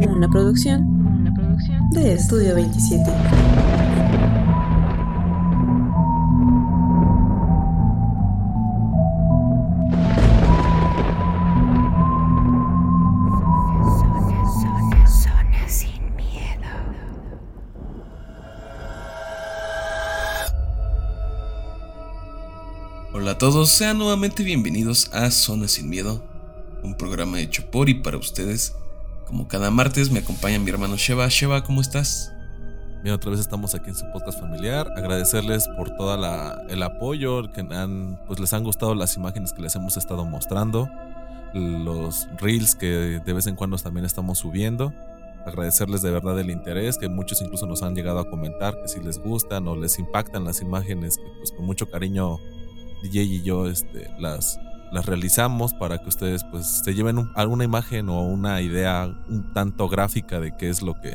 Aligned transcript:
Una 0.00 0.28
producción, 0.28 1.28
de 1.90 2.14
Estudio 2.14 2.54
27. 2.54 3.02
Hola 23.14 23.32
a 23.32 23.38
todos, 23.38 23.68
sean 23.68 23.98
nuevamente 23.98 24.42
bienvenidos 24.42 25.10
a 25.12 25.30
Zona 25.30 25.68
Sin 25.68 25.90
Miedo, 25.90 26.24
un 26.82 26.96
programa 26.96 27.40
hecho 27.40 27.70
por 27.70 27.88
y 27.88 27.94
para 27.94 28.16
ustedes. 28.16 28.74
Como 29.32 29.48
cada 29.48 29.70
martes 29.70 30.10
me 30.10 30.18
acompaña 30.18 30.58
mi 30.58 30.68
hermano 30.68 30.96
Sheva. 30.98 31.26
Sheva, 31.28 31.64
¿cómo 31.64 31.80
estás? 31.80 32.34
Bien, 33.02 33.14
otra 33.14 33.30
vez 33.30 33.40
estamos 33.40 33.74
aquí 33.74 33.88
en 33.88 33.96
su 33.96 34.04
podcast 34.12 34.38
familiar. 34.38 34.86
Agradecerles 34.94 35.68
por 35.68 35.88
todo 35.96 36.14
el 36.68 36.82
apoyo, 36.82 37.50
que 37.50 37.62
han, 37.62 38.20
pues 38.26 38.38
les 38.40 38.52
han 38.52 38.62
gustado 38.62 38.94
las 38.94 39.16
imágenes 39.16 39.54
que 39.54 39.62
les 39.62 39.74
hemos 39.74 39.96
estado 39.96 40.26
mostrando, 40.26 40.86
los 41.54 42.28
reels 42.42 42.74
que 42.74 43.22
de 43.24 43.32
vez 43.32 43.46
en 43.46 43.56
cuando 43.56 43.78
también 43.78 44.04
estamos 44.04 44.40
subiendo. 44.40 44.92
Agradecerles 45.46 46.02
de 46.02 46.10
verdad 46.10 46.38
el 46.38 46.50
interés, 46.50 46.98
que 46.98 47.08
muchos 47.08 47.40
incluso 47.40 47.64
nos 47.64 47.82
han 47.82 47.94
llegado 47.94 48.18
a 48.18 48.28
comentar 48.28 48.82
que 48.82 48.88
si 48.88 49.00
les 49.00 49.18
gustan 49.18 49.66
o 49.66 49.74
les 49.76 49.98
impactan 49.98 50.44
las 50.44 50.60
imágenes, 50.60 51.16
que 51.16 51.32
pues 51.38 51.52
con 51.52 51.64
mucho 51.64 51.88
cariño 51.88 52.36
DJ 53.02 53.22
y 53.22 53.42
yo 53.42 53.66
este, 53.66 54.10
las, 54.18 54.60
las 54.92 55.06
realizamos 55.06 55.72
para 55.72 55.98
que 55.98 56.08
ustedes 56.08 56.44
pues 56.44 56.66
se 56.84 56.94
lleven 56.94 57.30
alguna 57.34 57.64
imagen 57.64 58.10
o 58.10 58.20
una 58.20 58.60
idea 58.60 59.06
un 59.28 59.52
tanto 59.54 59.88
gráfica 59.88 60.38
de 60.38 60.54
qué 60.54 60.68
es 60.68 60.82
lo 60.82 61.00
que, 61.00 61.14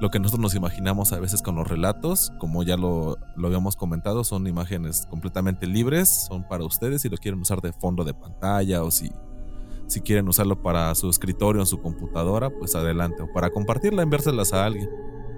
lo 0.00 0.10
que 0.10 0.18
nosotros 0.18 0.42
nos 0.42 0.54
imaginamos 0.56 1.12
a 1.12 1.20
veces 1.20 1.40
con 1.40 1.54
los 1.54 1.68
relatos. 1.68 2.32
Como 2.38 2.64
ya 2.64 2.76
lo, 2.76 3.16
lo 3.36 3.46
habíamos 3.46 3.76
comentado, 3.76 4.24
son 4.24 4.48
imágenes 4.48 5.06
completamente 5.08 5.68
libres, 5.68 6.26
son 6.28 6.46
para 6.48 6.64
ustedes 6.64 7.02
si 7.02 7.08
lo 7.08 7.16
quieren 7.16 7.40
usar 7.40 7.60
de 7.60 7.72
fondo 7.72 8.02
de 8.02 8.12
pantalla 8.12 8.82
o 8.82 8.90
si, 8.90 9.12
si 9.86 10.00
quieren 10.00 10.26
usarlo 10.26 10.60
para 10.60 10.92
su 10.96 11.08
escritorio 11.08 11.62
en 11.62 11.66
su 11.66 11.80
computadora, 11.80 12.50
pues 12.50 12.74
adelante. 12.74 13.22
O 13.22 13.32
para 13.32 13.50
compartirla, 13.50 14.02
enviárselas 14.02 14.52
a 14.52 14.66
alguien. 14.66 14.90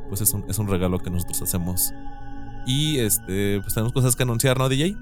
Pues 0.09 0.23
es 0.23 0.33
un, 0.33 0.43
es 0.49 0.59
un 0.59 0.69
regalo 0.69 0.99
que 1.01 1.11
nosotros 1.11 1.43
hacemos. 1.43 1.93
Y 2.67 2.99
este, 2.99 3.61
pues 3.61 3.75
tenemos 3.75 3.93
cosas 3.93 4.17
que 4.17 4.23
anunciar, 4.23 4.57
¿no, 4.57 4.71
DJ? 4.71 4.97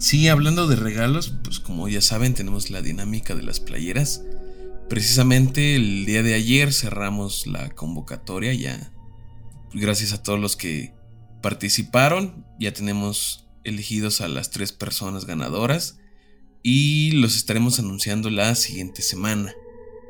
Sí, 0.00 0.28
hablando 0.28 0.66
de 0.66 0.76
regalos, 0.76 1.34
pues 1.44 1.60
como 1.60 1.86
ya 1.86 2.00
saben, 2.00 2.32
tenemos 2.32 2.70
la 2.70 2.80
dinámica 2.80 3.34
de 3.34 3.42
las 3.42 3.60
playeras. 3.60 4.24
Precisamente 4.88 5.76
el 5.76 6.06
día 6.06 6.22
de 6.22 6.32
ayer 6.32 6.72
cerramos 6.72 7.46
la 7.46 7.68
convocatoria 7.68 8.54
ya. 8.54 8.92
Gracias 9.74 10.14
a 10.14 10.22
todos 10.22 10.40
los 10.40 10.56
que 10.56 10.94
participaron, 11.42 12.46
ya 12.58 12.72
tenemos 12.72 13.46
elegidos 13.62 14.22
a 14.22 14.28
las 14.28 14.50
tres 14.50 14.72
personas 14.72 15.26
ganadoras 15.26 15.98
y 16.62 17.10
los 17.12 17.36
estaremos 17.36 17.78
anunciando 17.78 18.30
la 18.30 18.54
siguiente 18.54 19.02
semana. 19.02 19.52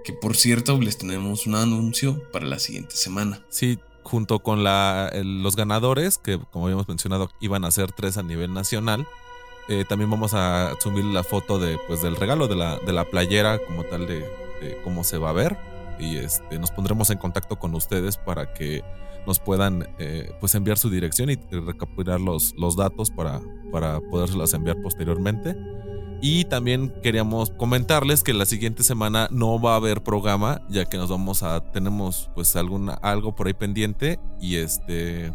Que 0.05 0.13
por 0.13 0.37
cierto, 0.37 0.81
les 0.81 0.99
tenemos 0.99 1.49
un 1.49 1.57
anuncio 1.57 2.31
para 2.31 2.47
la 2.47 2.61
siguiente 2.61 2.95
semana. 2.95 3.45
Sí, 3.51 3.81
junto 4.05 4.39
con 4.39 4.63
la, 4.63 5.11
los 5.25 5.57
ganadores, 5.57 6.19
que 6.19 6.39
como 6.53 6.67
habíamos 6.67 6.87
mencionado, 6.87 7.29
iban 7.41 7.65
a 7.65 7.73
ser 7.73 7.91
tres 7.91 8.19
a 8.19 8.23
nivel 8.23 8.55
nacional 8.55 9.05
eh, 9.69 9.85
también 9.89 10.11
vamos 10.11 10.35
a 10.35 10.73
subir 10.81 11.05
la 11.05 11.23
foto 11.23 11.59
de, 11.59 11.79
pues, 11.87 12.03
del 12.03 12.17
regalo 12.17 12.49
de 12.49 12.57
la, 12.57 12.79
de 12.79 12.93
la 12.93 13.05
playera 13.05 13.59
como 13.59 13.85
tal 13.85 14.07
de, 14.07 14.25
cómo 14.85 15.05
se 15.05 15.19
va 15.19 15.31
a 15.31 15.33
ver. 15.33 15.57
Y 15.99 16.17
este, 16.17 16.59
nos 16.59 16.71
pondremos 16.71 17.11
en 17.11 17.19
contacto 17.19 17.59
con 17.59 17.75
ustedes 17.75 18.17
para 18.17 18.53
que 18.53 18.83
nos 19.27 19.39
puedan 19.39 19.87
eh, 19.99 20.33
pues 20.41 20.55
enviar 20.55 20.79
su 20.79 20.89
dirección 20.89 21.31
y 21.31 21.37
recapitular 21.37 22.21
los, 22.21 22.55
los 22.57 22.77
datos 22.77 23.11
para, 23.11 23.41
para 23.71 24.01
podérselas 24.01 24.55
enviar 24.55 24.81
posteriormente. 24.83 25.57
Y 26.23 26.45
también 26.45 26.93
queríamos 27.03 27.51
comentarles 27.51 28.23
que 28.23 28.35
la 28.35 28.45
siguiente 28.45 28.83
semana 28.83 29.29
no 29.31 29.61
va 29.61 29.73
a 29.73 29.77
haber 29.77 30.03
programa, 30.03 30.61
ya 30.69 30.85
que 30.85 30.99
nos 30.99 31.09
vamos 31.09 31.43
a, 31.43 31.61
tenemos 31.73 32.31
pues 32.35 32.57
alguna, 32.57 32.93
algo 32.95 33.35
por 33.35 33.47
ahí 33.47 33.55
pendiente 33.55 34.19
y 34.39 34.57
este 34.57 35.33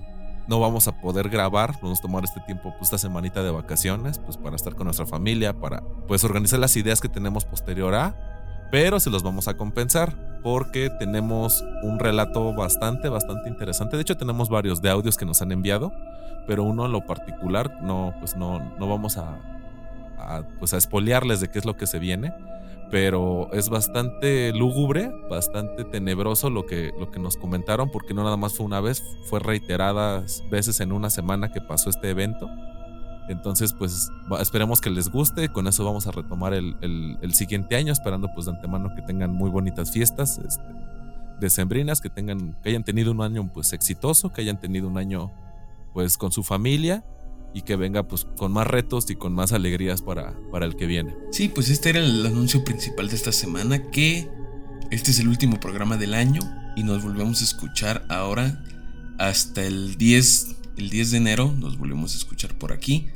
no 0.48 0.60
vamos 0.60 0.88
a 0.88 1.00
poder 1.00 1.30
grabar, 1.30 1.76
vamos 1.82 2.00
a 2.00 2.02
tomar 2.02 2.24
este 2.24 2.40
tiempo, 2.42 2.72
pues 2.78 2.84
esta 2.84 2.98
semanita 2.98 3.44
de 3.44 3.52
vacaciones, 3.52 4.20
pues 4.20 4.38
para 4.38 4.56
estar 4.56 4.76
con 4.76 4.86
nuestra 4.86 5.06
familia, 5.06 5.54
para 5.54 5.82
pues 6.08 6.24
organizar 6.24 6.60
las 6.60 6.76
ideas 6.76 7.02
que 7.02 7.10
tenemos 7.10 7.46
posterior 7.46 7.96
a, 7.96 8.68
pero 8.72 9.00
se 9.00 9.10
los 9.10 9.24
vamos 9.24 9.48
a 9.48 9.58
compensar 9.58 10.40
porque 10.44 10.90
tenemos 10.90 11.64
un 11.84 12.00
relato 12.00 12.54
bastante, 12.54 13.10
bastante 13.10 13.50
interesante. 13.50 13.96
De 13.96 14.04
hecho, 14.04 14.18
tenemos 14.18 14.50
varios 14.50 14.82
de 14.82 14.90
audios 14.90 15.18
que 15.18 15.26
nos 15.26 15.42
han 15.42 15.52
enviado, 15.52 15.92
pero 16.48 16.64
uno 16.64 16.86
en 16.86 16.92
lo 16.92 17.06
particular 17.06 17.82
no, 17.82 18.14
pues 18.20 18.36
no, 18.36 18.60
no 18.78 18.88
vamos 18.88 19.18
a, 19.18 19.40
a 20.18 20.44
pues 20.60 20.74
a 20.74 20.78
espolearles 20.78 21.40
de 21.40 21.50
qué 21.50 21.60
es 21.60 21.66
lo 21.66 21.76
que 21.76 21.88
se 21.88 22.00
viene 22.00 22.32
pero 22.92 23.52
es 23.52 23.70
bastante 23.70 24.54
lúgubre, 24.54 25.12
bastante 25.30 25.84
tenebroso 25.84 26.50
lo 26.50 26.66
que, 26.66 26.92
lo 27.00 27.12
que 27.12 27.20
nos 27.20 27.38
comentaron, 27.38 27.90
porque 27.92 28.14
no 28.14 28.24
nada 28.24 28.38
más 28.38 28.54
fue 28.54 28.66
una 28.66 28.80
vez, 28.80 29.04
fue 29.26 29.40
reiteradas 29.40 30.44
veces 30.50 30.80
en 30.80 30.92
una 30.92 31.10
semana 31.10 31.52
que 31.52 31.62
pasó 31.62 31.90
este 31.90 32.10
evento. 32.10 32.50
Entonces, 33.28 33.74
pues 33.74 34.12
esperemos 34.40 34.82
que 34.82 34.92
les 34.92 35.10
guste. 35.10 35.50
Con 35.50 35.68
eso 35.68 35.84
vamos 35.84 36.06
a 36.06 36.12
retomar 36.12 36.54
el, 36.54 37.34
siguiente 37.34 37.76
año, 37.76 37.92
esperando 37.92 38.30
pues 38.34 38.46
de 38.46 38.52
antemano 38.52 38.94
que 38.96 39.02
tengan 39.02 39.34
muy 39.34 39.50
bonitas 39.50 39.92
fiestas 39.92 40.38
este, 40.38 40.64
decembrinas, 41.40 42.02
que 42.02 42.10
tengan, 42.10 42.56
que 42.62 42.70
hayan 42.70 42.84
tenido 42.84 43.12
un 43.12 43.22
año 43.22 43.50
pues 43.52 43.74
exitoso, 43.74 44.32
que 44.32 44.42
hayan 44.42 44.60
tenido 44.60 44.88
un 44.88 44.98
año 44.98 45.32
pues 45.94 46.18
con 46.18 46.32
su 46.32 46.44
familia 46.44 47.04
y 47.56 47.62
que 47.62 47.78
venga 47.78 48.06
pues 48.06 48.28
con 48.36 48.52
más 48.52 48.68
retos 48.68 49.10
y 49.10 49.16
con 49.16 49.34
más 49.34 49.54
alegrías 49.54 50.02
para, 50.02 50.38
para 50.52 50.66
el 50.66 50.76
que 50.76 50.86
viene. 50.86 51.16
Sí, 51.32 51.48
pues 51.48 51.70
este 51.70 51.92
era 51.92 52.00
el 52.00 52.26
anuncio 52.26 52.66
principal 52.66 53.08
de 53.08 53.16
esta 53.16 53.32
semana, 53.32 53.90
que 53.92 54.30
este 54.92 55.12
es 55.12 55.20
el 55.20 55.30
último 55.30 55.58
programa 55.58 55.96
del 55.96 56.16
año 56.16 56.42
y 56.76 56.84
nos 56.84 57.02
volvemos 57.02 57.40
a 57.40 57.46
escuchar 57.46 58.06
ahora 58.10 58.62
hasta 59.18 59.66
el 59.66 59.96
10, 59.96 60.56
el 60.76 60.90
10 60.90 61.12
de 61.12 61.18
enero, 61.18 61.56
nos 61.58 61.78
volvemos 61.78 62.14
a 62.14 62.18
escuchar 62.18 62.58
por 62.58 62.74
aquí. 62.74 63.08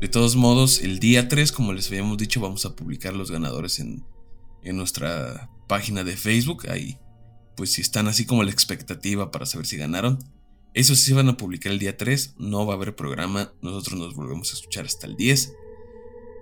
De 0.00 0.08
todos 0.08 0.34
modos, 0.34 0.82
el 0.82 0.98
día 0.98 1.28
3, 1.28 1.52
como 1.52 1.72
les 1.72 1.86
habíamos 1.86 2.18
dicho, 2.18 2.40
vamos 2.40 2.66
a 2.66 2.74
publicar 2.74 3.14
los 3.14 3.30
ganadores 3.30 3.78
en, 3.78 4.04
en 4.64 4.76
nuestra 4.76 5.48
página 5.68 6.02
de 6.02 6.16
Facebook. 6.16 6.68
Ahí, 6.68 6.98
pues 7.56 7.70
si 7.70 7.82
están 7.82 8.08
así 8.08 8.26
como 8.26 8.42
la 8.42 8.50
expectativa 8.50 9.30
para 9.30 9.46
saber 9.46 9.64
si 9.64 9.76
ganaron, 9.76 10.18
eso 10.76 10.94
sí 10.94 11.04
se 11.04 11.14
van 11.14 11.30
a 11.30 11.38
publicar 11.38 11.72
el 11.72 11.78
día 11.78 11.96
3, 11.96 12.34
no 12.36 12.66
va 12.66 12.74
a 12.74 12.76
haber 12.76 12.94
programa, 12.94 13.50
nosotros 13.62 13.98
nos 13.98 14.14
volvemos 14.14 14.50
a 14.50 14.56
escuchar 14.56 14.84
hasta 14.84 15.06
el 15.06 15.16
10. 15.16 15.54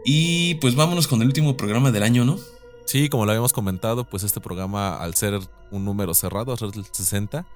Y 0.04 0.56
pues 0.56 0.74
vámonos 0.74 1.06
con 1.06 1.20
el 1.22 1.28
último 1.28 1.56
programa 1.56 1.92
del 1.92 2.02
año, 2.02 2.24
¿no? 2.24 2.40
Sí, 2.84 3.08
como 3.08 3.26
lo 3.26 3.30
habíamos 3.30 3.52
comentado, 3.52 4.02
pues 4.10 4.24
este 4.24 4.40
programa 4.40 4.96
al 4.96 5.14
ser 5.14 5.38
un 5.70 5.84
número 5.84 6.14
cerrado, 6.14 6.56
ser 6.56 6.70
el 6.74 6.84
60, 6.84 7.46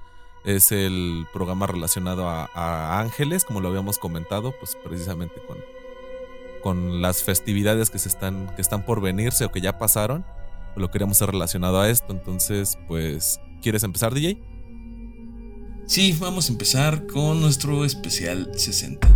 es 0.44 0.70
el 0.70 1.26
programa 1.32 1.66
relacionado 1.66 2.28
a, 2.28 3.00
ángeles, 3.00 3.44
como 3.44 3.60
lo 3.60 3.70
habíamos 3.70 3.98
comentado, 3.98 4.54
pues 4.60 4.76
precisamente 4.84 5.34
con, 5.48 5.58
con 6.62 7.02
las 7.02 7.24
festividades 7.24 7.90
que 7.90 7.98
se 7.98 8.08
están, 8.08 8.54
que 8.54 8.62
están 8.62 8.86
por 8.86 9.00
venirse 9.00 9.44
o 9.44 9.50
que 9.50 9.60
ya 9.60 9.78
pasaron, 9.78 10.24
lo 10.76 10.92
queríamos 10.92 11.16
hacer 11.16 11.32
relacionado 11.32 11.80
a 11.80 11.90
esto. 11.90 12.12
Entonces, 12.12 12.78
pues, 12.86 13.40
¿quieres 13.62 13.82
empezar, 13.82 14.14
DJ? 14.14 14.57
Sí, 15.88 16.14
vamos 16.20 16.50
a 16.50 16.52
empezar 16.52 17.06
con 17.06 17.40
nuestro 17.40 17.86
especial 17.86 18.52
60. 18.54 19.08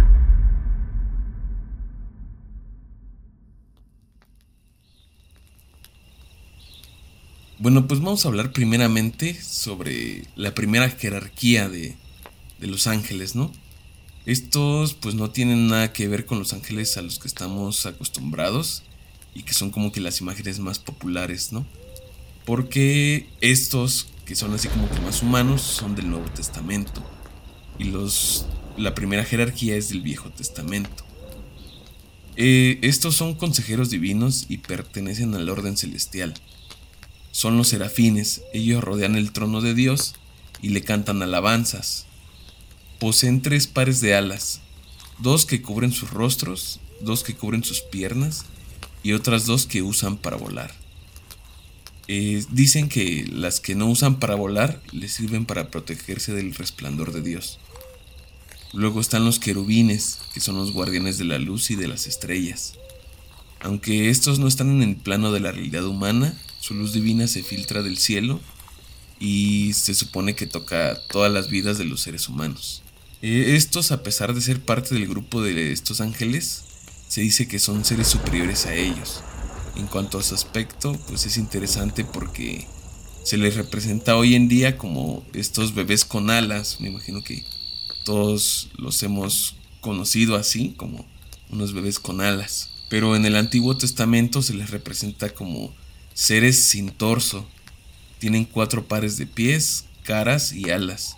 Bueno, 7.58 7.86
pues 7.86 8.00
vamos 8.00 8.24
a 8.24 8.28
hablar 8.28 8.52
primeramente 8.52 9.38
sobre 9.42 10.26
la 10.34 10.54
primera 10.54 10.88
jerarquía 10.88 11.68
de, 11.68 11.94
de, 12.58 12.66
los 12.66 12.86
ángeles, 12.86 13.36
¿no? 13.36 13.52
Estos 14.24 14.94
pues 14.94 15.14
no 15.14 15.30
tienen 15.30 15.68
nada 15.68 15.92
que 15.92 16.08
ver 16.08 16.24
con 16.24 16.38
los 16.38 16.54
ángeles 16.54 16.96
a 16.96 17.02
los 17.02 17.18
que 17.18 17.28
estamos 17.28 17.84
acostumbrados 17.84 18.82
y 19.34 19.42
que 19.42 19.52
son 19.52 19.70
como 19.70 19.92
que 19.92 20.00
las 20.00 20.22
imágenes 20.22 20.58
más 20.58 20.78
populares, 20.78 21.52
¿no? 21.52 21.66
Porque 22.46 23.28
estos 23.42 24.08
que 24.32 24.36
son 24.36 24.54
así 24.54 24.66
como 24.68 24.88
que 24.88 24.98
más 25.00 25.22
humanos, 25.22 25.60
son 25.60 25.94
del 25.94 26.08
Nuevo 26.08 26.24
Testamento. 26.30 27.02
Y 27.78 27.84
los, 27.84 28.46
la 28.78 28.94
primera 28.94 29.26
jerarquía 29.26 29.76
es 29.76 29.90
del 29.90 30.00
Viejo 30.00 30.30
Testamento. 30.30 31.04
Eh, 32.36 32.78
estos 32.80 33.14
son 33.14 33.34
consejeros 33.34 33.90
divinos 33.90 34.46
y 34.48 34.56
pertenecen 34.56 35.34
al 35.34 35.50
orden 35.50 35.76
celestial. 35.76 36.32
Son 37.30 37.58
los 37.58 37.68
serafines, 37.68 38.40
ellos 38.54 38.82
rodean 38.82 39.16
el 39.16 39.32
trono 39.32 39.60
de 39.60 39.74
Dios 39.74 40.14
y 40.62 40.70
le 40.70 40.80
cantan 40.80 41.22
alabanzas. 41.22 42.06
Poseen 42.98 43.42
tres 43.42 43.66
pares 43.66 44.00
de 44.00 44.14
alas, 44.14 44.62
dos 45.18 45.44
que 45.44 45.60
cubren 45.60 45.92
sus 45.92 46.08
rostros, 46.08 46.80
dos 47.02 47.22
que 47.22 47.34
cubren 47.34 47.64
sus 47.64 47.82
piernas 47.82 48.46
y 49.02 49.12
otras 49.12 49.44
dos 49.44 49.66
que 49.66 49.82
usan 49.82 50.16
para 50.16 50.38
volar. 50.38 50.81
Eh, 52.14 52.44
dicen 52.50 52.90
que 52.90 53.26
las 53.32 53.58
que 53.60 53.74
no 53.74 53.86
usan 53.86 54.20
para 54.20 54.34
volar 54.34 54.82
les 54.92 55.12
sirven 55.12 55.46
para 55.46 55.70
protegerse 55.70 56.34
del 56.34 56.54
resplandor 56.54 57.10
de 57.10 57.22
Dios. 57.22 57.58
Luego 58.74 59.00
están 59.00 59.24
los 59.24 59.38
querubines, 59.38 60.18
que 60.34 60.40
son 60.40 60.56
los 60.56 60.72
guardianes 60.72 61.16
de 61.16 61.24
la 61.24 61.38
luz 61.38 61.70
y 61.70 61.74
de 61.74 61.88
las 61.88 62.06
estrellas. 62.06 62.74
Aunque 63.60 64.10
estos 64.10 64.38
no 64.38 64.46
están 64.46 64.68
en 64.68 64.90
el 64.90 64.96
plano 64.96 65.32
de 65.32 65.40
la 65.40 65.52
realidad 65.52 65.86
humana, 65.86 66.38
su 66.60 66.74
luz 66.74 66.92
divina 66.92 67.26
se 67.28 67.42
filtra 67.42 67.82
del 67.82 67.96
cielo 67.96 68.42
y 69.18 69.72
se 69.72 69.94
supone 69.94 70.34
que 70.34 70.46
toca 70.46 71.00
todas 71.08 71.32
las 71.32 71.48
vidas 71.48 71.78
de 71.78 71.86
los 71.86 72.02
seres 72.02 72.28
humanos. 72.28 72.82
Eh, 73.22 73.54
estos, 73.56 73.90
a 73.90 74.02
pesar 74.02 74.34
de 74.34 74.42
ser 74.42 74.60
parte 74.60 74.94
del 74.94 75.08
grupo 75.08 75.40
de 75.40 75.72
estos 75.72 76.02
ángeles, 76.02 76.64
se 77.08 77.22
dice 77.22 77.48
que 77.48 77.58
son 77.58 77.86
seres 77.86 78.08
superiores 78.08 78.66
a 78.66 78.74
ellos. 78.74 79.22
En 79.76 79.86
cuanto 79.86 80.18
a 80.18 80.22
su 80.22 80.34
aspecto, 80.34 80.98
pues 81.08 81.26
es 81.26 81.38
interesante 81.38 82.04
porque 82.04 82.66
se 83.24 83.36
les 83.36 83.54
representa 83.54 84.16
hoy 84.16 84.34
en 84.34 84.48
día 84.48 84.76
como 84.76 85.24
estos 85.32 85.74
bebés 85.74 86.04
con 86.04 86.30
alas. 86.30 86.78
Me 86.80 86.88
imagino 86.88 87.22
que 87.22 87.44
todos 88.04 88.68
los 88.76 89.02
hemos 89.02 89.56
conocido 89.80 90.36
así, 90.36 90.74
como 90.76 91.06
unos 91.50 91.72
bebés 91.72 91.98
con 91.98 92.20
alas. 92.20 92.70
Pero 92.88 93.16
en 93.16 93.24
el 93.24 93.36
Antiguo 93.36 93.76
Testamento 93.76 94.42
se 94.42 94.54
les 94.54 94.70
representa 94.70 95.30
como 95.30 95.72
seres 96.14 96.58
sin 96.62 96.90
torso. 96.90 97.46
Tienen 98.18 98.44
cuatro 98.44 98.86
pares 98.86 99.16
de 99.16 99.26
pies, 99.26 99.86
caras 100.02 100.52
y 100.52 100.70
alas. 100.70 101.16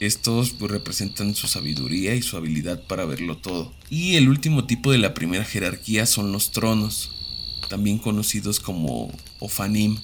Estos 0.00 0.50
pues, 0.50 0.70
representan 0.70 1.34
su 1.34 1.48
sabiduría 1.48 2.14
y 2.14 2.22
su 2.22 2.36
habilidad 2.36 2.82
para 2.86 3.04
verlo 3.04 3.36
todo. 3.38 3.72
Y 3.90 4.16
el 4.16 4.28
último 4.28 4.64
tipo 4.64 4.92
de 4.92 4.98
la 4.98 5.14
primera 5.14 5.44
jerarquía 5.44 6.06
son 6.06 6.30
los 6.30 6.52
tronos, 6.52 7.12
también 7.68 7.98
conocidos 7.98 8.60
como 8.60 9.12
Ofanim, 9.38 9.98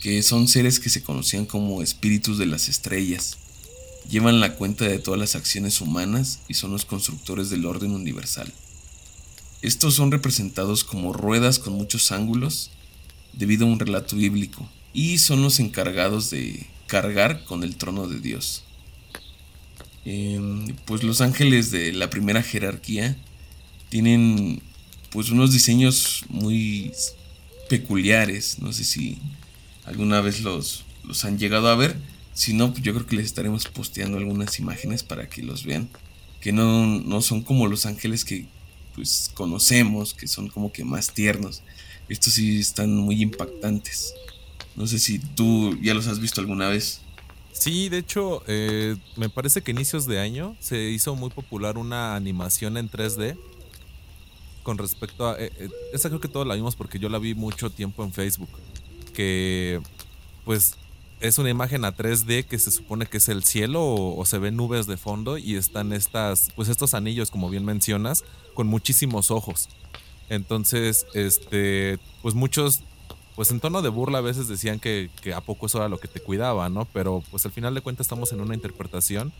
que 0.00 0.22
son 0.22 0.48
seres 0.48 0.80
que 0.80 0.90
se 0.90 1.02
conocían 1.02 1.46
como 1.46 1.82
espíritus 1.82 2.38
de 2.38 2.46
las 2.46 2.68
estrellas. 2.68 3.38
Llevan 4.08 4.40
la 4.40 4.56
cuenta 4.56 4.86
de 4.86 4.98
todas 4.98 5.20
las 5.20 5.36
acciones 5.36 5.80
humanas 5.80 6.40
y 6.48 6.54
son 6.54 6.72
los 6.72 6.84
constructores 6.84 7.50
del 7.50 7.66
orden 7.66 7.92
universal. 7.92 8.52
Estos 9.62 9.94
son 9.94 10.10
representados 10.10 10.82
como 10.82 11.12
ruedas 11.12 11.60
con 11.60 11.74
muchos 11.74 12.10
ángulos 12.10 12.70
debido 13.32 13.64
a 13.64 13.70
un 13.70 13.78
relato 13.78 14.16
bíblico 14.16 14.68
y 14.92 15.18
son 15.18 15.42
los 15.42 15.60
encargados 15.60 16.30
de 16.30 16.66
cargar 16.88 17.44
con 17.44 17.62
el 17.62 17.76
trono 17.76 18.08
de 18.08 18.20
Dios. 18.20 18.64
Em, 20.04 20.74
pues 20.84 21.04
los 21.04 21.20
ángeles 21.20 21.70
de 21.70 21.92
la 21.92 22.10
primera 22.10 22.42
jerarquía 22.42 23.16
tienen 23.88 24.60
pues 25.12 25.30
unos 25.30 25.52
diseños 25.52 26.24
muy 26.28 26.92
peculiares. 27.68 28.58
No 28.58 28.72
sé 28.72 28.84
si 28.84 29.18
alguna 29.84 30.20
vez 30.20 30.40
los, 30.40 30.84
los 31.04 31.24
han 31.24 31.38
llegado 31.38 31.68
a 31.68 31.76
ver. 31.76 31.96
Si 32.34 32.54
no, 32.54 32.72
pues 32.72 32.82
yo 32.82 32.94
creo 32.94 33.06
que 33.06 33.16
les 33.16 33.26
estaremos 33.26 33.66
posteando 33.66 34.18
algunas 34.18 34.58
imágenes 34.58 35.02
para 35.02 35.28
que 35.28 35.42
los 35.42 35.64
vean. 35.64 35.88
Que 36.40 36.52
no, 36.52 36.86
no 36.86 37.20
son 37.20 37.42
como 37.42 37.66
los 37.66 37.86
ángeles 37.86 38.24
que 38.24 38.46
pues 38.94 39.30
conocemos, 39.34 40.14
que 40.14 40.26
son 40.26 40.48
como 40.48 40.72
que 40.72 40.84
más 40.84 41.12
tiernos. 41.12 41.62
Estos 42.08 42.34
sí 42.34 42.58
están 42.58 42.96
muy 42.96 43.22
impactantes. 43.22 44.14
No 44.76 44.86
sé 44.86 44.98
si 44.98 45.18
tú 45.18 45.78
ya 45.82 45.94
los 45.94 46.06
has 46.06 46.20
visto 46.20 46.40
alguna 46.40 46.68
vez. 46.68 47.00
Sí, 47.52 47.90
de 47.90 47.98
hecho, 47.98 48.42
eh, 48.46 48.96
me 49.16 49.28
parece 49.28 49.62
que 49.62 49.70
inicios 49.70 50.06
de 50.06 50.18
año 50.18 50.56
se 50.58 50.90
hizo 50.90 51.14
muy 51.14 51.30
popular 51.30 51.76
una 51.76 52.16
animación 52.16 52.76
en 52.78 52.90
3D 52.90 53.36
con 54.62 54.78
respecto 54.78 55.28
a... 55.28 55.38
Eh, 55.38 55.52
eh, 55.58 55.68
esa 55.92 56.08
creo 56.08 56.20
que 56.20 56.28
todos 56.28 56.46
la 56.46 56.54
vimos 56.54 56.76
porque 56.76 56.98
yo 56.98 57.08
la 57.08 57.18
vi 57.18 57.34
mucho 57.34 57.70
tiempo 57.70 58.04
en 58.04 58.12
Facebook. 58.12 58.50
Que 59.14 59.80
pues 60.44 60.76
es 61.22 61.38
una 61.38 61.50
imagen 61.50 61.84
a 61.84 61.94
3D 61.94 62.44
que 62.44 62.58
se 62.58 62.70
supone 62.70 63.06
que 63.06 63.18
es 63.18 63.28
el 63.28 63.44
cielo 63.44 63.82
o, 63.84 64.24
se 64.26 64.38
ven 64.38 64.56
nubes 64.56 64.86
de 64.86 64.96
fondo 64.96 65.38
y 65.38 65.54
están 65.54 65.92
estas, 65.92 66.50
pues 66.56 66.68
estos 66.68 66.94
anillos, 66.94 67.30
como 67.30 67.48
bien 67.48 67.64
mencionas, 67.64 68.24
con 68.54 68.66
muchísimos 68.66 69.30
ojos. 69.30 69.68
Entonces, 70.28 71.06
este, 71.14 71.98
pues 72.22 72.34
muchos, 72.34 72.82
pues 73.36 73.50
en 73.52 73.60
tono 73.60 73.82
de 73.82 73.88
burla 73.88 74.18
a 74.18 74.22
veces 74.22 74.48
decían 74.48 74.80
que, 74.80 75.10
que 75.22 75.32
a 75.32 75.40
poco 75.40 75.66
eso 75.66 75.78
era 75.78 75.88
lo 75.88 75.98
que 75.98 76.08
te 76.08 76.20
cuidaba, 76.20 76.68
¿no? 76.68 76.86
Pero 76.86 77.22
pues 77.30 77.46
al 77.46 77.52
final 77.52 77.74
de 77.74 77.82
cuentas 77.82 78.06
estamos 78.06 78.32
en 78.32 78.40
una 78.40 78.54
interpretación 78.54 79.32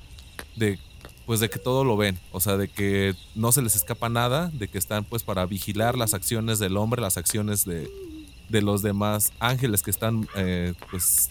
de 0.55 0.79
pues 1.27 1.41
de 1.41 1.49
que 1.49 1.59
todo 1.59 1.85
lo 1.85 1.97
ven, 1.97 2.19
o 2.33 2.41
sea, 2.41 2.57
de 2.57 2.69
que 2.69 3.15
no 3.35 3.53
se 3.53 3.63
les 3.63 3.77
escapa 3.77 4.09
nada, 4.09 4.51
de 4.53 4.69
que 4.69 4.79
están 4.79 5.05
pues 5.05 5.23
para 5.23 5.47
vigilar 5.47 5.97
las 5.97 6.15
acciones 6.15 6.59
del 6.59 6.77
hombre, 6.77 7.01
las 7.01 7.17
acciones 7.17 7.65
de, 7.65 7.89
de 8.49 8.63
los 8.63 8.83
demás 8.83 9.33
ángeles 9.41 9.83
que 9.83 9.91
están 9.91 10.29
eh, 10.37 10.75
pues 10.91 11.31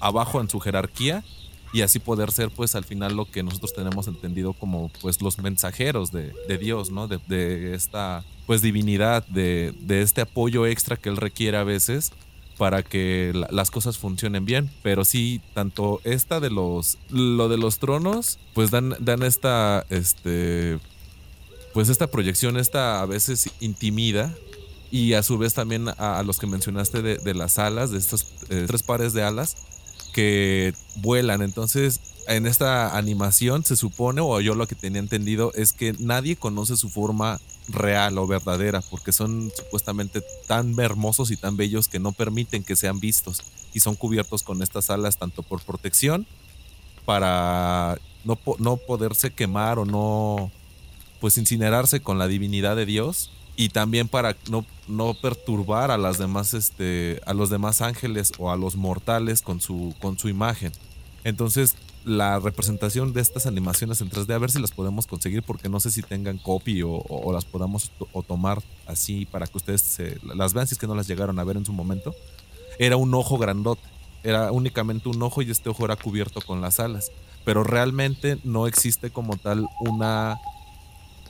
abajo 0.00 0.40
en 0.40 0.48
su 0.48 0.60
jerarquía 0.60 1.22
y 1.72 1.82
así 1.82 1.98
poder 1.98 2.30
ser 2.32 2.50
pues 2.50 2.74
al 2.74 2.84
final 2.84 3.16
lo 3.16 3.24
que 3.24 3.42
nosotros 3.42 3.72
tenemos 3.72 4.06
entendido 4.06 4.52
como 4.52 4.90
pues 5.00 5.22
los 5.22 5.38
mensajeros 5.38 6.12
de, 6.12 6.32
Dios, 6.58 6.90
¿no? 6.90 7.08
De, 7.08 7.74
esta 7.74 8.24
pues 8.46 8.60
divinidad, 8.60 9.26
de, 9.28 9.74
de, 9.80 10.02
este 10.02 10.20
apoyo 10.20 10.66
extra 10.66 10.96
que 10.96 11.08
él 11.08 11.16
requiere 11.16 11.56
a 11.56 11.64
veces 11.64 12.12
para 12.58 12.82
que 12.82 13.32
las 13.50 13.70
cosas 13.70 13.98
funcionen 13.98 14.44
bien. 14.44 14.70
Pero 14.82 15.04
sí, 15.04 15.40
tanto 15.54 16.00
esta 16.04 16.40
de 16.40 16.50
los, 16.50 16.98
lo 17.10 17.48
de 17.48 17.56
los 17.56 17.78
tronos, 17.78 18.38
pues 18.54 18.70
dan, 18.70 18.94
dan 19.00 19.22
esta, 19.22 19.86
este, 19.90 20.78
pues 21.72 21.88
esta 21.88 22.06
proyección, 22.08 22.56
esta 22.56 23.02
a 23.02 23.06
veces 23.06 23.50
intimida. 23.60 24.34
Y 24.90 25.14
a 25.14 25.22
su 25.22 25.38
vez 25.38 25.54
también 25.54 25.88
a, 25.88 26.22
los 26.22 26.38
que 26.38 26.46
mencionaste 26.46 27.00
de, 27.00 27.34
las 27.34 27.58
alas, 27.58 27.90
de 27.90 27.98
estos 27.98 28.26
eh, 28.50 28.64
tres 28.66 28.82
pares 28.82 29.14
de 29.14 29.22
alas, 29.22 29.56
que 30.12 30.74
vuelan. 30.96 31.40
Entonces, 31.40 32.00
en 32.28 32.46
esta 32.46 32.96
animación 32.96 33.64
se 33.64 33.76
supone, 33.76 34.20
o 34.20 34.38
yo 34.42 34.54
lo 34.54 34.66
que 34.66 34.74
tenía 34.74 35.00
entendido, 35.00 35.50
es 35.54 35.72
que 35.72 35.94
nadie 35.98 36.36
conoce 36.36 36.76
su 36.76 36.90
forma 36.90 37.40
real 37.68 38.18
o 38.18 38.26
verdadera, 38.26 38.80
porque 38.80 39.12
son 39.12 39.50
supuestamente 39.56 40.22
tan 40.46 40.78
hermosos 40.78 41.30
y 41.30 41.36
tan 41.36 41.56
bellos 41.56 41.88
que 41.88 41.98
no 42.00 42.12
permiten 42.12 42.64
que 42.64 42.76
sean 42.76 43.00
vistos 43.00 43.42
y 43.72 43.80
son 43.80 43.94
cubiertos 43.94 44.42
con 44.42 44.62
estas 44.62 44.90
alas 44.90 45.16
tanto 45.16 45.42
por 45.42 45.62
protección 45.62 46.26
para 47.04 47.98
no, 48.24 48.38
no 48.58 48.76
poderse 48.76 49.32
quemar 49.32 49.78
o 49.78 49.84
no 49.84 50.50
pues 51.20 51.38
incinerarse 51.38 52.00
con 52.00 52.18
la 52.18 52.26
divinidad 52.26 52.76
de 52.76 52.86
Dios 52.86 53.30
y 53.56 53.68
también 53.68 54.08
para 54.08 54.36
no, 54.50 54.64
no 54.88 55.14
perturbar 55.14 55.90
a 55.90 55.98
las 55.98 56.18
demás 56.18 56.54
este 56.54 57.20
a 57.26 57.34
los 57.34 57.50
demás 57.50 57.80
ángeles 57.80 58.32
o 58.38 58.50
a 58.50 58.56
los 58.56 58.76
mortales 58.76 59.42
con 59.42 59.60
su 59.60 59.94
con 60.00 60.18
su 60.18 60.28
imagen. 60.28 60.72
Entonces, 61.24 61.76
la 62.04 62.38
representación 62.38 63.12
de 63.12 63.20
estas 63.20 63.46
animaciones 63.46 64.00
en 64.00 64.10
3D, 64.10 64.34
a 64.34 64.38
ver 64.38 64.50
si 64.50 64.60
las 64.60 64.72
podemos 64.72 65.06
conseguir, 65.06 65.42
porque 65.42 65.68
no 65.68 65.80
sé 65.80 65.90
si 65.90 66.02
tengan 66.02 66.38
copy 66.38 66.82
o, 66.84 67.30
las 67.32 67.44
podamos 67.44 67.92
o 68.12 68.22
tomar 68.22 68.62
así 68.86 69.26
para 69.26 69.46
que 69.46 69.56
ustedes 69.56 69.98
las 70.22 70.54
vean, 70.54 70.66
si 70.66 70.74
es 70.74 70.78
que 70.78 70.86
no 70.86 70.94
las 70.94 71.06
llegaron 71.06 71.38
a 71.38 71.44
ver 71.44 71.56
en 71.56 71.64
su 71.64 71.72
momento. 71.72 72.14
Era 72.78 72.96
un 72.96 73.14
ojo 73.14 73.38
grandote, 73.38 73.82
era 74.24 74.52
únicamente 74.52 75.08
un 75.08 75.22
ojo 75.22 75.42
y 75.42 75.50
este 75.50 75.68
ojo 75.68 75.84
era 75.84 75.96
cubierto 75.96 76.40
con 76.40 76.60
las 76.60 76.80
alas, 76.80 77.12
pero 77.44 77.64
realmente 77.64 78.38
no 78.44 78.66
existe 78.66 79.10
como 79.10 79.36
tal 79.36 79.68
una, 79.80 80.38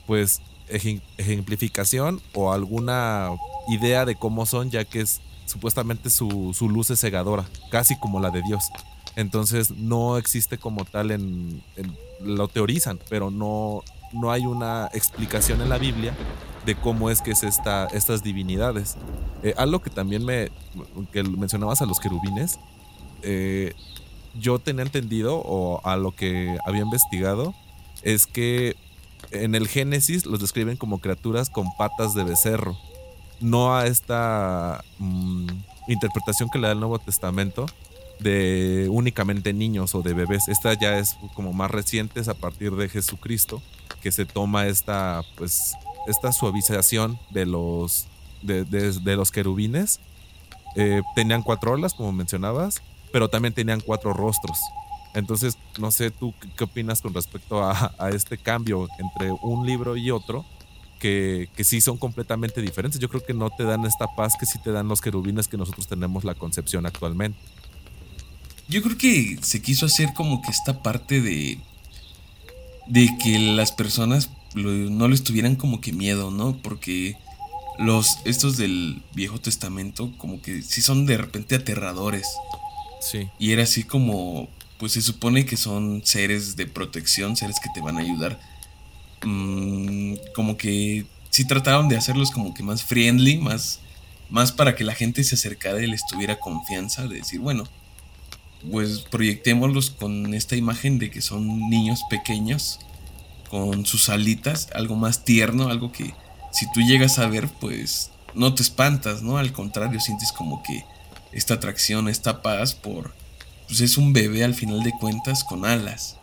pues, 0.06 0.40
ejemplificación 0.68 2.20
o 2.34 2.52
alguna 2.52 3.30
idea 3.68 4.04
de 4.04 4.16
cómo 4.16 4.46
son, 4.46 4.70
ya 4.70 4.84
que 4.84 5.00
es 5.00 5.20
supuestamente 5.46 6.08
su, 6.08 6.54
su 6.54 6.68
luz 6.68 6.90
es 6.90 7.00
cegadora, 7.00 7.44
casi 7.70 7.98
como 7.98 8.20
la 8.20 8.30
de 8.30 8.42
Dios. 8.42 8.64
Entonces 9.16 9.70
no 9.70 10.16
existe 10.16 10.58
como 10.58 10.84
tal 10.84 11.10
en, 11.10 11.62
lo 12.20 12.48
teorizan, 12.48 12.98
pero 13.08 13.30
no, 13.30 13.82
no 14.12 14.30
hay 14.30 14.46
una 14.46 14.88
explicación 14.94 15.60
en 15.60 15.68
la 15.68 15.78
Biblia 15.78 16.14
de 16.64 16.74
cómo 16.76 17.10
es 17.10 17.20
que 17.20 17.32
es 17.32 17.42
esta, 17.42 17.86
estas 17.86 18.22
divinidades. 18.22 18.96
Eh, 19.42 19.54
algo 19.56 19.80
que 19.80 19.90
también 19.90 20.24
me 20.24 20.50
que 21.12 21.22
mencionabas 21.22 21.82
a 21.82 21.86
los 21.86 22.00
querubines, 22.00 22.58
eh, 23.22 23.74
yo 24.38 24.58
tenía 24.58 24.82
entendido 24.84 25.36
o 25.36 25.80
a 25.84 25.96
lo 25.96 26.12
que 26.12 26.56
había 26.64 26.82
investigado 26.82 27.54
es 28.02 28.26
que 28.26 28.76
en 29.30 29.54
el 29.54 29.68
Génesis 29.68 30.26
los 30.26 30.40
describen 30.40 30.76
como 30.76 30.98
criaturas 30.98 31.50
con 31.50 31.66
patas 31.76 32.14
de 32.14 32.24
becerro, 32.24 32.76
no 33.40 33.76
a 33.76 33.86
esta 33.86 34.84
mm, 34.98 35.46
interpretación 35.88 36.48
que 36.50 36.58
le 36.58 36.68
da 36.68 36.72
el 36.72 36.80
Nuevo 36.80 36.98
Testamento 36.98 37.66
de 38.22 38.88
únicamente 38.90 39.52
niños 39.52 39.94
o 39.94 40.02
de 40.02 40.14
bebés. 40.14 40.48
Esta 40.48 40.74
ya 40.74 40.98
es 40.98 41.16
como 41.34 41.52
más 41.52 41.70
reciente, 41.70 42.20
es 42.20 42.28
a 42.28 42.34
partir 42.34 42.72
de 42.72 42.88
Jesucristo, 42.88 43.62
que 44.02 44.12
se 44.12 44.24
toma 44.24 44.66
esta, 44.66 45.22
pues, 45.36 45.74
esta 46.06 46.32
suavización 46.32 47.18
de 47.30 47.46
los, 47.46 48.06
de, 48.42 49.16
los 49.16 49.30
querubines. 49.30 50.00
Eh, 50.76 51.02
tenían 51.14 51.42
cuatro 51.42 51.72
olas, 51.72 51.94
como 51.94 52.12
mencionabas, 52.12 52.82
pero 53.12 53.28
también 53.28 53.54
tenían 53.54 53.80
cuatro 53.80 54.12
rostros. 54.12 54.58
Entonces, 55.14 55.58
no 55.78 55.90
sé 55.90 56.10
tú 56.10 56.32
qué 56.56 56.64
opinas 56.64 57.02
con 57.02 57.12
respecto 57.12 57.62
a, 57.62 57.94
a 57.98 58.10
este 58.10 58.38
cambio 58.38 58.88
entre 58.98 59.30
un 59.42 59.66
libro 59.66 59.96
y 59.96 60.10
otro, 60.10 60.46
que, 60.98 61.50
que, 61.56 61.64
sí 61.64 61.80
son 61.80 61.98
completamente 61.98 62.62
diferentes. 62.62 63.00
Yo 63.00 63.08
creo 63.08 63.24
que 63.24 63.34
no 63.34 63.50
te 63.50 63.64
dan 63.64 63.84
esta 63.84 64.06
paz 64.14 64.34
que 64.38 64.46
sí 64.46 64.60
te 64.60 64.70
dan 64.70 64.86
los 64.86 65.00
querubines 65.00 65.48
que 65.48 65.56
nosotros 65.56 65.88
tenemos 65.88 66.22
la 66.22 66.36
concepción 66.36 66.86
actualmente. 66.86 67.36
Yo 68.72 68.80
creo 68.80 68.96
que 68.96 69.38
se 69.42 69.60
quiso 69.60 69.84
hacer 69.84 70.14
como 70.14 70.40
que 70.40 70.50
esta 70.50 70.82
parte 70.82 71.20
de. 71.20 71.58
de 72.86 73.10
que 73.22 73.38
las 73.38 73.70
personas 73.70 74.30
no 74.54 75.08
les 75.08 75.22
tuvieran 75.22 75.56
como 75.56 75.82
que 75.82 75.92
miedo, 75.92 76.30
¿no? 76.30 76.56
Porque 76.56 77.18
los. 77.78 78.20
estos 78.24 78.56
del 78.56 79.02
Viejo 79.14 79.38
Testamento, 79.38 80.10
como 80.16 80.40
que 80.40 80.62
sí 80.62 80.80
son 80.80 81.04
de 81.04 81.18
repente 81.18 81.54
aterradores. 81.54 82.26
Sí. 83.02 83.28
Y 83.38 83.52
era 83.52 83.64
así 83.64 83.84
como. 83.84 84.48
Pues 84.78 84.92
se 84.92 85.02
supone 85.02 85.44
que 85.44 85.58
son 85.58 86.00
seres 86.02 86.56
de 86.56 86.66
protección, 86.66 87.36
seres 87.36 87.56
que 87.62 87.68
te 87.74 87.82
van 87.82 87.98
a 87.98 88.00
ayudar. 88.00 88.40
Mmm, 89.22 90.14
como 90.34 90.56
que 90.56 91.04
sí 91.28 91.44
trataron 91.44 91.90
de 91.90 91.98
hacerlos 91.98 92.30
como 92.30 92.54
que 92.54 92.62
más 92.62 92.82
friendly, 92.82 93.36
más, 93.36 93.80
más 94.30 94.50
para 94.50 94.74
que 94.74 94.82
la 94.82 94.94
gente 94.94 95.24
se 95.24 95.34
acercara 95.34 95.82
y 95.82 95.86
les 95.86 96.06
tuviera 96.06 96.40
confianza, 96.40 97.06
de 97.06 97.16
decir, 97.16 97.38
bueno, 97.38 97.64
pues 98.70 99.00
proyectémoslos 99.00 99.90
con 99.90 100.34
esta 100.34 100.56
imagen 100.56 100.98
de 100.98 101.10
que 101.10 101.20
son 101.20 101.68
niños 101.68 102.00
pequeños, 102.08 102.78
con 103.50 103.84
sus 103.86 104.08
alitas, 104.08 104.68
algo 104.74 104.96
más 104.96 105.24
tierno, 105.24 105.68
algo 105.68 105.92
que 105.92 106.14
si 106.52 106.70
tú 106.72 106.80
llegas 106.80 107.18
a 107.18 107.26
ver, 107.26 107.48
pues 107.60 108.10
no 108.34 108.54
te 108.54 108.62
espantas, 108.62 109.22
¿no? 109.22 109.38
Al 109.38 109.52
contrario, 109.52 110.00
sientes 110.00 110.32
como 110.32 110.62
que 110.62 110.84
esta 111.32 111.54
atracción, 111.54 112.08
esta 112.08 112.42
paz 112.42 112.74
por, 112.74 113.14
pues 113.66 113.80
es 113.80 113.98
un 113.98 114.12
bebé 114.12 114.44
al 114.44 114.54
final 114.54 114.82
de 114.82 114.92
cuentas 114.92 115.44
con 115.44 115.64
alas. 115.64 116.18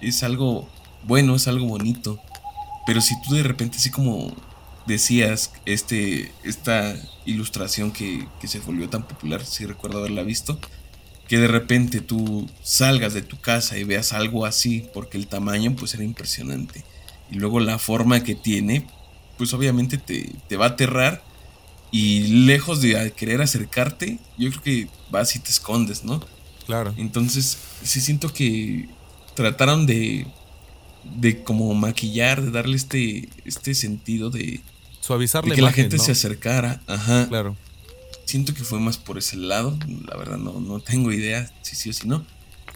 es 0.00 0.22
algo 0.22 0.68
bueno, 1.04 1.34
es 1.34 1.48
algo 1.48 1.66
bonito. 1.66 2.20
Pero 2.86 3.00
si 3.00 3.20
tú 3.22 3.34
de 3.34 3.42
repente 3.42 3.78
así 3.78 3.90
como 3.90 4.32
decías, 4.86 5.52
este, 5.64 6.32
esta 6.44 6.94
ilustración 7.24 7.90
que, 7.90 8.28
que 8.40 8.48
se 8.48 8.60
volvió 8.60 8.88
tan 8.88 9.06
popular, 9.06 9.44
si 9.44 9.66
recuerdo 9.66 9.98
haberla 9.98 10.22
visto, 10.22 10.58
que 11.28 11.38
de 11.38 11.48
repente 11.48 12.00
tú 12.00 12.48
salgas 12.62 13.14
de 13.14 13.22
tu 13.22 13.38
casa 13.40 13.78
y 13.78 13.84
veas 13.84 14.12
algo 14.12 14.46
así, 14.46 14.86
porque 14.94 15.18
el 15.18 15.26
tamaño 15.26 15.74
pues 15.76 15.94
era 15.94 16.04
impresionante. 16.04 16.84
Y 17.30 17.36
luego 17.36 17.58
la 17.60 17.78
forma 17.78 18.22
que 18.22 18.34
tiene, 18.34 18.86
pues 19.36 19.52
obviamente 19.52 19.98
te, 19.98 20.30
te 20.48 20.56
va 20.56 20.66
a 20.66 20.70
aterrar. 20.70 21.24
Y 21.90 22.44
lejos 22.44 22.80
de 22.80 23.12
querer 23.12 23.40
acercarte, 23.42 24.18
yo 24.36 24.50
creo 24.50 24.62
que 24.62 24.88
vas 25.10 25.34
y 25.34 25.38
te 25.38 25.50
escondes, 25.50 26.04
¿no? 26.04 26.20
Claro. 26.66 26.94
Entonces, 26.96 27.58
sí 27.82 28.00
siento 28.00 28.32
que 28.32 28.88
trataron 29.34 29.86
de, 29.86 30.26
de 31.04 31.42
como 31.42 31.72
maquillar, 31.74 32.42
de 32.42 32.50
darle 32.50 32.76
este, 32.76 33.28
este 33.44 33.74
sentido 33.74 34.30
de... 34.30 34.60
Suavizarle 35.00 35.50
de 35.50 35.56
que 35.56 35.62
la 35.62 35.72
gente 35.72 35.98
se 35.98 36.12
acercara. 36.12 36.80
Ajá. 36.86 37.28
Claro 37.28 37.56
siento 38.26 38.52
que 38.52 38.64
fue 38.64 38.78
más 38.78 38.98
por 38.98 39.16
ese 39.16 39.36
lado. 39.36 39.78
La 40.06 40.16
verdad 40.16 40.36
no, 40.36 40.60
no 40.60 40.80
tengo 40.80 41.10
idea 41.12 41.50
si 41.62 41.74
sí 41.74 41.88
o 41.88 41.92
si 41.94 42.06
no. 42.06 42.26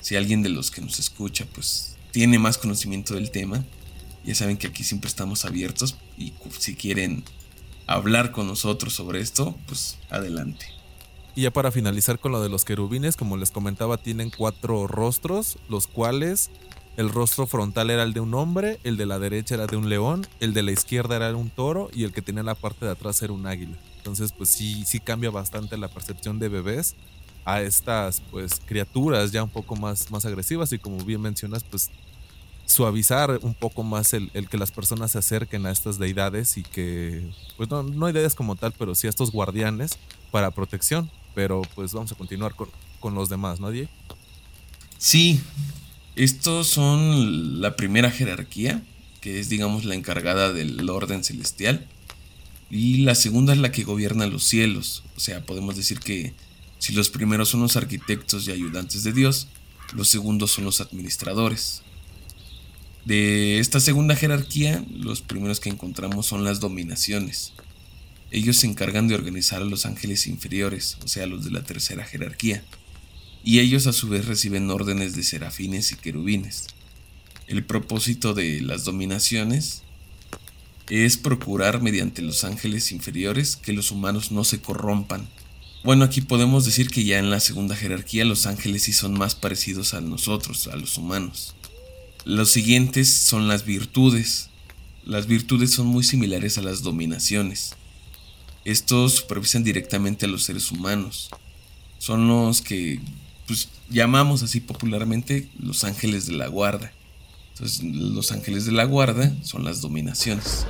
Si 0.01 0.17
alguien 0.17 0.43
de 0.43 0.49
los 0.49 0.71
que 0.71 0.81
nos 0.81 0.99
escucha 0.99 1.45
pues 1.53 1.97
tiene 2.11 2.39
más 2.39 2.57
conocimiento 2.57 3.15
del 3.15 3.31
tema, 3.31 3.63
ya 4.25 4.35
saben 4.35 4.57
que 4.57 4.69
aquí 4.69 4.83
siempre 4.83 5.09
estamos 5.09 5.45
abiertos 5.45 5.97
y 6.17 6.33
si 6.59 6.75
quieren 6.75 7.25
hablar 7.87 8.33
con 8.33 8.47
nosotros 8.47 8.95
sobre 8.95 9.21
esto, 9.21 9.59
pues 9.67 9.99
adelante. 10.09 10.67
Y 11.35 11.43
ya 11.43 11.51
para 11.51 11.71
finalizar 11.71 12.19
con 12.19 12.33
lo 12.33 12.43
de 12.43 12.49
los 12.49 12.65
querubines, 12.65 13.17
como 13.17 13.37
les 13.37 13.51
comentaba, 13.51 13.99
tienen 13.99 14.31
cuatro 14.37 14.87
rostros, 14.87 15.59
los 15.69 15.87
cuales 15.87 16.51
el 16.97 17.09
rostro 17.09 17.47
frontal 17.47 17.91
era 17.91 18.03
el 18.03 18.13
de 18.13 18.21
un 18.21 18.35
hombre, 18.35 18.79
el 18.85 18.97
de 18.97 19.07
la 19.07 19.19
derecha 19.19 19.55
era 19.55 19.67
de 19.67 19.77
un 19.77 19.89
león, 19.89 20.27
el 20.41 20.55
de 20.55 20.63
la 20.63 20.73
izquierda 20.73 21.17
era 21.17 21.35
un 21.35 21.51
toro 21.51 21.89
y 21.95 22.05
el 22.05 22.13
que 22.13 22.23
tenía 22.23 22.43
la 22.43 22.55
parte 22.55 22.85
de 22.85 22.93
atrás 22.93 23.23
era 23.23 23.33
un 23.33 23.47
águila. 23.47 23.77
Entonces, 24.01 24.33
pues 24.33 24.49
sí, 24.49 24.83
sí 24.87 24.99
cambia 24.99 25.31
bastante 25.31 25.77
la 25.77 25.89
percepción 25.89 26.39
de 26.39 26.49
bebés 26.49 26.97
a 27.45 27.61
estas 27.61 28.23
pues 28.31 28.61
criaturas 28.65 29.31
ya 29.31 29.43
un 29.43 29.51
poco 29.51 29.77
más, 29.77 30.11
más 30.11 30.25
agresivas 30.25 30.73
y 30.73 30.79
como 30.79 31.05
bien 31.05 31.21
mencionas, 31.21 31.65
pues 31.65 31.91
suavizar 32.65 33.41
un 33.43 33.53
poco 33.53 33.83
más 33.83 34.15
el, 34.15 34.31
que 34.49 34.57
las 34.57 34.71
personas 34.71 35.13
se 35.13 35.19
acerquen 35.19 35.67
a 35.67 35.71
estas 35.71 35.99
deidades 35.99 36.57
y 36.57 36.63
que, 36.63 37.31
pues 37.59 37.69
no, 37.69 37.83
no 37.83 38.07
hay 38.07 38.15
deidades 38.15 38.35
como 38.35 38.57
tal, 38.57 38.73
pero 38.79 38.95
sí 38.95 39.07
a 39.07 39.11
estos 39.11 39.33
guardianes 39.33 39.99
para 40.31 40.51
protección. 40.51 41.11
Pero 41.35 41.61
pues 41.75 41.93
vamos 41.93 42.11
a 42.11 42.15
continuar 42.15 42.55
con, 42.55 42.71
con 43.01 43.15
los 43.15 43.29
demás, 43.29 43.61
¿no, 43.61 43.71
Diego? 43.71 43.91
Sí, 44.97 45.41
estos 46.17 46.69
son 46.69 47.61
la 47.61 47.77
primera 47.77 48.11
jerarquía, 48.11 48.83
que 49.21 49.41
es 49.41 49.51
digamos 49.51 49.85
la 49.85 49.95
encargada 49.95 50.55
del 50.55 50.89
orden 50.89 51.23
celestial. 51.23 51.87
Y 52.71 52.99
la 52.99 53.15
segunda 53.15 53.53
es 53.53 53.59
la 53.59 53.73
que 53.73 53.83
gobierna 53.83 54.27
los 54.27 54.45
cielos. 54.45 55.03
O 55.17 55.21
sea, 55.21 55.45
podemos 55.45 55.77
decir 55.77 55.99
que 55.99 56.35
si 56.79 56.93
los 56.93 57.11
primeros 57.11 57.49
son 57.49 57.61
los 57.61 57.77
arquitectos 57.77 58.47
y 58.47 58.53
ayudantes 58.53 59.03
de 59.03 59.13
Dios, 59.13 59.49
los 59.95 60.09
segundos 60.09 60.53
son 60.53 60.65
los 60.65 60.81
administradores. 60.81 61.83
De 63.05 63.59
esta 63.59 63.81
segunda 63.81 64.15
jerarquía, 64.15 64.85
los 64.93 65.21
primeros 65.21 65.59
que 65.59 65.69
encontramos 65.69 66.27
son 66.27 66.45
las 66.45 66.61
dominaciones. 66.61 67.53
Ellos 68.31 68.59
se 68.59 68.69
encargan 68.69 69.09
de 69.09 69.15
organizar 69.15 69.63
a 69.63 69.65
los 69.65 69.87
ángeles 69.87 70.29
inferiores, 70.29 70.99
o 71.05 71.09
sea, 71.09 71.27
los 71.27 71.45
de 71.45 71.51
la 71.51 71.65
tercera 71.65 72.05
jerarquía. 72.05 72.63
Y 73.43 73.59
ellos 73.59 73.87
a 73.87 73.93
su 73.93 74.09
vez 74.09 74.27
reciben 74.27 74.71
órdenes 74.71 75.17
de 75.17 75.25
serafines 75.25 75.91
y 75.91 75.97
querubines. 75.97 76.67
El 77.49 77.65
propósito 77.65 78.33
de 78.33 78.61
las 78.61 78.85
dominaciones 78.85 79.83
es 80.91 81.17
procurar 81.17 81.81
mediante 81.81 82.21
los 82.21 82.45
ángeles 82.45 82.91
inferiores 82.93 83.57
que 83.57 83.73
los 83.73 83.93
humanos 83.93 84.33
no 84.33 84.45
se 84.45 84.61
corrompan. 84.61 85.29
Bueno, 85.85 86.05
aquí 86.05 86.21
podemos 86.21 86.67
decir 86.67 86.91
que 86.91 87.05
ya 87.05 87.19
en 87.19 87.31
la 87.31 87.41
segunda 87.41 87.75
jerarquía 87.77 88.25
los 88.25 88.47
ángeles 88.47 88.83
sí 88.83 88.93
son 88.93 89.17
más 89.17 89.35
parecidos 89.35 89.95
a 89.95 90.01
nosotros, 90.01 90.67
a 90.67 90.77
los 90.77 90.99
humanos. 90.99 91.55
Los 92.25 92.51
siguientes 92.51 93.09
son 93.09 93.49
las 93.49 93.65
virtudes. 93.65 94.51
Las 95.07 95.27
virtudes 95.27 95.71
son 95.71 95.87
muy 95.87 96.05
similares 96.05 96.59
a 96.59 96.63
las 96.63 96.83
dominaciones. 96.83 97.77
Estos 98.65 99.15
supervisan 99.15 99.65
directamente 99.65 100.27
a 100.27 100.29
los 100.29 100.43
seres 100.43 100.71
humanos. 100.71 101.31
Son 101.99 102.29
los 102.29 102.61
que 102.61 103.01
pues, 103.47 103.69
llamamos 103.89 104.43
así 104.43 104.61
popularmente 104.61 105.49
los 105.59 105.85
ángeles 105.85 106.27
de 106.27 106.35
la 106.35 106.49
guarda. 106.49 106.93
Entonces, 107.61 107.85
los 107.85 108.33
ángeles 108.33 108.65
de 108.65 108.73
la 108.73 108.85
guarda 108.85 109.37
son 109.43 109.65
las 109.65 109.83
dominaciones. 109.83 110.65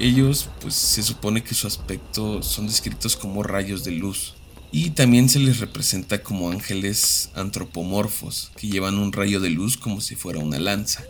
Ellos, 0.00 0.48
pues 0.60 0.74
se 0.74 1.04
supone 1.04 1.44
que 1.44 1.54
su 1.54 1.68
aspecto 1.68 2.42
son 2.42 2.66
descritos 2.66 3.16
como 3.16 3.44
rayos 3.44 3.84
de 3.84 3.92
luz. 3.92 4.34
Y 4.72 4.90
también 4.90 5.28
se 5.28 5.38
les 5.38 5.60
representa 5.60 6.20
como 6.20 6.50
ángeles 6.50 7.30
antropomorfos, 7.36 8.50
que 8.56 8.66
llevan 8.66 8.98
un 8.98 9.12
rayo 9.12 9.38
de 9.38 9.50
luz 9.50 9.76
como 9.76 10.00
si 10.00 10.16
fuera 10.16 10.40
una 10.40 10.58
lanza, 10.58 11.04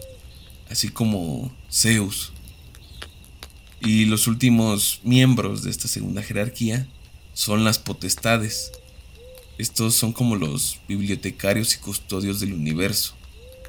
así 0.68 0.90
como 0.90 1.50
Zeus. 1.72 2.32
Y 3.80 4.04
los 4.04 4.26
últimos 4.26 5.00
miembros 5.02 5.62
de 5.62 5.70
esta 5.70 5.88
segunda 5.88 6.22
jerarquía 6.22 6.86
son 7.32 7.64
las 7.64 7.78
potestades. 7.78 8.70
Estos 9.56 9.94
son 9.94 10.12
como 10.12 10.36
los 10.36 10.78
bibliotecarios 10.86 11.74
y 11.74 11.78
custodios 11.78 12.38
del 12.40 12.52
universo 12.52 13.17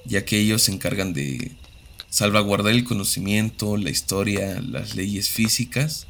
ya 0.06 0.25
que 0.25 0.39
ellos 0.39 0.63
se 0.63 0.72
encargan 0.72 1.13
de 1.13 1.51
salvaguardar 2.10 2.74
el 2.74 2.84
conocimiento, 2.84 3.77
la 3.77 3.89
historia, 3.89 4.62
las 4.62 4.96
leyes 4.96 5.29
físicas 5.29 6.08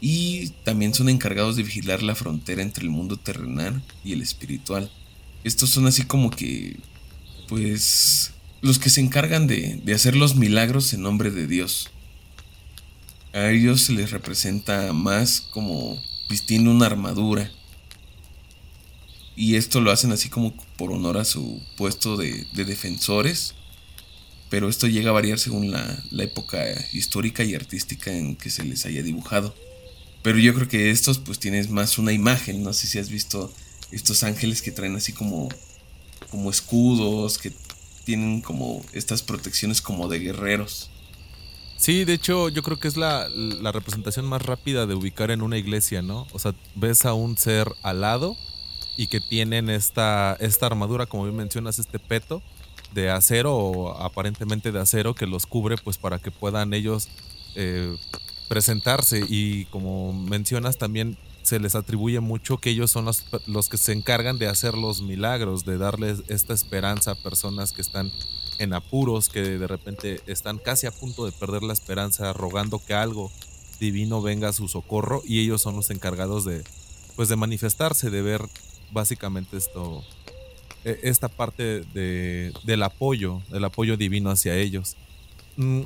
y 0.00 0.48
también 0.64 0.94
son 0.94 1.08
encargados 1.08 1.56
de 1.56 1.62
vigilar 1.62 2.02
la 2.02 2.16
frontera 2.16 2.62
entre 2.62 2.84
el 2.84 2.90
mundo 2.90 3.16
terrenal 3.16 3.82
y 4.04 4.12
el 4.12 4.20
espiritual. 4.20 4.90
Estos 5.44 5.70
son 5.70 5.86
así 5.86 6.02
como 6.02 6.30
que, 6.30 6.76
pues, 7.48 8.32
los 8.62 8.78
que 8.80 8.90
se 8.90 9.00
encargan 9.00 9.46
de, 9.46 9.80
de 9.84 9.94
hacer 9.94 10.16
los 10.16 10.34
milagros 10.34 10.92
en 10.92 11.02
nombre 11.02 11.30
de 11.30 11.46
Dios. 11.46 11.90
A 13.32 13.50
ellos 13.50 13.82
se 13.82 13.92
les 13.92 14.10
representa 14.10 14.92
más 14.92 15.40
como 15.40 16.02
vistiendo 16.28 16.70
una 16.70 16.86
armadura 16.86 17.50
y 19.34 19.56
esto 19.56 19.80
lo 19.80 19.90
hacen 19.90 20.12
así 20.12 20.28
como 20.28 20.54
por 20.76 20.92
honor 20.92 21.18
a 21.18 21.24
su 21.24 21.62
puesto 21.76 22.16
de, 22.16 22.46
defensores. 22.52 23.54
Pero 24.50 24.68
esto 24.68 24.86
llega 24.86 25.10
a 25.10 25.14
variar 25.14 25.38
según 25.38 25.70
la, 25.70 26.02
época 26.18 26.62
histórica 26.92 27.42
y 27.42 27.54
artística 27.54 28.12
en 28.12 28.36
que 28.36 28.50
se 28.50 28.64
les 28.64 28.84
haya 28.84 29.02
dibujado. 29.02 29.54
Pero 30.22 30.38
yo 30.38 30.54
creo 30.54 30.68
que 30.68 30.90
estos 30.90 31.18
pues 31.18 31.38
tienes 31.38 31.70
más 31.70 31.98
una 31.98 32.12
imagen. 32.12 32.62
No 32.62 32.72
sé 32.74 32.86
si 32.86 32.98
has 32.98 33.08
visto 33.08 33.52
estos 33.90 34.22
ángeles 34.22 34.60
que 34.60 34.70
traen 34.70 34.94
así 34.94 35.14
como, 35.14 35.48
como 36.30 36.50
escudos, 36.50 37.38
que 37.38 37.52
tienen 38.04 38.42
como 38.42 38.84
estas 38.92 39.22
protecciones 39.22 39.80
como 39.80 40.08
de 40.08 40.18
guerreros. 40.18 40.90
Sí, 41.78 42.04
de 42.04 42.12
hecho 42.12 42.50
yo 42.50 42.62
creo 42.62 42.78
que 42.78 42.88
es 42.88 42.96
la, 42.96 43.28
la 43.30 43.72
representación 43.72 44.26
más 44.26 44.42
rápida 44.42 44.86
de 44.86 44.94
ubicar 44.94 45.30
en 45.30 45.40
una 45.40 45.56
iglesia, 45.56 46.02
¿no? 46.02 46.28
O 46.32 46.38
sea, 46.38 46.54
ves 46.74 47.06
a 47.06 47.14
un 47.14 47.38
ser 47.38 47.72
alado 47.82 48.36
y 48.96 49.06
que 49.06 49.20
tienen 49.20 49.70
esta, 49.70 50.36
esta 50.40 50.66
armadura, 50.66 51.06
como 51.06 51.24
bien 51.24 51.36
mencionas, 51.36 51.78
este 51.78 51.98
peto 51.98 52.42
de 52.92 53.10
acero 53.10 53.56
o 53.56 54.02
aparentemente 54.02 54.70
de 54.70 54.80
acero 54.80 55.14
que 55.14 55.26
los 55.26 55.46
cubre 55.46 55.76
pues 55.76 55.96
para 55.96 56.18
que 56.18 56.30
puedan 56.30 56.74
ellos 56.74 57.08
eh, 57.54 57.96
presentarse. 58.48 59.24
Y 59.28 59.64
como 59.66 60.12
mencionas 60.12 60.76
también 60.76 61.16
se 61.42 61.58
les 61.58 61.74
atribuye 61.74 62.20
mucho 62.20 62.58
que 62.58 62.70
ellos 62.70 62.90
son 62.90 63.04
los, 63.04 63.24
los, 63.46 63.68
que 63.68 63.78
se 63.78 63.92
encargan 63.92 64.38
de 64.38 64.46
hacer 64.46 64.74
los 64.74 65.02
milagros, 65.02 65.64
de 65.64 65.78
darles 65.78 66.22
esta 66.28 66.54
esperanza 66.54 67.12
a 67.12 67.14
personas 67.16 67.72
que 67.72 67.82
están 67.82 68.12
en 68.58 68.74
apuros, 68.74 69.28
que 69.28 69.42
de 69.42 69.66
repente 69.66 70.20
están 70.26 70.58
casi 70.58 70.86
a 70.86 70.92
punto 70.92 71.24
de 71.24 71.32
perder 71.32 71.62
la 71.62 71.72
esperanza, 71.72 72.32
rogando 72.32 72.78
que 72.78 72.94
algo 72.94 73.32
divino 73.80 74.22
venga 74.22 74.50
a 74.50 74.52
su 74.52 74.68
socorro 74.68 75.22
y 75.26 75.40
ellos 75.40 75.60
son 75.60 75.74
los 75.74 75.90
encargados 75.90 76.44
de 76.44 76.62
pues 77.16 77.28
de 77.28 77.36
manifestarse, 77.36 78.10
de 78.10 78.22
ver 78.22 78.42
básicamente 78.92 79.56
esto 79.56 80.04
e, 80.84 81.00
esta 81.02 81.28
parte 81.28 81.82
de, 81.94 82.52
del 82.64 82.82
apoyo, 82.82 83.42
del 83.48 83.64
apoyo 83.64 83.96
divino 83.96 84.30
hacia 84.30 84.56
ellos. 84.56 84.96
Mm, 85.56 85.82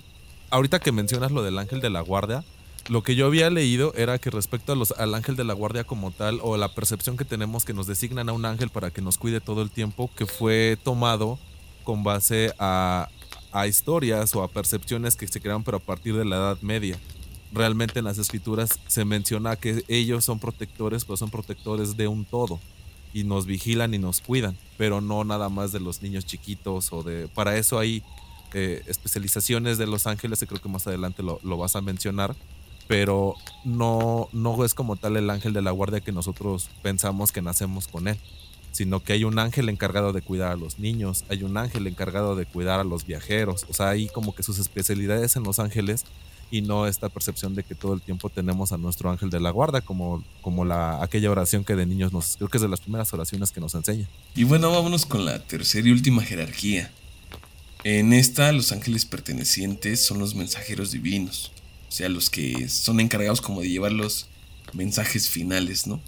ahorita 0.51 0.81
que 0.81 0.93
mencionas 0.93 1.33
lo 1.33 1.43
del 1.43 1.59
ángel 1.59 1.81
de 1.81 1.91
la 1.91 2.01
guardia, 2.01 2.45
lo 2.89 3.03
que 3.03 3.17
yo 3.17 3.27
había 3.27 3.51
leído 3.51 3.93
era 3.95 4.19
que 4.19 4.31
respecto 4.31 4.73
a 4.73 4.77
los, 4.77 4.93
al 4.93 5.15
ángel 5.15 5.37
de 5.37 5.45
la 5.45 5.55
guardia 5.55 5.85
como 5.85 6.13
tal, 6.13 6.39
o 6.43 6.57
la 6.57 6.73
percepción 6.75 7.17
que 7.17 7.25
tenemos 7.25 7.65
que 7.65 7.75
nos 7.75 7.87
designan 7.87 8.29
a 8.29 8.33
un 8.33 8.45
ángel 8.45 8.71
para 8.71 8.91
que 8.91 9.03
nos 9.03 9.19
cuide 9.19 9.41
todo 9.41 9.63
el 9.63 9.71
tiempo, 9.71 10.11
que 10.17 10.27
fue 10.27 10.79
tomado 10.83 11.39
con 11.85 12.05
base 12.05 12.53
a, 12.59 13.09
a 13.53 13.67
historias 13.67 14.35
o 14.35 14.43
a 14.43 14.49
percepciones 14.49 15.17
que 15.17 15.29
se 15.29 15.41
crean 15.41 15.63
pero 15.65 15.79
a 15.79 15.81
partir 15.81 16.17
de 16.17 16.25
la 16.25 16.37
Edad 16.37 16.59
Media. 16.63 16.99
Realmente 17.53 18.01
en 18.01 18.05
las 18.05 18.19
escrituras 18.19 18.79
se 18.87 19.05
menciona 19.05 19.57
que 19.57 19.85
ellos 19.89 20.25
son 20.25 20.39
protectores, 20.39 21.05
pero 21.05 21.17
son 21.17 21.31
protectores 21.31 21.97
de 21.97 22.09
un 22.09 22.25
todo 22.25 22.61
y 23.17 23.25
nos 23.25 23.47
vigilan 23.47 23.95
y 23.95 23.99
nos 23.99 24.21
cuidan, 24.21 24.59
pero 24.77 25.01
no 25.01 25.25
nada 25.25 25.49
más 25.49 25.73
de 25.73 25.81
los 25.81 26.03
niños 26.03 26.27
chiquitos 26.27 26.93
o 26.93 27.03
de... 27.03 27.29
Para 27.29 27.57
eso 27.57 27.79
hay 27.79 28.03
eh, 28.53 28.83
especializaciones 28.87 29.79
de 29.79 29.87
los 29.87 30.07
ángeles, 30.07 30.39
que 30.39 30.47
creo 30.47 30.61
que 30.61 30.69
más 30.69 30.87
adelante 30.87 31.23
lo, 31.23 31.41
lo, 31.43 31.57
vas 31.57 31.77
a 31.77 31.81
mencionar, 31.81 32.37
pero 32.89 33.35
no, 33.65 34.29
no 34.33 34.63
es 34.67 34.75
como 34.75 34.97
tal 34.97 35.17
el 35.17 35.31
ángel 35.31 35.55
de 35.55 35.63
la 35.63 35.71
guardia 35.71 36.03
que 36.03 36.13
nosotros 36.13 36.69
pensamos 36.83 37.33
que 37.33 37.41
nacemos 37.41 37.89
con 37.89 38.07
él, 38.07 38.19
sino 38.71 39.03
que 39.03 39.15
hay 39.15 39.25
un 39.25 39.39
ángel 39.39 39.71
encargado 39.71 40.13
de 40.13 40.21
cuidar 40.21 40.53
a 40.53 40.57
los 40.57 40.79
niños, 40.79 41.25
hay 41.31 41.43
un 41.43 41.57
ángel 41.57 41.87
encargado 41.87 42.37
de 42.37 42.45
cuidar 42.45 42.81
a 42.81 42.85
los 42.85 43.07
viajeros, 43.07 43.65
o 43.71 43.73
sea, 43.73 43.89
hay 43.89 44.09
como 44.09 44.35
que 44.35 44.43
sus 44.43 44.59
especialidades 44.59 45.37
en 45.37 45.43
los 45.43 45.59
ángeles 45.59 46.05
y 46.51 46.63
no 46.63 46.87
esta 46.87 47.09
percepción 47.09 47.55
de 47.55 47.65
que 47.65 47.75
todo 47.75 47.95
el 47.95 48.01
tiempo 48.01 48.31
tenemos 48.31 48.73
a 48.73 48.79
nuestro 48.79 49.11
ángel 49.11 49.31
de 49.31 49.41
la 49.41 49.51
guarda, 49.51 49.81
como, 49.81 50.25
como 50.41 50.65
la, 50.65 51.03
aquella 51.03 51.31
oración 51.31 51.65
que 51.65 51.75
de 51.75 51.87
niños 51.87 52.13
nos, 52.13 52.37
creo 52.37 52.49
que 52.49 52.59
es 52.59 52.63
de 52.63 52.69
las 52.69 52.81
primeras 52.81 53.13
oraciones 53.13 53.51
que 53.51 53.61
nos 53.61 53.75
enseña. 53.75 54.09
Y 54.35 54.45
bueno, 54.45 54.71
vámonos 54.71 55.07
con 55.07 55.25
la 55.25 55.39
tercera 55.41 55.89
y 55.89 55.93
última 55.93 56.23
jerarquía. 56.23 56.91
En 57.85 58.13
esta, 58.13 58.51
los 58.53 58.73
ángeles 58.73 59.05
pertenecientes 59.05 60.05
son 60.05 60.19
los 60.19 60.35
mensajeros 60.35 60.91
divinos, 60.91 61.53
o 61.89 61.93
sea, 61.93 62.09
los 62.09 62.31
que 62.31 62.69
son 62.69 63.01
encargados 63.01 63.41
como 63.41 63.61
de 63.61 63.71
llevar 63.71 63.93
los 63.93 64.29
mensajes 64.73 65.29
finales, 65.29 65.87
¿no? 65.87 66.01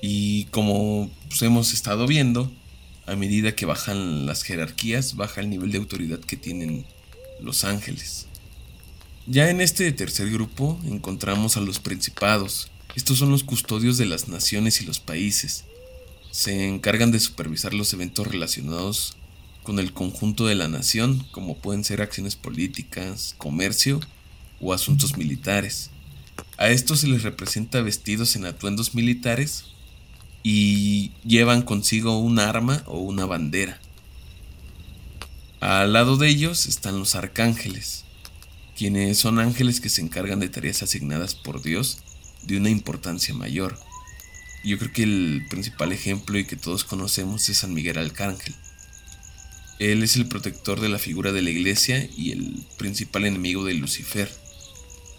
Y 0.00 0.44
como 0.46 1.10
pues, 1.28 1.42
hemos 1.42 1.72
estado 1.72 2.06
viendo, 2.06 2.52
a 3.06 3.16
medida 3.16 3.56
que 3.56 3.66
bajan 3.66 4.26
las 4.26 4.42
jerarquías, 4.42 5.16
baja 5.16 5.40
el 5.40 5.50
nivel 5.50 5.72
de 5.72 5.78
autoridad 5.78 6.20
que 6.20 6.36
tienen 6.36 6.84
los 7.40 7.64
ángeles. 7.64 8.26
Ya 9.30 9.50
en 9.50 9.60
este 9.60 9.92
tercer 9.92 10.30
grupo 10.30 10.80
encontramos 10.86 11.58
a 11.58 11.60
los 11.60 11.80
principados. 11.80 12.70
Estos 12.96 13.18
son 13.18 13.30
los 13.30 13.44
custodios 13.44 13.98
de 13.98 14.06
las 14.06 14.26
naciones 14.26 14.80
y 14.80 14.86
los 14.86 15.00
países. 15.00 15.66
Se 16.30 16.66
encargan 16.66 17.10
de 17.10 17.20
supervisar 17.20 17.74
los 17.74 17.92
eventos 17.92 18.26
relacionados 18.26 19.18
con 19.64 19.80
el 19.80 19.92
conjunto 19.92 20.46
de 20.46 20.54
la 20.54 20.68
nación, 20.68 21.26
como 21.30 21.58
pueden 21.58 21.84
ser 21.84 22.00
acciones 22.00 22.36
políticas, 22.36 23.34
comercio 23.36 24.00
o 24.62 24.72
asuntos 24.72 25.18
militares. 25.18 25.90
A 26.56 26.70
estos 26.70 27.00
se 27.00 27.08
les 27.08 27.22
representa 27.22 27.82
vestidos 27.82 28.34
en 28.34 28.46
atuendos 28.46 28.94
militares 28.94 29.66
y 30.42 31.12
llevan 31.22 31.60
consigo 31.60 32.18
un 32.18 32.38
arma 32.38 32.82
o 32.86 33.00
una 33.00 33.26
bandera. 33.26 33.78
Al 35.60 35.92
lado 35.92 36.16
de 36.16 36.30
ellos 36.30 36.64
están 36.64 36.98
los 36.98 37.14
arcángeles 37.14 38.06
quienes 38.78 39.18
son 39.18 39.40
ángeles 39.40 39.80
que 39.80 39.88
se 39.88 40.00
encargan 40.00 40.38
de 40.38 40.48
tareas 40.48 40.84
asignadas 40.84 41.34
por 41.34 41.62
Dios 41.62 41.98
de 42.42 42.56
una 42.58 42.70
importancia 42.70 43.34
mayor. 43.34 43.76
Yo 44.64 44.78
creo 44.78 44.92
que 44.92 45.02
el 45.02 45.44
principal 45.50 45.92
ejemplo 45.92 46.38
y 46.38 46.44
que 46.44 46.54
todos 46.54 46.84
conocemos 46.84 47.48
es 47.48 47.58
San 47.58 47.74
Miguel 47.74 47.98
Arcángel. 47.98 48.54
Él 49.80 50.04
es 50.04 50.14
el 50.14 50.28
protector 50.28 50.80
de 50.80 50.88
la 50.88 51.00
figura 51.00 51.32
de 51.32 51.42
la 51.42 51.50
iglesia 51.50 52.08
y 52.16 52.30
el 52.30 52.64
principal 52.76 53.24
enemigo 53.24 53.64
de 53.64 53.74
Lucifer, 53.74 54.30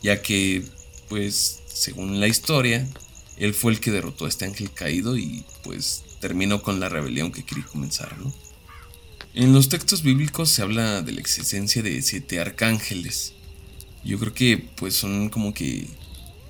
ya 0.02 0.22
que, 0.22 0.64
pues, 1.10 1.60
según 1.68 2.22
la 2.22 2.30
historia, 2.30 2.88
él 3.36 3.54
fue 3.54 3.74
el 3.74 3.82
que 3.82 3.92
derrotó 3.92 4.26
a 4.26 4.30
este 4.30 4.46
ángel 4.46 4.72
caído 4.72 5.18
y, 5.18 5.44
pues, 5.64 6.06
terminó 6.22 6.62
con 6.62 6.80
la 6.80 6.88
rebelión 6.88 7.34
que 7.34 7.44
quería 7.44 7.66
comenzar, 7.66 8.18
¿no? 8.20 8.34
En 9.34 9.52
los 9.52 9.68
textos 9.68 10.02
bíblicos 10.02 10.50
se 10.50 10.62
habla 10.62 11.02
de 11.02 11.12
la 11.12 11.20
existencia 11.20 11.84
de 11.84 12.02
siete 12.02 12.40
arcángeles, 12.40 13.34
yo 14.04 14.20
creo 14.20 14.34
que 14.34 14.58
pues 14.58 14.96
son 14.96 15.30
como 15.30 15.54
que 15.54 15.88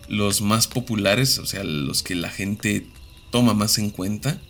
los 0.07 0.41
más 0.41 0.67
populares, 0.67 1.37
o 1.39 1.45
sea, 1.45 1.63
los 1.63 2.03
que 2.03 2.15
la 2.15 2.29
gente 2.29 2.85
toma 3.31 3.53
más 3.53 3.77
en 3.77 3.89
cuenta. 3.89 4.41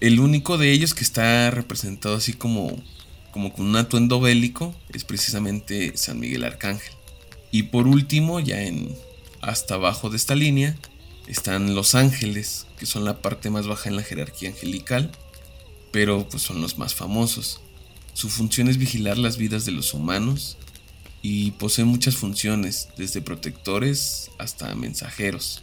El 0.00 0.20
único 0.20 0.58
de 0.58 0.72
ellos 0.72 0.94
que 0.94 1.04
está 1.04 1.50
representado 1.50 2.16
así 2.16 2.32
como, 2.32 2.76
como 3.30 3.52
con 3.52 3.66
un 3.66 3.76
atuendo 3.76 4.20
bélico 4.20 4.74
es 4.92 5.04
precisamente 5.04 5.96
San 5.96 6.20
Miguel 6.20 6.44
Arcángel. 6.44 6.94
Y 7.50 7.64
por 7.64 7.86
último, 7.86 8.40
ya 8.40 8.62
en 8.62 8.94
hasta 9.40 9.74
abajo 9.74 10.10
de 10.10 10.16
esta 10.16 10.34
línea, 10.34 10.76
están 11.26 11.74
los 11.74 11.94
ángeles, 11.94 12.66
que 12.78 12.86
son 12.86 13.04
la 13.04 13.20
parte 13.20 13.50
más 13.50 13.66
baja 13.66 13.88
en 13.88 13.96
la 13.96 14.02
jerarquía 14.02 14.50
angelical, 14.50 15.12
pero 15.92 16.26
pues 16.28 16.42
son 16.42 16.60
los 16.60 16.78
más 16.78 16.94
famosos. 16.94 17.60
Su 18.14 18.28
función 18.28 18.68
es 18.68 18.78
vigilar 18.78 19.18
las 19.18 19.36
vidas 19.36 19.64
de 19.64 19.72
los 19.72 19.92
humanos 19.94 20.56
y 21.26 21.52
posee 21.52 21.86
muchas 21.86 22.16
funciones, 22.16 22.90
desde 22.98 23.22
protectores 23.22 24.30
hasta 24.36 24.74
mensajeros. 24.74 25.62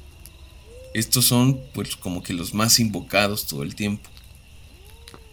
Estos 0.95 1.25
son 1.25 1.61
pues 1.75 1.95
como 1.95 2.23
que 2.23 2.33
los 2.33 2.55
más 2.55 2.79
invocados 2.79 3.45
todo 3.45 3.61
el 3.61 3.75
tiempo. 3.75 4.09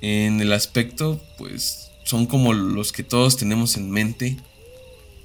En 0.02 0.42
el 0.42 0.52
aspecto 0.52 1.18
pues 1.38 1.92
son 2.04 2.26
como 2.26 2.52
los 2.52 2.92
que 2.92 3.02
todos 3.02 3.38
tenemos 3.38 3.78
en 3.78 3.90
mente 3.90 4.36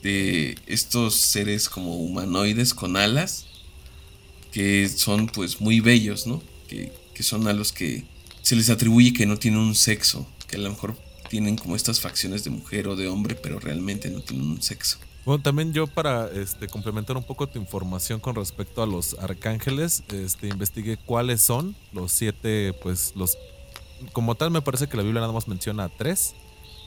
de 0.03 0.57
estos 0.67 1.15
seres 1.15 1.67
como 1.67 1.97
humanoides 1.97 2.73
con 2.73 2.95
alas 2.95 3.47
que 4.53 4.87
son 4.87 5.27
pues 5.27 5.59
muy 5.59 5.81
bellos, 5.81 6.27
¿no? 6.27 6.41
Que, 6.69 6.93
que 7.13 7.23
son 7.23 7.49
a 7.49 7.53
los 7.53 7.73
que 7.73 8.05
se 8.41 8.55
les 8.55 8.69
atribuye 8.69 9.11
que 9.11 9.25
no 9.25 9.37
tienen 9.37 9.59
un 9.59 9.75
sexo, 9.75 10.25
que 10.47 10.55
a 10.55 10.59
lo 10.59 10.69
mejor 10.69 10.97
tienen 11.33 11.55
como 11.55 11.75
estas 11.75 11.99
facciones 11.99 12.43
de 12.43 12.51
mujer 12.51 12.87
o 12.87 12.95
de 12.95 13.07
hombre, 13.07 13.33
pero 13.33 13.57
realmente 13.59 14.07
no 14.11 14.21
tienen 14.21 14.51
un 14.51 14.61
sexo. 14.61 14.99
Bueno, 15.25 15.41
también 15.41 15.73
yo 15.73 15.87
para 15.87 16.29
este, 16.31 16.67
complementar 16.67 17.17
un 17.17 17.23
poco 17.23 17.47
tu 17.47 17.57
información 17.57 18.19
con 18.19 18.35
respecto 18.35 18.83
a 18.83 18.85
los 18.85 19.15
arcángeles, 19.17 20.03
este, 20.09 20.49
investigué 20.49 20.95
cuáles 20.95 21.41
son 21.41 21.75
los 21.91 22.11
siete, 22.11 22.73
pues 22.83 23.13
los... 23.15 23.35
Como 24.11 24.35
tal 24.35 24.51
me 24.51 24.61
parece 24.61 24.85
que 24.85 24.95
la 24.95 25.01
Biblia 25.01 25.21
nada 25.21 25.33
más 25.33 25.47
menciona 25.47 25.85
a 25.85 25.89
tres, 25.89 26.35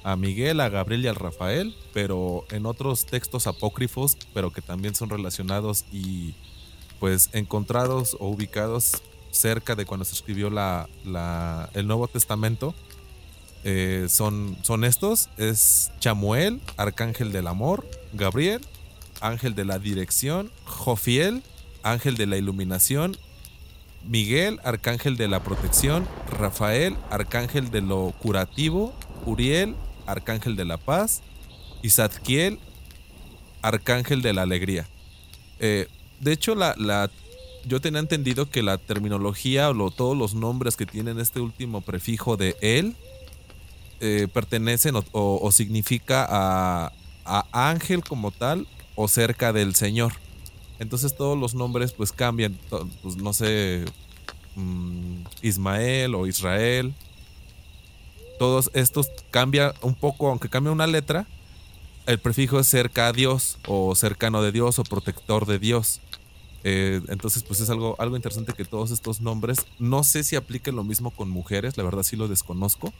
a 0.05 0.15
Miguel, 0.15 0.61
a 0.61 0.69
Gabriel 0.69 1.05
y 1.05 1.09
al 1.09 1.17
Rafael, 1.17 1.75
pero 1.93 2.47
en 2.53 2.67
otros 2.67 3.05
textos 3.05 3.49
apócrifos, 3.49 4.17
pero 4.33 4.53
que 4.53 4.63
también 4.63 4.95
son 4.95 5.11
relacionados 5.11 5.87
y 5.91 6.37
pues 7.01 7.31
encontrados 7.33 8.17
o 8.21 8.29
ubicados 8.29 9.03
cerca 9.33 9.75
de 9.75 9.87
cuando 9.87 10.05
se 10.05 10.15
escribió 10.15 10.51
la, 10.51 10.89
el 11.75 11.89
Nuevo 11.89 12.07
Testamento, 12.07 12.77
eh, 13.64 14.07
son, 14.09 14.57
son 14.62 14.85
estos, 14.85 15.29
es 15.37 15.90
Chamuel, 15.99 16.61
Arcángel 16.77 17.33
del 17.33 17.47
Amor, 17.47 17.88
Gabriel, 18.12 18.61
Ángel 19.21 19.55
de 19.55 19.64
la 19.64 19.79
Dirección, 19.79 20.51
Jofiel, 20.64 21.42
Ángel 21.83 22.16
de 22.16 22.27
la 22.27 22.37
Iluminación, 22.37 23.16
Miguel, 24.05 24.61
Arcángel 24.62 25.16
de 25.16 25.29
la 25.29 25.42
Protección, 25.42 26.07
Rafael, 26.31 26.97
Arcángel 27.11 27.71
de 27.71 27.81
lo 27.81 28.14
Curativo, 28.21 28.95
Uriel, 29.25 29.75
Arcángel 30.07 30.55
de 30.57 30.64
la 30.64 30.77
Paz, 30.77 31.23
y 31.83 31.90
Zadkiel, 31.90 32.59
Arcángel 33.62 34.23
de 34.23 34.33
la 34.33 34.42
Alegría. 34.42 34.87
Eh, 35.59 35.88
de 36.21 36.33
hecho, 36.33 36.55
la, 36.55 36.75
la, 36.79 37.11
yo 37.64 37.81
tenía 37.81 38.01
entendido 38.01 38.49
que 38.49 38.62
la 38.62 38.79
terminología 38.79 39.71
o 39.71 39.90
todos 39.90 40.16
los 40.16 40.35
nombres 40.35 40.77
que 40.77 40.87
tienen 40.87 41.19
este 41.19 41.40
último 41.40 41.81
prefijo 41.81 42.37
de 42.37 42.57
él 42.61 42.95
eh, 44.01 44.29
pertenecen 44.33 44.95
o, 45.13 45.53
significa 45.53 46.27
a, 46.29 46.93
ángel 47.53 48.05
como 48.05 48.31
tal 48.31 48.67
o 48.95 49.09
cerca 49.09 49.53
del 49.53 49.75
Señor. 49.75 50.13
Entonces 50.79 51.17
todos 51.17 51.37
los 51.39 51.55
nombres 51.55 51.93
pues 51.93 52.13
cambian, 52.13 52.59
pues 53.03 53.17
no 53.17 53.33
sé, 53.33 53.85
mm, 54.55 55.23
Ismael 55.43 56.15
o 56.15 56.27
Israel. 56.27 56.95
Todos 58.39 58.71
estos 58.75 59.09
cambia 59.31 59.75
un 59.81 59.95
poco, 59.95 60.29
aunque 60.29 60.49
cambia 60.49 60.73
una 60.73 60.87
letra, 60.87 61.27
el 62.07 62.19
prefijo 62.21 62.61
es 62.61 62.67
cerca 62.67 63.09
a 63.09 63.13
Dios 63.13 63.59
o 63.67 63.95
cercano 63.95 64.43
de 64.43 64.53
Dios 64.53 64.79
o 64.79 64.85
protector 64.85 65.47
de 65.47 65.59
Dios. 65.59 66.01
Eh, 66.63 67.01
entonces, 67.09 67.43
pues 67.43 67.61
es 67.61 67.71
algo, 67.71 67.97
algo 67.99 68.17
interesante 68.17 68.53
que 68.53 68.65
todos 68.65 68.91
estos 68.91 69.21
nombres, 69.21 69.67
no 69.79 70.05
sé 70.05 70.25
si 70.25 70.37
apliquen 70.37 70.77
lo 70.77 70.85
mismo 70.85 71.11
con 71.11 71.31
mujeres, 71.31 71.77
la 71.77 71.85
verdad 71.85 72.03
sí 72.03 72.17
lo 72.17 72.29
desconozco, 72.29 72.93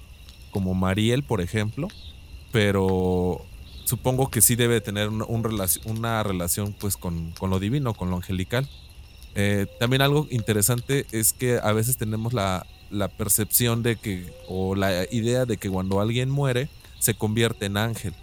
como 0.51 0.75
Mariel, 0.75 1.23
por 1.23 1.41
ejemplo, 1.41 1.89
pero 2.53 3.45
supongo 3.85 4.31
que 4.31 4.41
sí 4.41 4.57
debe 4.57 4.81
tener 4.81 5.09
una 5.09 6.23
relación 6.23 6.75
pues 6.79 6.97
con, 6.97 7.33
lo 7.41 7.59
divino, 7.59 7.95
con 7.95 8.11
lo 8.11 8.17
angelical. 8.17 8.69
Eh, 9.35 9.67
también 9.79 10.03
algo 10.03 10.27
interesante 10.31 11.07
es 11.13 11.33
que 11.33 11.59
a 11.63 11.73
veces 11.73 11.97
tenemos 11.97 12.33
la, 12.33 12.67
la 12.91 13.09
percepción 13.09 13.83
de 13.83 13.97
que, 13.97 14.27
o 14.49 14.75
la 14.75 15.05
idea 15.11 15.45
de 15.45 15.57
que 15.57 15.69
cuando 15.69 16.01
alguien 16.01 16.31
muere, 16.31 16.69
se 16.99 17.15
convierte 17.15 17.67
en 17.67 17.77
ángel. 17.77 18.15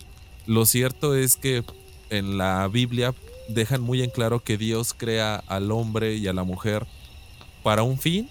Lo 0.46 0.66
cierto 0.66 1.16
es 1.16 1.38
que 1.38 1.64
en 2.10 2.38
la 2.38 2.68
Biblia 2.68 3.14
dejan 3.48 3.82
muy 3.82 4.02
en 4.02 4.10
claro 4.10 4.44
que 4.44 4.58
Dios 4.58 4.94
crea 4.94 5.36
al 5.48 5.72
hombre 5.72 6.16
y 6.16 6.28
a 6.28 6.34
la 6.34 6.44
mujer 6.44 6.86
para 7.62 7.84
un 7.84 7.98
fin 7.98 8.30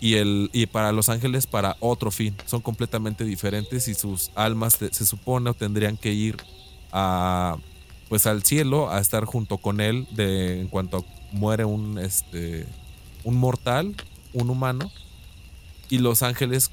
y, 0.00 0.14
el, 0.14 0.50
y 0.52 0.66
para 0.66 0.92
los 0.92 1.08
ángeles 1.08 1.46
para 1.46 1.76
otro 1.80 2.10
fin. 2.10 2.36
Son 2.46 2.60
completamente 2.60 3.24
diferentes 3.24 3.88
y 3.88 3.94
sus 3.94 4.30
almas 4.34 4.74
se 4.74 5.06
supone 5.06 5.52
tendrían 5.54 5.96
que 5.96 6.12
ir 6.12 6.36
a, 6.92 7.56
pues 8.08 8.26
al 8.26 8.42
cielo 8.42 8.90
a 8.90 9.00
estar 9.00 9.24
junto 9.24 9.58
con 9.58 9.80
él 9.80 10.06
de, 10.12 10.60
en 10.60 10.68
cuanto 10.68 11.04
muere 11.32 11.64
un, 11.64 11.98
este, 11.98 12.66
un 13.24 13.36
mortal, 13.36 13.94
un 14.32 14.50
humano. 14.50 14.90
Y 15.88 15.98
los 15.98 16.22
ángeles 16.22 16.70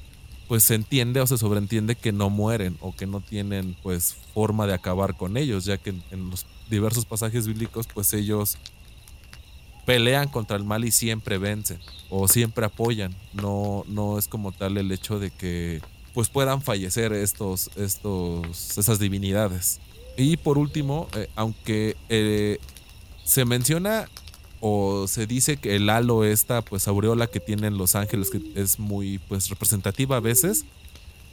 pues 0.48 0.64
se 0.64 0.74
entiende 0.74 1.20
o 1.20 1.26
se 1.26 1.38
sobreentiende 1.38 1.94
que 1.94 2.12
no 2.12 2.28
mueren 2.28 2.76
o 2.80 2.94
que 2.94 3.06
no 3.06 3.20
tienen 3.20 3.76
pues 3.82 4.16
forma 4.34 4.66
de 4.66 4.74
acabar 4.74 5.16
con 5.16 5.36
ellos, 5.36 5.64
ya 5.64 5.78
que 5.78 5.94
en 6.10 6.30
los 6.30 6.46
diversos 6.68 7.06
pasajes 7.06 7.46
bíblicos, 7.46 7.86
pues 7.92 8.12
ellos 8.12 8.58
pelean 9.84 10.28
contra 10.28 10.56
el 10.56 10.64
mal 10.64 10.84
y 10.84 10.92
siempre 10.92 11.38
vencen 11.38 11.78
o 12.10 12.28
siempre 12.28 12.66
apoyan. 12.66 13.14
No, 13.32 13.84
no 13.88 14.18
es 14.18 14.28
como 14.28 14.52
tal 14.52 14.78
el 14.78 14.92
hecho 14.92 15.18
de 15.18 15.30
que 15.30 15.80
pues 16.14 16.28
puedan 16.28 16.62
fallecer 16.62 17.12
estos, 17.12 17.70
estos, 17.76 18.76
esas 18.78 18.98
divinidades. 18.98 19.80
Y 20.16 20.36
por 20.36 20.58
último, 20.58 21.08
eh, 21.16 21.28
aunque 21.36 21.96
eh, 22.08 22.58
se 23.24 23.44
menciona 23.44 24.08
o 24.60 25.08
se 25.08 25.26
dice 25.26 25.56
que 25.56 25.74
el 25.76 25.88
halo, 25.88 26.24
esta 26.24 26.62
pues 26.62 26.86
aureola 26.86 27.26
que 27.26 27.40
tienen 27.40 27.78
los 27.78 27.96
ángeles, 27.96 28.30
que 28.30 28.40
es 28.54 28.78
muy 28.78 29.18
pues 29.28 29.48
representativa 29.48 30.18
a 30.18 30.20
veces, 30.20 30.64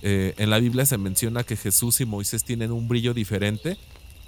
eh, 0.01 0.33
en 0.37 0.49
la 0.49 0.59
Biblia 0.59 0.85
se 0.85 0.97
menciona 0.97 1.43
que 1.43 1.57
Jesús 1.57 1.99
y 1.99 2.05
Moisés 2.05 2.45
tienen 2.45 2.71
un 2.71 2.87
brillo 2.87 3.13
diferente 3.13 3.77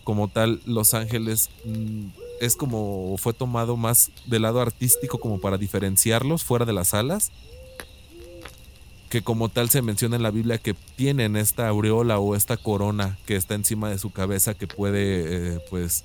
como 0.04 0.28
tal 0.28 0.62
Los 0.66 0.94
Ángeles 0.94 1.50
mm, 1.64 2.08
es 2.42 2.56
como 2.56 3.16
fue 3.18 3.34
tomado 3.34 3.78
más 3.78 4.12
del 4.26 4.42
lado 4.42 4.62
artístico 4.62 5.20
como 5.20 5.40
para 5.40 5.58
diferenciarlos 5.58 6.44
fuera 6.44 6.66
de 6.66 6.74
las 6.74 6.94
alas 6.94 7.32
que 9.10 9.22
como 9.22 9.50
tal 9.50 9.70
se 9.70 9.82
menciona 9.82 10.16
en 10.16 10.24
la 10.24 10.32
Biblia 10.32 10.58
que 10.58 10.74
tienen 10.74 11.36
esta 11.36 11.68
aureola 11.68 12.18
o 12.18 12.36
esta 12.36 12.58
corona 12.58 13.18
que 13.26 13.36
está 13.36 13.54
encima 13.54 13.90
de 13.90 14.00
su 14.00 14.10
cabeza 14.12 14.56
que 14.56 14.68
puede 14.68 15.56
eh, 15.56 15.60
pues 15.70 16.04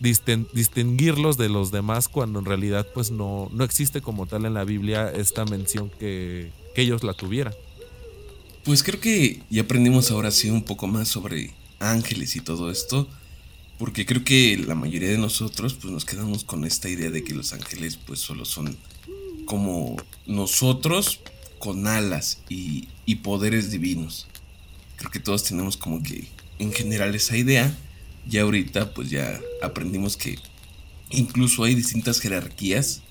distinguirlos 0.00 1.36
de 1.36 1.48
los 1.48 1.70
demás 1.70 2.08
cuando 2.08 2.40
en 2.40 2.44
realidad 2.44 2.86
pues 2.92 3.10
no, 3.10 3.48
no 3.52 3.62
existe 3.62 4.00
como 4.00 4.26
tal 4.26 4.44
en 4.44 4.54
la 4.54 4.64
Biblia 4.64 5.10
esta 5.10 5.44
mención 5.44 5.90
que, 5.98 6.50
que 6.74 6.82
ellos 6.82 7.04
la 7.04 7.14
tuvieran. 7.14 7.54
Pues 8.64 8.82
creo 8.82 9.00
que 9.00 9.42
ya 9.50 9.62
aprendimos 9.62 10.10
ahora 10.10 10.30
sí 10.32 10.50
un 10.50 10.64
poco 10.64 10.88
más 10.88 11.08
sobre 11.08 11.54
ángeles 11.78 12.36
y 12.36 12.40
todo 12.40 12.70
esto, 12.70 13.06
porque 13.78 14.06
creo 14.06 14.24
que 14.24 14.56
la 14.56 14.74
mayoría 14.74 15.10
de 15.10 15.18
nosotros 15.18 15.74
pues 15.74 15.92
nos 15.92 16.04
quedamos 16.04 16.44
con 16.44 16.64
esta 16.64 16.88
idea 16.88 17.10
de 17.10 17.22
que 17.24 17.34
los 17.34 17.52
ángeles 17.52 17.96
pues 17.96 18.20
solo 18.20 18.44
son 18.44 18.76
como 19.44 19.96
nosotros 20.26 21.20
con 21.58 21.86
alas 21.86 22.40
y, 22.48 22.88
y 23.04 23.16
poderes 23.16 23.70
divinos. 23.70 24.28
Creo 24.96 25.10
que 25.10 25.20
todos 25.20 25.44
tenemos 25.44 25.76
como 25.76 26.02
que 26.02 26.28
en 26.58 26.72
general 26.72 27.14
esa 27.14 27.36
idea. 27.36 27.76
Ya 28.28 28.42
ahorita 28.42 28.92
pues 28.92 29.10
ya 29.10 29.40
aprendimos 29.62 30.16
que 30.16 30.38
incluso 31.10 31.64
hay 31.64 31.74
distintas 31.74 32.18
jerarquías 32.18 33.02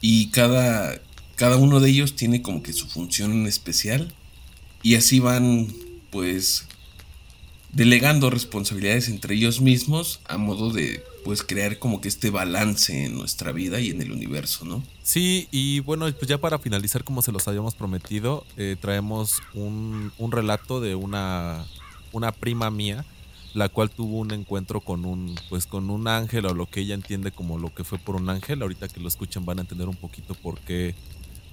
y 0.00 0.28
cada, 0.28 1.00
cada 1.34 1.56
uno 1.56 1.80
de 1.80 1.90
ellos 1.90 2.16
tiene 2.16 2.42
como 2.42 2.62
que 2.62 2.72
su 2.72 2.86
función 2.88 3.32
en 3.32 3.46
especial 3.46 4.14
y 4.82 4.94
así 4.94 5.20
van 5.20 5.68
pues 6.10 6.66
delegando 7.72 8.30
responsabilidades 8.30 9.08
entre 9.08 9.34
ellos 9.34 9.60
mismos 9.60 10.20
a 10.26 10.38
modo 10.38 10.70
de 10.70 11.04
pues 11.24 11.42
crear 11.42 11.78
como 11.80 12.00
que 12.00 12.06
este 12.06 12.30
balance 12.30 13.04
en 13.04 13.16
nuestra 13.16 13.50
vida 13.50 13.80
y 13.80 13.90
en 13.90 14.00
el 14.00 14.12
universo, 14.12 14.64
¿no? 14.64 14.84
Sí, 15.02 15.48
y 15.50 15.80
bueno, 15.80 16.06
pues 16.12 16.28
ya 16.28 16.38
para 16.38 16.60
finalizar, 16.60 17.02
como 17.02 17.20
se 17.20 17.32
los 17.32 17.48
habíamos 17.48 17.74
prometido, 17.74 18.46
eh, 18.56 18.76
traemos 18.80 19.42
un, 19.52 20.12
un, 20.18 20.30
relato 20.30 20.80
de 20.80 20.94
una, 20.94 21.66
una 22.12 22.30
prima 22.30 22.70
mía, 22.70 23.04
la 23.54 23.68
cual 23.68 23.90
tuvo 23.90 24.18
un 24.18 24.30
encuentro 24.30 24.80
con 24.80 25.04
un, 25.04 25.34
pues 25.48 25.66
con 25.66 25.90
un 25.90 26.06
ángel, 26.06 26.46
o 26.46 26.54
lo 26.54 26.66
que 26.66 26.80
ella 26.80 26.94
entiende 26.94 27.32
como 27.32 27.58
lo 27.58 27.74
que 27.74 27.82
fue 27.82 27.98
por 27.98 28.14
un 28.14 28.30
ángel. 28.30 28.62
Ahorita 28.62 28.86
que 28.86 29.00
lo 29.00 29.08
escuchen 29.08 29.44
van 29.44 29.58
a 29.58 29.62
entender 29.62 29.88
un 29.88 29.96
poquito 29.96 30.34
por 30.34 30.60
qué 30.60 30.94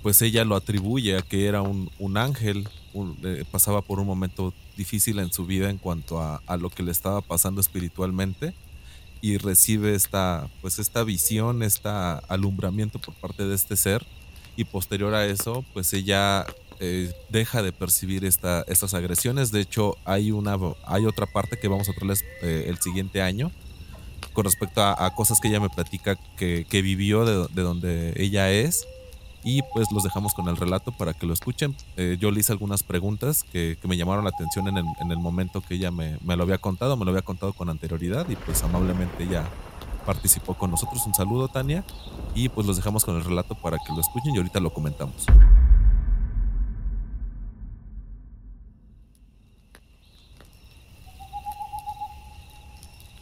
pues 0.04 0.22
ella 0.22 0.44
lo 0.44 0.58
atribuye 0.58 1.18
a 1.18 1.22
que 1.22 1.48
era 1.48 1.62
un, 1.62 1.90
un 1.98 2.18
ángel, 2.18 2.68
eh, 3.24 3.46
pasaba 3.50 3.82
por 3.82 4.00
un 4.00 4.06
momento 4.06 4.54
difícil 4.76 5.18
en 5.20 5.32
su 5.32 5.46
vida 5.46 5.70
en 5.70 5.78
cuanto 5.78 6.20
a, 6.22 6.42
lo 6.58 6.70
que 6.70 6.84
le 6.84 6.92
estaba 6.92 7.22
pasando 7.22 7.62
espiritualmente 7.62 8.54
y 9.22 9.38
recibe 9.38 9.96
esta, 9.96 10.50
pues 10.62 10.78
esta 10.78 11.06
visión, 11.06 11.64
este 11.64 11.88
alumbramiento 12.28 13.00
por 13.00 13.14
parte 13.16 13.46
de 13.46 13.56
este 13.56 13.78
ser 13.78 14.06
y 14.58 14.66
posterior 14.66 15.16
a 15.16 15.26
eso, 15.26 15.64
pues 15.74 15.94
ella 15.94 16.46
eh, 16.82 17.14
deja 17.30 17.64
de 17.64 17.72
percibir 17.72 18.26
esta, 18.26 18.66
estas 18.68 18.94
agresiones. 18.94 19.54
De 19.54 19.62
hecho, 19.62 19.98
hay, 20.04 20.32
una, 20.32 20.58
hay 20.86 21.06
otra 21.06 21.28
parte 21.28 21.58
que 21.58 21.70
vamos 21.70 21.88
a 21.88 21.94
traerles 21.94 22.26
eh, 22.42 22.66
el 22.68 22.78
siguiente 22.80 23.22
año 23.22 23.52
con 24.34 24.44
respecto 24.44 24.82
a, 24.84 25.16
cosas 25.16 25.40
que 25.40 25.48
ella 25.48 25.62
me 25.62 25.70
platica 25.70 26.18
que, 26.36 26.66
vivió 26.82 27.24
de 27.24 27.62
donde 27.62 28.14
ella 28.18 28.52
es 28.52 28.86
y 29.44 29.62
pues 29.74 29.92
los 29.92 30.04
dejamos 30.04 30.34
con 30.34 30.48
el 30.48 30.58
relato 30.58 30.92
para 30.92 31.14
que 31.14 31.26
lo 31.26 31.34
escuchen. 31.34 31.76
Eh, 31.98 32.18
yo 32.20 32.32
le 32.32 32.40
hice 32.40 32.52
algunas 32.52 32.84
preguntas 32.84 33.44
que, 33.44 33.78
me 33.84 33.98
llamaron 33.98 34.24
la 34.24 34.30
atención 34.30 34.68
en 34.68 35.12
el, 35.12 35.18
momento 35.20 35.62
que 35.62 35.76
ella 35.76 35.92
me, 35.92 36.18
lo 36.24 36.44
había 36.44 36.58
contado, 36.58 36.98
me 36.98 37.06
lo 37.06 37.12
había 37.12 37.22
contado 37.22 37.54
con 37.54 37.70
anterioridad 37.70 38.28
y 38.30 38.36
pues 38.36 38.64
amablemente 38.64 39.24
ella 39.24 39.44
participó 40.06 40.54
con 40.54 40.72
nosotros. 40.72 41.06
Un 41.06 41.14
saludo 41.14 41.48
Tania 41.48 41.84
y 42.34 42.50
pues 42.50 42.66
los 42.66 42.78
dejamos 42.78 43.06
con 43.06 43.16
el 43.16 43.24
relato 43.24 43.56
para 43.56 43.78
que 43.78 43.94
lo 43.94 44.02
escuchen 44.02 44.34
y 44.34 44.38
ahorita 44.38 44.60
lo 44.60 44.74
comentamos. 44.74 45.26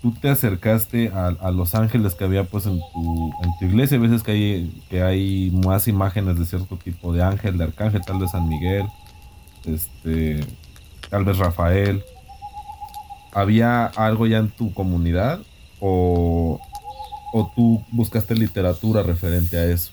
Tú 0.01 0.11
te 0.13 0.29
acercaste 0.29 1.11
a, 1.13 1.51
los 1.51 1.75
ángeles 1.75 2.15
que 2.15 2.23
había 2.23 2.43
pues 2.43 2.65
en 2.65 2.79
tu, 2.79 3.31
iglesia, 3.61 3.97
a 3.97 4.01
veces 4.01 4.23
que 4.23 4.31
hay, 4.31 4.83
que 4.89 5.03
hay 5.03 5.51
más 5.51 5.87
imágenes 5.87 6.39
de 6.39 6.45
cierto 6.45 6.75
tipo 6.77 7.13
de 7.13 7.23
ángel, 7.23 7.57
de 7.57 7.65
arcángel, 7.65 8.01
tal 8.01 8.19
vez 8.19 8.31
San 8.31 8.47
Miguel, 8.47 8.85
este, 9.65 10.45
tal 11.09 11.23
vez 11.23 11.37
Rafael. 11.37 12.03
¿Había 13.33 13.85
algo 13.85 14.27
ya 14.27 14.39
en 14.39 14.49
tu 14.49 14.73
comunidad 14.73 15.39
o, 15.79 16.59
o 17.31 17.51
tú 17.55 17.83
buscaste 17.91 18.35
literatura 18.35 19.03
referente 19.03 19.57
a 19.57 19.65
eso? 19.65 19.91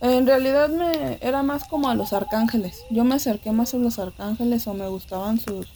En 0.00 0.26
realidad 0.26 0.68
me 0.68 1.18
era 1.20 1.42
más 1.42 1.64
como 1.64 1.88
a 1.88 1.94
los 1.94 2.12
arcángeles. 2.12 2.84
Yo 2.90 3.04
me 3.04 3.16
acerqué 3.16 3.52
más 3.52 3.74
a 3.74 3.76
los 3.76 3.98
arcángeles 3.98 4.66
o 4.66 4.74
me 4.74 4.88
gustaban 4.88 5.38
sus 5.38 5.68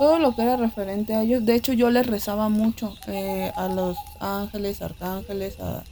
todo 0.00 0.18
lo 0.18 0.34
que 0.34 0.40
era 0.40 0.56
referente 0.56 1.14
a 1.14 1.20
ellos. 1.20 1.44
De 1.44 1.54
hecho, 1.54 1.74
yo 1.74 1.90
les 1.90 2.06
rezaba 2.06 2.48
mucho 2.48 2.96
eh, 3.06 3.52
a 3.54 3.68
los 3.68 3.98
ángeles, 4.18 4.80
arcángeles, 4.80 5.58
a, 5.60 5.84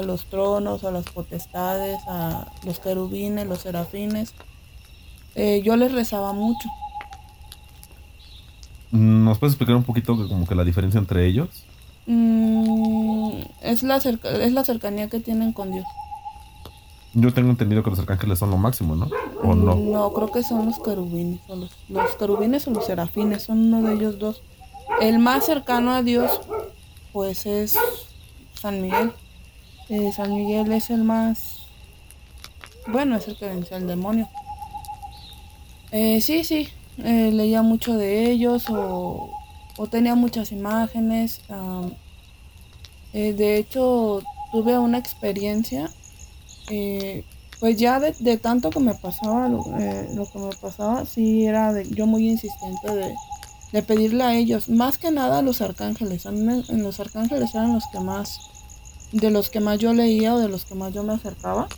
los 0.00 0.26
tronos, 0.26 0.84
a 0.84 0.92
las 0.92 1.06
potestades, 1.06 1.98
a 2.06 2.46
los 2.64 2.78
querubines, 2.78 3.48
los 3.48 3.62
serafines. 3.62 4.32
Eh, 5.34 5.60
yo 5.64 5.76
les 5.76 5.90
rezaba 5.90 6.32
mucho. 6.32 6.68
¿Nos 8.92 9.38
puedes 9.38 9.54
explicar 9.54 9.74
un 9.74 9.82
poquito 9.82 10.16
como 10.28 10.46
que 10.46 10.54
la 10.54 10.62
diferencia 10.62 10.98
entre 10.98 11.26
ellos? 11.26 11.48
Mm, 12.06 13.40
es, 13.62 13.82
la 13.82 13.96
es 13.96 14.52
la 14.52 14.64
cercanía 14.64 15.08
que 15.08 15.18
tienen 15.18 15.52
con 15.52 15.72
Dios. 15.72 15.84
Yo 17.14 17.32
tengo 17.32 17.50
entendido 17.50 17.82
que 17.82 17.90
los 17.90 17.98
arcángeles 17.98 18.38
son 18.38 18.50
lo 18.50 18.56
máximo, 18.58 18.94
¿no? 18.94 19.08
¿O 19.42 19.54
no? 19.54 19.74
No, 19.74 20.12
creo 20.12 20.30
que 20.30 20.42
son 20.42 20.66
los 20.66 20.78
querubines. 20.78 21.40
los, 21.48 21.70
los 21.88 22.16
querubines 22.16 22.66
o 22.66 22.70
los 22.70 22.84
serafines, 22.86 23.44
son 23.44 23.72
uno 23.72 23.88
de 23.88 23.94
ellos 23.94 24.18
dos. 24.18 24.42
El 25.00 25.18
más 25.18 25.46
cercano 25.46 25.92
a 25.92 26.02
Dios, 26.02 26.40
pues 27.12 27.46
es 27.46 27.76
San 28.54 28.82
Miguel. 28.82 29.12
Eh, 29.88 30.12
San 30.12 30.34
Miguel 30.34 30.72
es 30.72 30.90
el 30.90 31.04
más. 31.04 31.58
Bueno, 32.86 33.16
es 33.16 33.28
el 33.28 33.36
que 33.36 33.46
vence 33.46 33.74
al 33.74 33.86
demonio. 33.86 34.28
Eh, 35.90 36.20
sí, 36.20 36.44
sí. 36.44 36.68
Eh, 36.98 37.30
leía 37.32 37.62
mucho 37.62 37.96
de 37.96 38.30
ellos 38.30 38.64
o 38.68 39.30
o 39.78 39.86
tenía 39.86 40.14
muchas 40.14 40.52
imágenes. 40.52 41.40
Eh, 43.14 43.32
de 43.32 43.56
hecho, 43.56 44.20
tuve 44.52 44.76
una 44.76 44.98
experiencia, 44.98 45.88
eh, 46.70 47.24
pues 47.60 47.76
ya 47.76 47.98
de, 48.00 48.36
tanto 48.36 48.70
que 48.70 48.80
me 48.80 48.94
pasaba 48.94 49.48
lo, 49.48 49.64
eh, 49.78 50.08
que 50.32 50.38
me 50.38 50.50
pasaba, 50.60 51.04
sí 51.04 51.44
era 51.44 51.82
yo 51.82 52.06
muy 52.06 52.28
insistente 52.28 52.94
de, 52.94 53.14
de, 53.72 53.82
pedirle 53.82 54.22
a 54.22 54.36
ellos, 54.36 54.68
más 54.68 54.98
que 54.98 55.10
nada 55.10 55.38
a 55.38 55.42
los 55.42 55.60
arcángeles. 55.60 56.26
A 56.26 56.30
mí 56.30 56.64
en 56.68 56.82
los 56.82 57.00
arcángeles 57.00 57.54
eran 57.54 57.74
los 57.74 57.84
que 57.90 58.00
más, 58.00 58.38
de 59.12 59.30
los 59.30 59.50
que 59.50 59.60
más 59.60 59.78
yo 59.78 59.92
leía 59.92 60.34
o 60.34 60.38
de 60.38 60.48
los 60.48 60.64
que 60.64 60.74
más 60.74 60.92
yo 60.92 61.02
me 61.02 61.14
acercaba. 61.14 61.68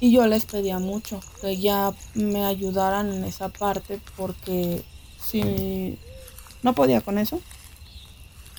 Y 0.00 0.12
yo 0.12 0.26
les 0.26 0.44
pedía 0.44 0.78
mucho 0.78 1.20
que 1.40 1.56
ya 1.56 1.92
me 2.14 2.44
ayudaran 2.44 3.12
en 3.12 3.24
esa 3.24 3.48
parte 3.48 3.98
porque 4.16 4.84
si 5.18 5.98
no 6.62 6.74
podía 6.74 7.00
con 7.00 7.18
eso. 7.18 7.40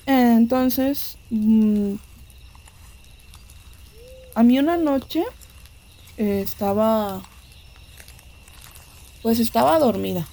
Entonces, 0.06 1.16
mm, 1.30 1.94
a 4.34 4.42
mí 4.42 4.58
una 4.58 4.76
noche 4.76 5.24
eh, 6.16 6.40
estaba, 6.42 7.22
pues 9.22 9.38
estaba 9.38 9.78
dormida. 9.78 10.26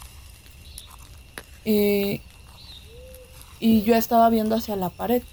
Eh, 1.66 2.22
y 3.60 3.82
yo 3.82 3.96
estaba 3.96 4.30
viendo 4.30 4.56
hacia 4.56 4.76
la 4.76 4.90
pared. 4.90 5.24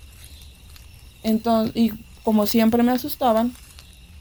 Entonces, 1.22 1.76
y 1.76 1.92
como 2.22 2.46
siempre 2.46 2.82
me 2.82 2.92
asustaban, 2.92 3.54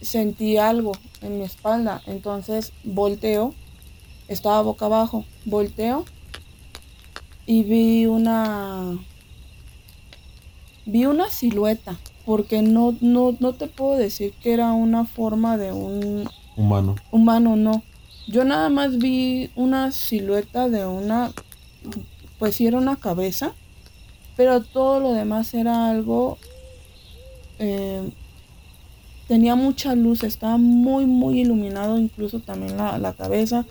sentí 0.02 0.58
algo 0.58 0.92
en 1.22 1.40
mi 1.40 1.46
espalda. 1.46 2.02
Entonces 2.06 2.74
volteo, 2.84 3.54
estaba 4.28 4.62
boca 4.62 4.86
abajo, 4.86 5.26
volteo 5.46 6.06
y 7.46 7.64
vi 7.64 8.06
una 8.06 8.98
vi 10.86 11.06
una 11.06 11.30
silueta 11.30 11.98
porque 12.26 12.62
no 12.62 12.96
no 13.02 13.36
no 13.40 13.54
te 13.54 13.68
puedo 13.68 13.98
decir 13.98 14.34
que 14.42 14.54
era 14.54 14.72
una 14.72 15.06
forma 15.06 15.58
de 15.58 15.72
un 15.72 16.30
humano. 16.56 16.96
humano 17.12 17.56
no. 17.56 17.84
Yo 18.28 18.46
nada 18.46 18.70
más 18.70 18.98
vi 18.98 19.50
una 19.56 19.92
silueta 19.92 20.70
de 20.70 20.86
una 20.86 21.32
pues 22.40 22.56
sí 22.56 22.68
era 22.68 22.78
una 22.78 22.96
cabeza 22.96 23.54
pero 24.38 24.62
todo 24.62 25.00
lo 25.00 25.14
demás 25.14 25.54
era 25.54 25.90
algo 25.90 26.38
eh, 27.60 28.10
tenía 29.28 29.56
mucha 29.56 29.96
luz 29.96 30.24
estaba 30.24 30.58
muy 30.58 31.06
muy 31.06 31.42
iluminado 31.42 31.98
incluso 31.98 32.40
también 32.40 32.78
la, 32.78 32.98
la 32.98 33.14
cabeza. 33.14 33.66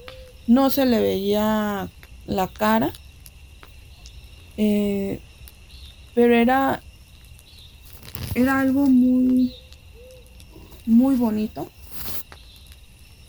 No 0.47 0.71
se 0.71 0.87
le 0.87 1.01
veía 1.01 1.89
la 2.27 2.49
cara 2.49 2.93
eh, 4.57 5.21
pero 6.15 6.35
era, 6.35 6.83
era 8.35 8.61
algo 8.61 8.87
muy, 8.87 9.53
muy 10.87 11.17
bonito. 11.17 11.69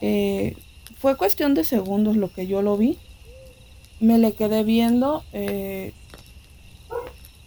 Eh, 0.02 0.56
fue 0.98 1.17
cuestión 1.17 1.54
de 1.54 1.63
segundos 1.63 2.15
lo 2.15 2.32
que 2.32 2.48
yo 2.48 2.62
lo 2.62 2.78
vi. 2.78 2.98
Me 4.00 4.17
le 4.17 4.34
quedé 4.34 4.63
viendo 4.63 5.24
eh, 5.34 5.93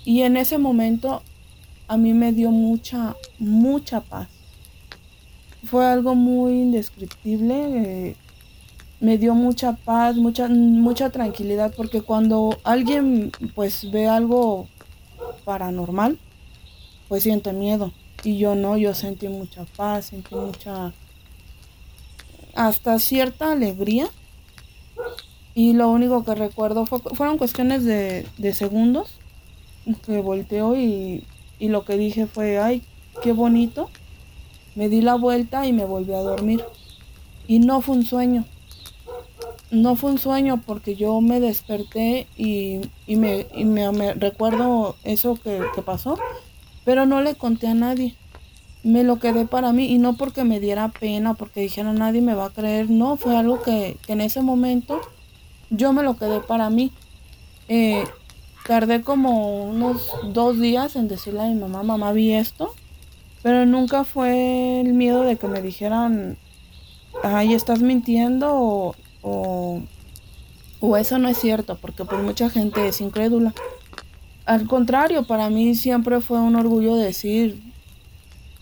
y 0.05 0.23
en 0.23 0.37
ese 0.37 0.59
momento 0.59 1.23
a 1.89 1.97
mí 1.97 2.15
me 2.15 2.33
dio 2.33 2.51
mucha, 2.51 3.17
mucha 3.39 4.01
paz. 4.01 4.29
Fue 5.65 5.85
algo 5.85 6.15
muy 6.15 6.53
indescriptible 6.53 8.17
me 9.01 9.19
dio 9.19 9.35
mucha 9.35 9.73
paz, 9.73 10.17
mucha, 10.17 10.49
mucha 10.49 11.11
tranquilidad, 11.11 11.73
porque 11.77 12.01
cuando 12.01 12.59
alguien 12.65 13.31
pues 13.55 13.91
ve 13.91 14.09
algo 14.09 14.69
paranormal, 15.45 16.19
pues 17.09 17.23
siente 17.23 17.53
miedo. 17.53 17.93
Y 18.23 18.39
yo 18.39 18.55
no, 18.55 18.77
yo 18.77 18.95
sentí 18.95 19.29
mucha 19.29 19.65
paz, 19.77 20.07
sentí 20.07 20.35
mucha, 20.35 20.93
hasta 22.55 22.99
cierta 22.99 23.53
alegría. 23.53 24.09
Y 25.55 25.73
lo 25.73 25.89
único 25.89 26.25
que 26.25 26.35
recuerdo 26.35 26.87
fueron 26.87 27.39
cuestiones 27.39 27.85
de, 27.85 28.27
de 28.37 28.55
segundos 28.55 29.19
que 30.05 30.21
volteó 30.21 30.77
y, 30.77 31.25
y 31.59 31.69
lo 31.69 31.85
que 31.85 31.97
dije 31.97 32.27
fue, 32.27 32.59
ay, 32.59 32.83
qué 33.23 33.33
bonito. 33.33 33.89
Me 34.75 34.89
di 34.89 35.01
la 35.01 35.15
vuelta 35.15 35.67
y 35.67 35.73
me 35.73 35.85
volví 35.85 36.13
a 36.13 36.21
dormir. 36.21 36.63
Y 37.47 37.61
no 37.61 37.81
fue 37.81 37.97
un 37.97 38.05
sueño, 38.05 38.45
no 39.71 39.97
fue 39.97 40.13
un 40.13 40.19
sueño 40.19 40.63
porque 40.65 40.95
yo 40.95 41.21
me 41.21 41.41
desperté 41.41 42.27
y, 42.37 42.81
me, 43.09 43.47
me, 43.65 44.15
recuerdo 44.15 44.97
eso 45.05 45.37
que, 45.37 45.61
pasó, 45.85 46.19
pero 46.87 47.05
no 47.05 47.21
le 47.21 47.35
conté 47.35 47.67
a 47.67 47.75
nadie. 47.75 48.15
Me 48.83 49.05
lo 49.05 49.19
quedé 49.19 49.45
para 49.45 49.73
mí 49.73 49.93
y 49.93 49.99
no 49.99 50.17
porque 50.17 50.45
me 50.45 50.61
diera 50.61 50.89
pena, 50.89 51.35
porque 51.35 51.61
dijera 51.61 51.93
nadie 51.93 52.23
me 52.23 52.35
va 52.35 52.47
a 52.47 52.51
creer, 52.51 52.89
no, 52.89 53.19
fue 53.19 53.37
algo 53.37 53.61
que, 53.63 53.99
en 54.09 54.23
ese 54.23 54.41
momento 54.41 55.03
yo 55.69 55.93
me 55.93 56.03
lo 56.03 56.17
quedé 56.17 56.41
para 56.41 56.71
mí. 56.71 56.93
Eh, 57.69 58.05
tardé 58.67 59.03
como 59.03 59.65
unos 59.65 60.11
dos 60.33 60.59
días 60.59 60.97
en 60.97 61.09
decirle 61.09 61.41
a 61.43 61.49
mi 61.49 61.57
mamá, 61.57 61.83
mamá 61.83 62.13
vi 62.13 62.33
esto, 62.33 62.75
pero 63.43 63.67
nunca 63.67 64.05
fue 64.05 64.81
el 64.81 64.95
miedo 64.95 65.23
de 65.23 65.37
que 65.37 65.49
me 65.49 65.61
dijeran, 65.61 66.39
ay, 67.23 67.53
estás 67.53 67.83
mintiendo 67.83 68.49
o 68.55 68.95
o, 70.81 70.97
eso 70.97 71.19
no 71.19 71.29
es 71.29 71.39
cierto, 71.39 71.77
porque 71.81 72.05
pues 72.05 72.23
mucha 72.23 72.49
gente 72.49 72.87
es 72.87 73.01
incrédula. 73.01 73.55
Al 74.47 74.67
contrario, 74.67 75.25
para 75.25 75.51
mí 75.51 75.75
siempre 75.75 76.21
fue 76.21 76.39
un 76.41 76.57
orgullo 76.57 76.95
decir, 76.95 77.61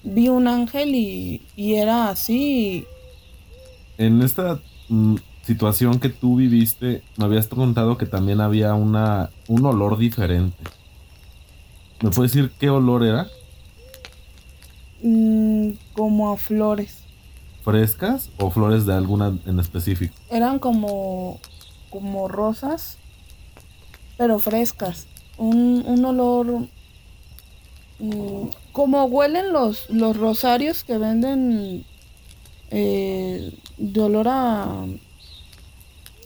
vi 0.03 0.29
un 0.29 0.49
ángel 0.49 0.95
y, 0.95 1.43
era 1.57 2.09
así. 2.09 2.87
En 3.99 4.23
esta 4.23 4.61
mm, 4.89 5.17
situación 5.43 6.01
que 6.01 6.09
tú 6.09 6.37
viviste, 6.37 7.03
me 7.17 7.27
habías 7.27 7.47
contado 7.47 7.97
que 7.99 8.07
también 8.07 8.41
había 8.41 8.75
una, 8.75 9.31
un 9.47 9.65
olor 9.67 9.99
diferente. 9.99 10.57
¿Me 12.03 12.11
puedes 12.11 12.33
decir 12.33 12.51
qué 12.59 12.71
olor 12.71 13.05
era? 13.05 13.29
Mm, 15.03 15.73
como 15.95 16.33
a 16.33 16.37
flores 16.37 17.05
frescas 17.65 18.29
o 18.39 18.51
flores 18.51 18.85
de 18.85 18.93
alguna 18.93 19.39
en 19.47 19.59
específico? 19.59 20.15
Eran 20.31 20.59
como, 20.59 21.41
como 21.91 22.29
rosas, 22.29 22.99
pero 24.19 24.39
frescas. 24.39 25.07
Un, 25.37 25.83
un 25.87 26.05
olor 26.05 26.69
mm, 27.99 28.49
como 28.73 29.05
huelen 29.05 29.53
los, 29.53 29.91
los 29.91 30.17
rosarios 30.17 30.85
que 30.85 30.99
venden 30.99 31.85
eh, 32.71 33.53
de 33.77 34.01
olor 34.01 34.29
a 34.29 34.87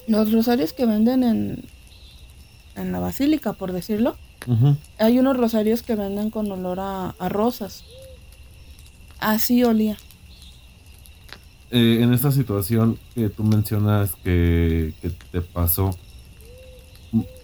los 0.06 0.32
rosarios 0.32 0.72
que 0.72 0.86
venden 0.86 1.22
en, 1.22 1.64
en 2.76 2.92
la 2.92 3.00
basílica, 3.00 3.52
por 3.52 3.72
decirlo. 3.72 4.16
Hay 4.98 5.18
unos 5.18 5.36
rosarios 5.36 5.82
que 5.82 5.94
venden 5.94 6.30
con 6.30 6.50
olor 6.50 6.80
a, 6.80 7.10
a 7.18 7.28
rosas. 7.28 7.84
Así 9.18 9.62
olía. 9.62 9.98
Eh, 11.70 11.98
en 12.00 12.14
esta 12.14 12.32
situación 12.32 12.98
que 13.14 13.28
tú 13.28 13.44
mencionas 13.44 14.14
que, 14.24 14.94
te 15.30 15.42
pasó, 15.42 15.90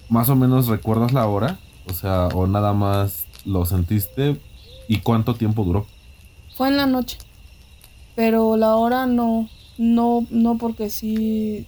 ¿más 0.09 0.29
o 0.29 0.37
menos 0.37 0.67
recuerdas 0.69 1.13
la 1.13 1.27
hora? 1.27 1.59
O 1.89 1.93
sea, 1.93 2.29
o 2.29 2.47
nada 2.47 2.73
más 2.73 3.27
lo 3.45 3.67
sentiste 3.67 4.41
y 4.89 4.99
cuánto 4.99 5.35
tiempo 5.35 5.65
duró? 5.65 5.87
Fue 6.57 6.69
en 6.69 6.77
la 6.77 6.87
noche, 6.87 7.19
pero 8.15 8.57
la 8.57 8.77
hora 8.77 9.07
no, 9.07 9.49
no, 9.77 10.27
no 10.31 10.57
porque 10.59 10.91
sí, 10.91 11.67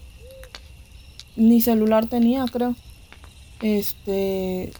ni 1.35 1.61
celular 1.61 2.07
tenía, 2.07 2.44
creo. 2.46 2.75
Este, 3.61 4.72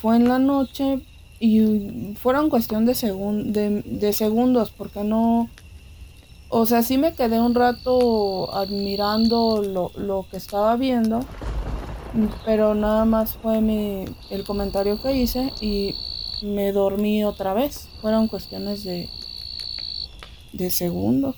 fue 0.00 0.16
en 0.16 0.28
la 0.28 0.38
noche 0.38 1.00
y 1.38 2.14
fueron 2.14 2.50
cuestión 2.50 2.86
de, 2.86 2.94
de, 2.94 3.82
de 3.82 4.12
segundos, 4.12 4.70
porque 4.70 5.02
no, 5.04 5.48
o 6.52 6.66
sea, 6.66 6.82
sí 6.82 6.98
me 6.98 7.14
quedé 7.14 7.40
un 7.40 7.54
rato 7.54 8.52
admirando 8.52 9.62
lo, 9.62 10.26
que 10.28 10.36
estaba 10.36 10.74
viendo, 10.74 11.20
pero 12.44 12.74
nada 12.74 13.04
más 13.04 13.36
fue 13.36 13.60
mi, 13.60 14.04
el 14.30 14.44
comentario 14.44 15.00
que 15.00 15.12
hice 15.12 15.52
y 15.60 15.94
me 16.42 16.72
dormí 16.72 17.24
otra 17.24 17.54
vez. 17.54 17.88
Fueron 18.00 18.28
cuestiones 18.28 18.84
de, 18.84 19.08
de 20.52 20.70
segundos. 20.70 21.36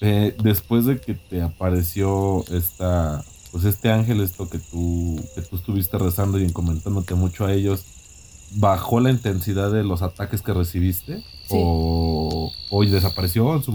Eh, 0.00 0.34
después 0.42 0.86
de 0.86 0.98
que 0.98 1.14
te 1.14 1.42
apareció 1.42 2.44
esta, 2.50 3.22
pues 3.52 3.64
este 3.64 3.90
ángel, 3.90 4.20
esto 4.20 4.48
que 4.48 4.58
tú, 4.58 5.20
que 5.34 5.42
tú 5.42 5.56
estuviste 5.56 5.98
rezando 5.98 6.38
y 6.38 6.50
comentándote 6.52 7.14
mucho 7.14 7.44
a 7.44 7.52
ellos, 7.52 7.84
¿bajó 8.52 9.00
la 9.00 9.10
intensidad 9.10 9.70
de 9.70 9.84
los 9.84 10.02
ataques 10.02 10.42
que 10.42 10.54
recibiste? 10.54 11.22
O, 11.50 12.52
desapareció 12.88 13.56
en 13.56 13.62
su, 13.62 13.72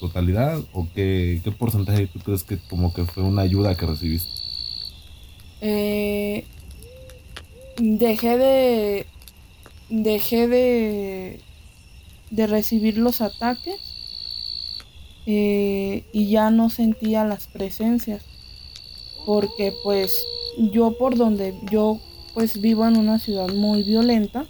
totalidad? 0.00 0.58
¿O 0.72 0.88
qué, 0.94 1.40
porcentaje 1.58 2.06
tú 2.06 2.18
crees 2.20 2.42
que 2.42 2.58
como 2.58 2.92
que 2.92 3.04
fue 3.04 3.22
una 3.22 3.42
ayuda 3.42 3.74
que 3.74 3.86
recibiste? 3.86 4.47
Eh, 5.60 6.44
dejé 7.78 8.38
de 8.38 9.06
dejé 9.88 10.48
de 10.48 11.40
de 12.30 12.46
recibir 12.46 12.98
los 12.98 13.20
ataques 13.20 13.80
eh, 15.26 16.04
y 16.12 16.28
ya 16.28 16.50
no 16.50 16.70
sentía 16.70 17.24
las 17.24 17.46
presencias 17.46 18.22
porque 19.26 19.72
pues 19.82 20.12
yo 20.72 20.96
por 20.98 21.16
donde 21.16 21.54
yo 21.70 22.00
pues 22.34 22.60
vivo 22.60 22.86
en 22.86 22.96
una 22.96 23.18
ciudad 23.18 23.48
muy 23.48 23.82
violenta 23.82 24.46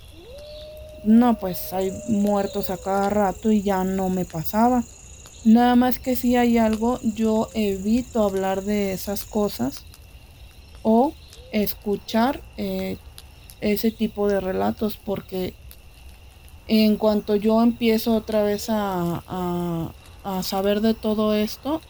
no 1.04 1.38
pues 1.38 1.72
hay 1.72 1.92
muertos 2.08 2.70
a 2.70 2.76
cada 2.76 3.08
rato 3.08 3.50
y 3.50 3.62
ya 3.62 3.84
no 3.84 4.08
me 4.08 4.24
pasaba. 4.24 4.84
Nada 5.44 5.76
más 5.76 5.98
que 5.98 6.16
si 6.16 6.36
hay 6.36 6.58
algo 6.58 6.98
yo 7.02 7.48
evito 7.54 8.24
hablar 8.24 8.62
de 8.62 8.92
esas 8.92 9.24
cosas 9.24 9.84
o 10.82 11.12
escuchar 11.52 12.40
eh, 12.56 12.96
ese 13.60 13.90
tipo 13.90 14.28
de 14.28 14.40
relatos 14.40 14.96
porque 14.96 15.54
en 16.68 16.96
cuanto 16.96 17.34
yo 17.36 17.62
empiezo 17.62 18.14
otra 18.14 18.42
vez 18.42 18.66
a, 18.68 19.92
saber 20.42 20.82
de 20.82 20.92
todo 20.92 21.34
esto, 21.34 21.80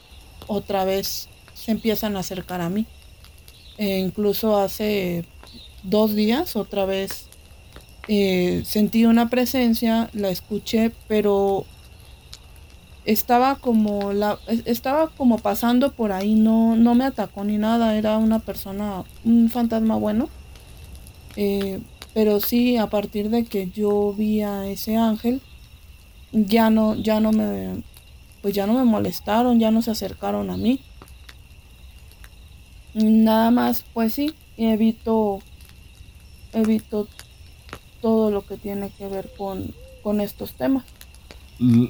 otra 0.46 0.85
vez 0.85 1.29
se 1.55 1.72
empiezan 1.72 2.16
a 2.16 2.20
acercar 2.20 2.61
a 2.61 2.68
mí. 2.68 2.87
E 3.77 3.98
incluso 3.98 4.57
hace 4.57 5.24
dos 5.83 6.14
días 6.14 6.55
otra 6.55 6.85
vez 6.85 7.27
eh, 8.07 8.62
sentí 8.64 9.05
una 9.05 9.29
presencia, 9.29 10.09
la 10.12 10.31
escuché, 10.31 10.92
pero 11.09 11.66
estaba 13.09 13.55
como 13.57 14.12
la 14.12 14.38
estaba 14.66 15.09
como 15.09 15.38
pasando 15.38 15.92
por 15.92 16.12
ahí, 16.12 16.35
no, 16.35 16.77
no 16.77 16.94
me 16.94 17.07
atacó 17.07 17.42
ni 17.42 17.57
nada, 17.57 17.97
era 17.97 18.18
una 18.18 18.38
persona, 18.38 19.03
un 19.25 19.49
fantasma 19.49 19.97
bueno. 19.97 20.29
Eh, 21.35 21.81
pero 22.12 22.40
sí, 22.40 22.77
a 22.77 22.88
partir 22.88 23.31
de 23.31 23.47
que 23.47 23.71
yo 23.71 24.12
vi 24.12 24.42
a 24.42 24.66
ese 24.66 24.97
ángel, 24.97 25.40
ya 26.33 26.68
no, 26.68 26.97
ya 26.97 27.18
no 27.18 27.33
me, 27.33 27.83
pues 28.42 28.55
ya 28.55 28.66
no 28.66 28.75
me 28.75 28.85
molestaron, 28.85 29.59
ya 29.59 29.71
no 29.71 29.81
se 29.81 29.90
acercaron 29.90 30.51
a 30.51 30.59
mí. 30.59 30.81
Nada 32.92 33.51
más, 33.51 33.85
pues 33.94 34.12
sí, 34.12 34.35
evito, 34.59 35.40
evito 36.53 37.09
todo 38.03 38.31
lo 38.31 38.44
que 38.44 38.59
tiene 38.59 38.90
que 38.90 39.09
ver 39.09 39.31
con, 39.35 39.75
con 40.03 40.21
estos 40.21 40.53
temas. 40.53 40.85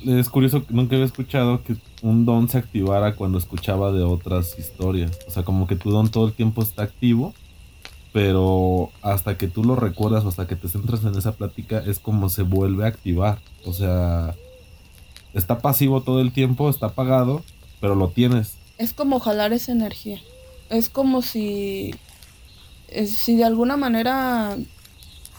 Es 0.06 0.28
curioso, 0.30 0.64
nunca 0.70 0.94
había 0.94 1.06
escuchado 1.06 1.62
que 1.62 1.76
un 2.02 2.24
don 2.24 2.48
se 2.48 2.58
activara 2.58 3.14
cuando 3.16 3.38
escuchaba 3.38 3.92
de 3.92 4.02
otras 4.02 4.58
historias. 4.58 5.18
O 5.26 5.30
sea, 5.30 5.42
como 5.42 5.66
que 5.66 5.76
tu 5.76 5.90
don 5.90 6.10
todo 6.10 6.26
el 6.28 6.32
tiempo 6.32 6.62
está 6.62 6.82
activo 6.82 7.34
pero 8.12 8.90
hasta 9.02 9.36
que 9.36 9.48
tú 9.48 9.64
lo 9.64 9.76
recuerdas 9.76 10.24
o 10.24 10.28
hasta 10.28 10.46
que 10.46 10.56
te 10.56 10.68
centras 10.68 11.04
en 11.04 11.16
esa 11.16 11.32
plática 11.32 11.78
es 11.86 11.98
como 11.98 12.28
se 12.28 12.42
vuelve 12.42 12.84
a 12.84 12.88
activar. 12.88 13.38
O 13.64 13.72
sea, 13.72 14.34
está 15.34 15.58
pasivo 15.58 16.02
todo 16.02 16.20
el 16.20 16.32
tiempo, 16.32 16.70
está 16.70 16.86
apagado, 16.86 17.42
pero 17.80 17.94
lo 17.94 18.08
tienes. 18.08 18.54
Es 18.78 18.92
como 18.92 19.20
jalar 19.20 19.52
esa 19.52 19.72
energía. 19.72 20.20
Es 20.70 20.88
como 20.88 21.22
si, 21.22 21.94
si 23.06 23.36
de 23.36 23.44
alguna 23.44 23.76
manera 23.76 24.56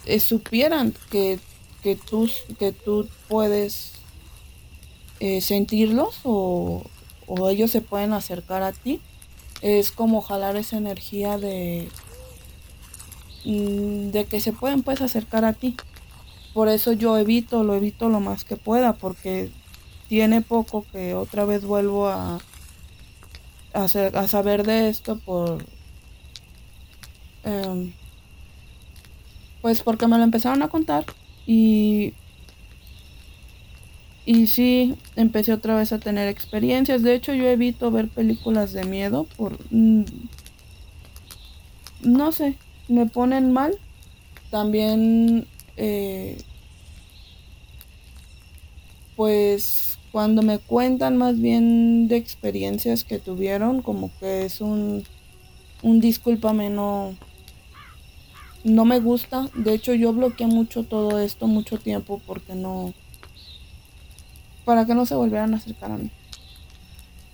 eh, 0.06 0.20
supieran 0.20 0.94
que, 1.10 1.40
que, 1.82 1.96
tú, 1.96 2.30
que 2.60 2.72
tú 2.72 3.08
puedes 3.28 3.99
eh, 5.20 5.42
sentirlos 5.42 6.20
o, 6.24 6.84
o 7.28 7.50
ellos 7.50 7.72
se 7.72 7.82
pueden 7.82 8.14
acercar 8.14 8.64
a 8.64 8.72
ti. 8.72 9.02
Es 9.62 9.92
como 9.92 10.22
jalar 10.22 10.56
esa 10.56 10.78
energía 10.78 11.38
de 11.38 11.90
de 13.44 14.26
que 14.26 14.42
se 14.42 14.54
pueden 14.54 14.84
pues 14.84 15.02
acercar 15.02 15.46
a 15.46 15.54
ti. 15.54 15.76
Por 16.54 16.68
eso 16.68 16.94
yo 16.94 17.18
evito, 17.18 17.64
lo 17.64 17.76
evito 17.76 18.10
lo 18.10 18.20
más 18.20 18.44
que 18.44 18.58
pueda, 18.58 18.94
porque 18.94 19.50
tiene 20.08 20.42
poco 20.42 20.86
que 20.92 21.14
otra 21.14 21.46
vez 21.46 21.64
vuelvo 21.64 22.10
a, 22.10 22.40
a, 23.74 23.84
a 23.84 24.28
saber 24.28 24.66
de 24.66 24.90
esto 24.90 25.18
por... 25.20 25.66
Em, 27.44 27.94
pues 29.62 29.82
porque 29.82 30.08
me 30.08 30.18
lo 30.18 30.24
empezaron 30.24 30.62
a 30.64 30.68
contar 30.70 31.06
y... 31.46 32.14
Y 34.32 34.46
sí, 34.46 34.94
empecé 35.16 35.54
otra 35.54 35.76
vez 35.76 35.92
a 35.92 35.98
tener 35.98 36.28
experiencias. 36.28 37.02
De 37.02 37.16
hecho, 37.16 37.34
yo 37.34 37.48
evito 37.48 37.90
ver 37.90 38.10
películas 38.10 38.74
de 38.74 38.84
miedo 38.84 39.24
por... 39.36 39.58
Mm, 39.72 40.04
no 42.04 42.32
sé, 42.32 42.56
me 42.88 43.08
ponen 43.08 43.52
mal. 43.52 43.80
También, 44.52 45.48
eh, 45.78 46.38
pues 49.16 49.98
cuando 50.12 50.44
me 50.44 50.60
cuentan 50.60 51.18
más 51.18 51.42
bien 51.42 52.08
de 52.08 52.18
experiencias 52.18 53.04
que 53.04 53.18
tuvieron, 53.18 53.82
como 53.82 54.12
que 54.20 54.46
es 54.46 54.62
un, 54.62 55.06
un 55.82 56.00
discúlpame, 56.00 56.70
no, 56.70 57.16
no 58.64 58.86
me 58.86 59.00
gusta. 59.00 59.50
De 59.56 59.74
hecho, 59.74 59.96
yo 59.96 60.14
bloqueé 60.14 60.46
mucho 60.46 60.84
todo 60.84 61.18
esto, 61.18 61.48
mucho 61.48 61.80
tiempo, 61.80 62.22
porque 62.28 62.54
no, 62.54 62.94
para 64.70 64.86
que 64.86 64.94
no 64.94 65.08
se 65.08 65.16
volvieran 65.16 65.52
a 65.56 65.58
acercar 65.58 65.92
a 65.92 65.98
mí. 65.98 66.12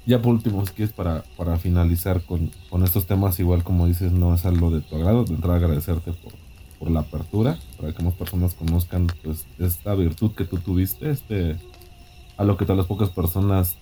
Ya 0.06 0.21
por 0.21 0.34
último, 0.36 0.65
si 0.65 0.71
quieres 0.71 0.95
para, 0.95 1.26
para 1.36 1.58
finalizar 1.58 2.21
con, 2.21 2.50
estos 2.82 3.08
temas, 3.08 3.38
igual 3.41 3.62
como 3.62 3.88
dices, 3.88 4.13
no 4.13 4.34
es 4.34 4.45
algo 4.45 4.71
de 4.71 4.80
tu 4.80 4.95
agrado, 4.95 5.26
de 5.26 5.34
entrar 5.34 5.56
a 5.56 5.58
agradecerte 5.58 6.13
por, 6.13 6.32
por 6.80 6.89
la 6.89 7.02
apertura, 7.02 7.60
para 7.78 7.91
que 7.91 8.02
más 8.02 8.13
personas 8.13 8.54
conozcan 8.54 9.08
pues 9.21 9.45
esta 9.60 9.95
virtud 9.95 10.32
que 10.32 10.45
tú 10.45 10.60
tuviste, 10.60 11.12
este, 11.12 11.58
a 12.38 12.45
lo 12.45 12.56
que 12.56 12.63
todas 12.63 12.78
las 12.78 12.88
pocas 12.88 13.10
personas 13.10 13.76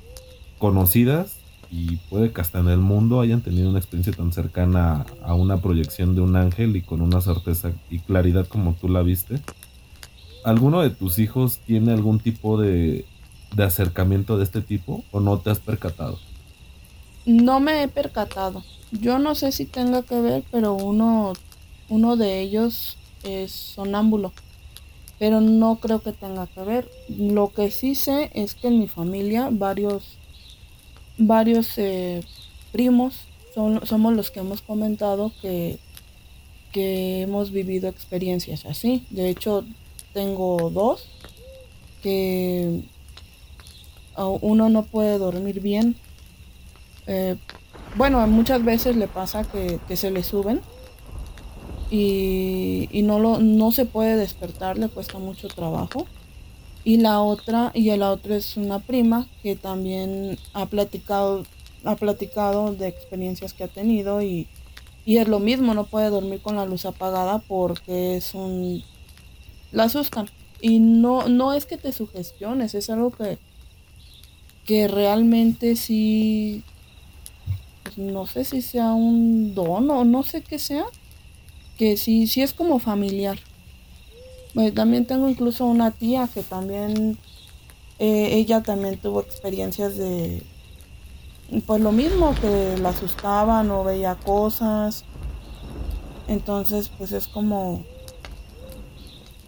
conocidas 0.58 1.36
y 1.70 1.98
puede 2.10 2.32
que 2.32 2.42
hasta 2.42 2.58
en 2.58 2.70
el 2.70 2.80
mundo 2.80 3.22
hayan 3.22 3.42
tenido 3.42 3.70
una 3.70 3.78
experiencia 3.78 4.14
tan 4.14 4.34
cercana 4.34 5.06
a 5.22 5.36
una 5.36 5.58
proyección 5.58 6.16
de 6.16 6.22
un 6.22 6.36
ángel 6.38 6.76
y 6.76 6.82
con 6.82 7.02
una 7.02 7.22
certeza 7.22 7.72
y 7.92 8.00
claridad 8.00 8.48
como 8.48 8.74
tú 8.74 8.90
la 8.90 9.04
viste. 9.04 9.42
¿Alguno 10.44 10.82
de 10.82 10.90
tus 10.90 11.20
hijos 11.20 11.60
tiene 11.60 11.94
algún 11.94 12.20
tipo 12.20 12.60
de 12.60 13.06
de 13.54 13.64
acercamiento 13.64 14.38
de 14.38 14.44
este 14.44 14.62
tipo 14.62 15.04
o 15.12 15.20
no 15.20 15.40
te 15.40 15.50
has 15.50 15.60
percatado? 15.60 16.20
No 17.26 17.60
me 17.60 17.84
he 17.84 17.88
percatado. 17.88 18.64
Yo 18.92 19.18
no 19.20 19.36
sé 19.36 19.52
si 19.52 19.66
tenga 19.66 20.04
que 20.04 20.20
ver, 20.20 20.44
pero 20.52 20.74
uno, 20.74 21.34
uno 21.90 22.16
de 22.16 22.42
ellos 22.42 22.98
es 23.24 23.52
sonámbulo. 23.52 24.34
Pero 25.20 25.40
no 25.42 25.78
creo 25.78 26.02
que 26.02 26.12
tenga 26.12 26.48
que 26.48 26.62
ver. 26.62 26.90
Lo 27.08 27.54
que 27.54 27.72
sí 27.72 27.96
sé 27.96 28.30
es 28.34 28.56
que 28.56 28.68
en 28.68 28.80
mi 28.80 28.88
familia 28.88 29.50
varios, 29.52 30.18
varios 31.18 31.78
eh, 31.78 32.22
primos 32.72 33.28
son, 33.54 33.86
somos 33.86 34.14
los 34.14 34.32
que 34.32 34.42
hemos 34.42 34.62
comentado 34.62 35.32
que, 35.42 35.80
que 36.72 37.22
hemos 37.22 37.52
vivido 37.52 37.88
experiencias 37.88 38.66
así. 38.66 39.06
De 39.12 39.30
hecho, 39.30 39.64
tengo 40.14 40.70
dos 40.72 41.08
que 42.02 42.84
uno 44.18 44.70
no 44.70 44.84
puede 44.84 45.18
dormir 45.18 45.60
bien. 45.60 45.96
Eh, 47.08 47.36
bueno, 47.96 48.26
muchas 48.28 48.64
veces 48.64 48.96
le 48.96 49.08
pasa 49.08 49.44
que, 49.44 49.80
se 49.96 50.12
le 50.12 50.24
suben 50.24 50.62
y, 51.92 52.88
no, 53.04 53.20
lo, 53.20 53.40
no 53.40 53.72
se 53.72 53.86
puede 53.86 54.16
despertar, 54.16 54.78
le 54.78 54.90
cuesta 54.90 55.20
mucho 55.20 55.48
trabajo. 55.48 56.08
Y 56.84 56.98
la 56.98 57.22
otra, 57.22 57.72
y 57.74 57.90
el 57.90 58.02
otro 58.02 58.36
es 58.36 58.58
una 58.58 58.80
prima 58.80 59.28
que 59.42 59.56
también 59.56 60.38
ha 60.54 60.66
platicado, 60.66 61.46
ha 61.86 61.96
platicado 61.96 62.74
de 62.74 62.88
experiencias 62.88 63.54
que 63.54 63.64
ha 63.64 63.68
tenido 63.68 64.22
y, 64.22 64.48
y 65.06 65.18
es 65.18 65.28
lo 65.28 65.40
mismo, 65.40 65.74
no 65.74 65.86
puede 65.86 66.10
dormir 66.10 66.42
con 66.42 66.56
la 66.56 66.66
luz 66.66 66.86
apagada 66.86 67.40
porque 67.40 68.18
es 68.18 68.34
un... 68.34 68.84
la 69.72 69.84
asustan. 69.84 70.30
Y 70.62 70.80
no, 70.80 71.28
no 71.28 71.54
es 71.54 71.66
que 71.66 71.78
te 71.78 71.92
sugestiones, 71.92 72.74
es 72.74 72.90
algo 72.90 73.12
que, 73.12 73.38
que 74.66 74.88
realmente 74.88 75.76
sí, 75.76 76.64
pues 77.84 77.98
no 77.98 78.26
sé 78.26 78.46
si 78.46 78.62
sea 78.62 78.94
un 78.94 79.54
don 79.56 79.90
o 79.90 80.06
no 80.06 80.24
sé 80.24 80.42
qué 80.42 80.60
sea, 80.60 80.86
que 81.78 81.98
sí, 81.98 82.28
sí 82.28 82.42
es 82.42 82.54
como 82.54 82.80
familiar. 82.80 83.40
Pues 84.54 84.74
también 84.74 85.06
tengo 85.06 85.28
incluso 85.28 85.66
una 85.66 85.92
tía 85.92 86.30
que 86.32 86.44
también, 86.44 87.18
eh, 88.00 88.30
ella 88.34 88.62
también 88.62 88.98
tuvo 88.98 89.22
experiencias 89.22 89.98
de, 89.98 90.44
pues 91.66 91.82
lo 91.82 91.92
mismo, 91.92 92.36
que 92.40 92.78
la 92.78 92.90
asustaban 92.90 93.72
o 93.72 93.84
veía 93.84 94.16
cosas. 94.16 95.06
Entonces, 96.28 96.90
pues 96.98 97.12
es 97.12 97.28
como 97.28 97.84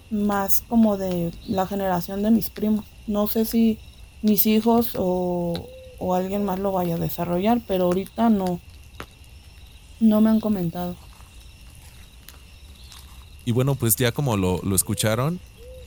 más 0.10 0.64
como 0.68 0.98
de 0.98 1.32
la 1.48 1.68
generación 1.68 2.24
de 2.24 2.32
mis 2.32 2.50
primos. 2.50 2.86
No 3.08 3.28
sé 3.28 3.46
si 3.46 3.80
mis 4.26 4.48
hijos 4.48 4.92
o, 4.96 5.68
alguien 6.16 6.44
más 6.44 6.60
lo 6.60 6.72
vaya 6.72 6.96
a 6.96 6.98
desarrollar, 6.98 7.62
pero 7.68 7.86
ahorita 7.86 8.30
no, 8.30 8.60
no 10.00 10.22
me 10.22 10.30
han 10.30 10.40
comentado. 10.40 10.96
Y 13.46 13.52
bueno, 13.52 13.76
pues 13.76 13.96
ya 13.96 14.12
como 14.12 14.38
lo, 14.38 14.60
lo 14.64 14.76
escucharon, 14.76 15.40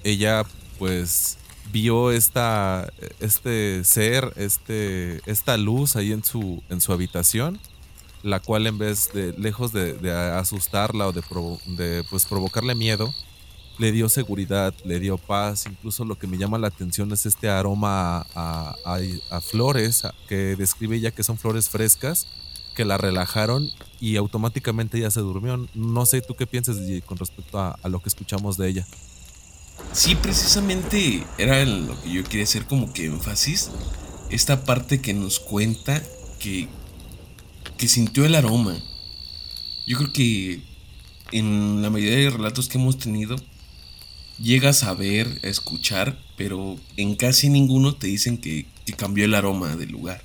ella 0.04 0.44
pues 0.78 1.38
vio 1.72 2.12
esta, 2.12 2.92
este 3.20 3.84
ser, 3.84 4.32
este, 4.36 5.20
esta 5.30 5.56
luz 5.56 5.96
ahí 5.96 6.12
en 6.12 6.24
su, 6.24 6.62
en 6.68 6.80
su 6.80 6.92
habitación, 6.92 7.58
la 8.22 8.40
cual 8.40 8.66
en 8.66 8.78
vez 8.78 9.12
de, 9.12 9.32
lejos 9.36 9.72
de, 9.72 10.12
asustarla 10.12 11.08
o 11.08 11.12
de, 11.12 11.22
de 11.76 12.04
pues, 12.04 12.26
provocarle 12.26 12.74
miedo, 12.74 13.12
le 13.78 13.92
dio 13.92 14.08
seguridad, 14.08 14.74
le 14.84 15.00
dio 15.00 15.18
paz, 15.18 15.66
incluso 15.66 16.04
lo 16.04 16.18
que 16.18 16.26
me 16.26 16.36
llama 16.36 16.58
la 16.58 16.68
atención 16.68 17.12
es 17.12 17.26
este 17.26 17.48
aroma 17.48 18.26
a, 18.34 19.40
flores, 19.40 20.02
que 20.28 20.56
describe 20.56 20.96
ella 20.96 21.12
que 21.12 21.22
son 21.22 21.38
flores 21.38 21.68
frescas, 21.68 22.26
que 22.74 22.84
la 22.84 22.98
relajaron 22.98 23.70
y 24.00 24.16
automáticamente 24.16 24.98
ella 24.98 25.10
se 25.10 25.20
durmió. 25.20 25.66
No 25.74 26.06
sé 26.06 26.20
tú 26.20 26.34
qué 26.34 26.46
piensas 26.46 26.76
con 27.06 27.18
respecto 27.18 27.58
a, 27.58 27.78
a 27.82 27.88
lo 27.88 28.00
que 28.00 28.08
escuchamos 28.08 28.56
de 28.56 28.68
ella. 28.68 28.86
Sí, 29.92 30.14
precisamente 30.14 31.24
era 31.38 31.64
lo 31.64 32.00
que 32.02 32.12
yo 32.12 32.24
quería 32.24 32.44
hacer 32.44 32.66
como 32.66 32.92
que 32.92 33.06
énfasis. 33.06 33.70
Esta 34.30 34.64
parte 34.64 35.00
que 35.00 35.14
nos 35.14 35.40
cuenta 35.40 36.02
que, 36.38 36.68
que 37.76 37.88
sintió 37.88 38.24
el 38.24 38.34
aroma. 38.34 38.76
Yo 39.86 39.96
creo 39.96 40.12
que 40.12 40.62
en 41.32 41.82
la 41.82 41.90
mayoría 41.90 42.18
de 42.18 42.30
relatos 42.30 42.68
que 42.68 42.78
hemos 42.78 42.98
tenido, 42.98 43.36
llegas 44.38 44.82
a 44.84 44.94
ver, 44.94 45.40
a 45.42 45.48
escuchar, 45.48 46.18
pero 46.36 46.78
en 46.96 47.14
casi 47.16 47.48
ninguno 47.48 47.94
te 47.94 48.06
dicen 48.06 48.38
que, 48.38 48.66
cambió 48.96 49.26
el 49.26 49.34
aroma 49.34 49.76
del 49.76 49.90
lugar. 49.90 50.22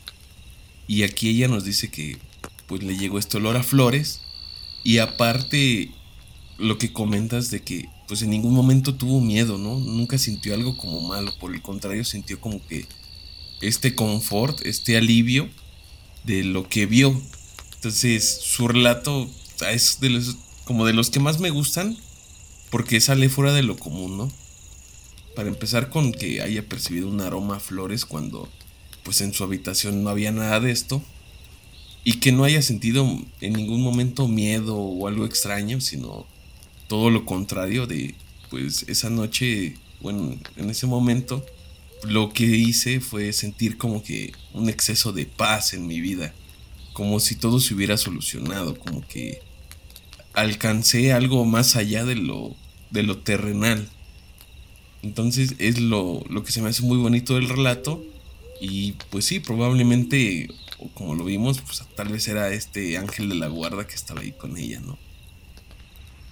Y 0.88 1.04
aquí 1.04 1.30
ella 1.30 1.50
nos 1.50 1.66
dice 1.66 1.92
que 1.92 2.18
pues 2.66 2.82
le 2.82 2.98
llegó 2.98 3.20
este 3.20 3.36
olor 3.36 3.58
a 3.58 3.64
flores 3.64 4.22
y 4.86 5.00
aparte 5.00 5.92
lo 6.58 6.78
que 6.78 6.94
comentas 6.94 7.52
de 7.52 7.62
que 7.62 7.90
pues 8.08 8.22
en 8.22 8.30
ningún 8.30 8.54
momento 8.54 8.96
tuvo 8.96 9.20
miedo, 9.20 9.58
¿no? 9.58 9.78
Nunca 9.80 10.18
sintió 10.18 10.54
algo 10.54 10.78
como 10.78 11.02
malo, 11.02 11.34
por 11.40 11.54
el 11.54 11.62
contrario 11.62 12.06
sintió 12.06 12.40
como 12.40 12.66
que 12.66 12.86
este 13.60 13.96
confort, 13.96 14.66
este 14.66 14.96
alivio 14.96 15.50
de 16.24 16.46
lo 16.46 16.70
que 16.70 16.86
vio. 16.86 17.22
Entonces 17.76 18.40
su 18.44 18.70
relato 18.70 19.30
es 19.70 20.00
de 20.00 20.10
los, 20.10 20.38
como 20.64 20.86
de 20.86 20.94
los 20.94 21.10
que 21.10 21.20
más 21.20 21.40
me 21.42 21.50
gustan 21.50 21.98
porque 22.74 23.00
sale 23.00 23.30
fuera 23.30 23.54
de 23.54 23.62
lo 23.62 23.78
común, 23.78 24.18
¿no? 24.18 24.32
Para 25.36 25.48
empezar 25.50 25.92
con 25.92 26.12
que 26.12 26.42
haya 26.42 26.68
percibido 26.68 27.08
un 27.08 27.22
aroma 27.22 27.58
a 27.58 27.60
flores 27.60 28.04
cuando 28.04 28.50
pues 29.04 29.22
en 29.22 29.32
su 29.32 29.44
habitación 29.44 30.04
no 30.04 30.10
había 30.10 30.32
nada 30.32 30.60
de 30.60 30.72
esto 30.72 31.00
y 32.04 32.14
que 32.14 32.32
no 32.32 32.46
haya 32.46 32.64
sentido 32.64 33.08
en 33.42 33.54
ningún 33.54 33.84
momento 33.84 34.28
miedo 34.28 34.76
o 34.76 35.08
algo 35.08 35.28
extraño, 35.28 35.82
sino 35.82 36.26
todo 36.88 37.12
lo 37.12 37.26
contrario 37.26 37.86
de, 37.86 38.16
pues 38.50 38.86
esa 38.88 39.12
noche, 39.12 39.76
bueno, 40.02 40.36
en 40.56 40.70
ese 40.72 40.88
momento, 40.88 41.46
lo 42.06 42.34
que 42.34 42.46
hice 42.46 43.02
fue 43.02 43.34
sentir 43.34 43.78
como 43.78 44.02
que 44.02 44.34
un 44.52 44.68
exceso 44.68 45.14
de 45.14 45.28
paz 45.28 45.76
en 45.76 45.86
mi 45.86 46.02
vida, 46.02 46.34
como 46.94 47.20
si 47.20 47.36
todo 47.36 47.60
se 47.60 47.76
hubiera 47.76 47.98
solucionado, 47.98 48.80
como 48.80 49.08
que 49.08 49.44
alcancé 50.34 51.14
algo 51.14 51.46
más 51.46 51.76
allá 51.76 52.04
de 52.04 52.16
lo, 52.16 52.56
de 52.94 53.04
lo 53.04 53.18
terrenal. 53.18 53.90
Entonces 55.02 55.56
es 55.58 55.80
lo, 55.80 56.24
lo 56.30 56.44
que 56.44 56.52
se 56.52 56.62
me 56.62 56.70
hace 56.70 56.84
muy 56.84 56.98
bonito 56.98 57.34
del 57.34 57.50
relato. 57.50 58.02
Y 58.62 58.94
pues 59.10 59.26
sí, 59.26 59.42
probablemente, 59.42 60.48
como 60.94 61.16
lo 61.16 61.26
vimos, 61.26 61.60
pues 61.60 61.84
tal 61.96 62.08
vez 62.08 62.28
era 62.28 62.54
este 62.54 62.98
ángel 62.98 63.28
de 63.28 63.36
la 63.36 63.48
guarda 63.48 63.86
que 63.86 63.96
estaba 63.96 64.22
ahí 64.22 64.32
con 64.32 64.56
ella, 64.58 64.80
¿no? 64.80 64.98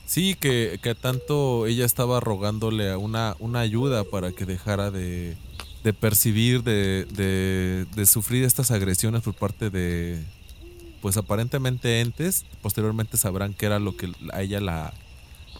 Sí, 0.05 0.35
que, 0.35 0.79
que 0.81 0.93
tanto 0.93 1.65
ella 1.67 1.85
estaba 1.85 2.19
rogándole 2.19 2.95
una, 2.95 3.35
una 3.39 3.61
ayuda 3.61 4.03
para 4.03 4.31
que 4.31 4.45
dejara 4.45 4.91
de, 4.91 5.35
de 5.83 5.93
percibir, 5.93 6.63
de, 6.63 7.05
de, 7.05 7.85
de, 7.95 8.05
sufrir 8.05 8.43
estas 8.43 8.71
agresiones 8.71 9.21
por 9.21 9.33
parte 9.33 9.69
de, 9.69 10.21
pues 11.01 11.17
aparentemente 11.17 12.01
entes. 12.01 12.45
Posteriormente 12.61 13.17
sabrán 13.17 13.53
qué 13.53 13.65
era 13.65 13.79
lo 13.79 13.95
que 13.95 14.11
a 14.33 14.41
ella 14.41 14.59
la, 14.59 14.93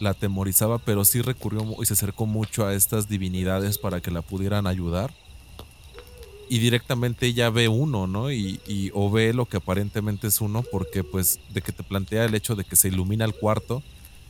la 0.02 0.10
atemorizaba, 0.10 0.78
pero 0.78 1.04
sí 1.04 1.22
recurrió 1.22 1.64
y 1.80 1.86
se 1.86 1.94
acercó 1.94 2.26
mucho 2.26 2.66
a 2.66 2.74
estas 2.74 3.08
divinidades 3.08 3.78
para 3.78 4.00
que 4.00 4.10
la 4.10 4.22
pudieran 4.22 4.66
ayudar. 4.66 5.14
Y 6.48 6.58
directamente 6.58 7.26
ella 7.26 7.48
ve 7.48 7.68
uno, 7.68 8.06
¿no? 8.06 8.30
Y, 8.30 8.60
y, 8.66 8.90
o 8.92 9.10
ve 9.10 9.32
lo 9.32 9.46
que 9.46 9.56
aparentemente 9.56 10.26
es 10.26 10.40
uno, 10.40 10.62
porque 10.70 11.02
pues 11.04 11.40
de 11.54 11.62
que 11.62 11.72
te 11.72 11.82
plantea 11.82 12.24
el 12.24 12.34
hecho 12.34 12.56
de 12.56 12.64
que 12.64 12.76
se 12.76 12.88
ilumina 12.88 13.24
el 13.24 13.34
cuarto 13.34 13.82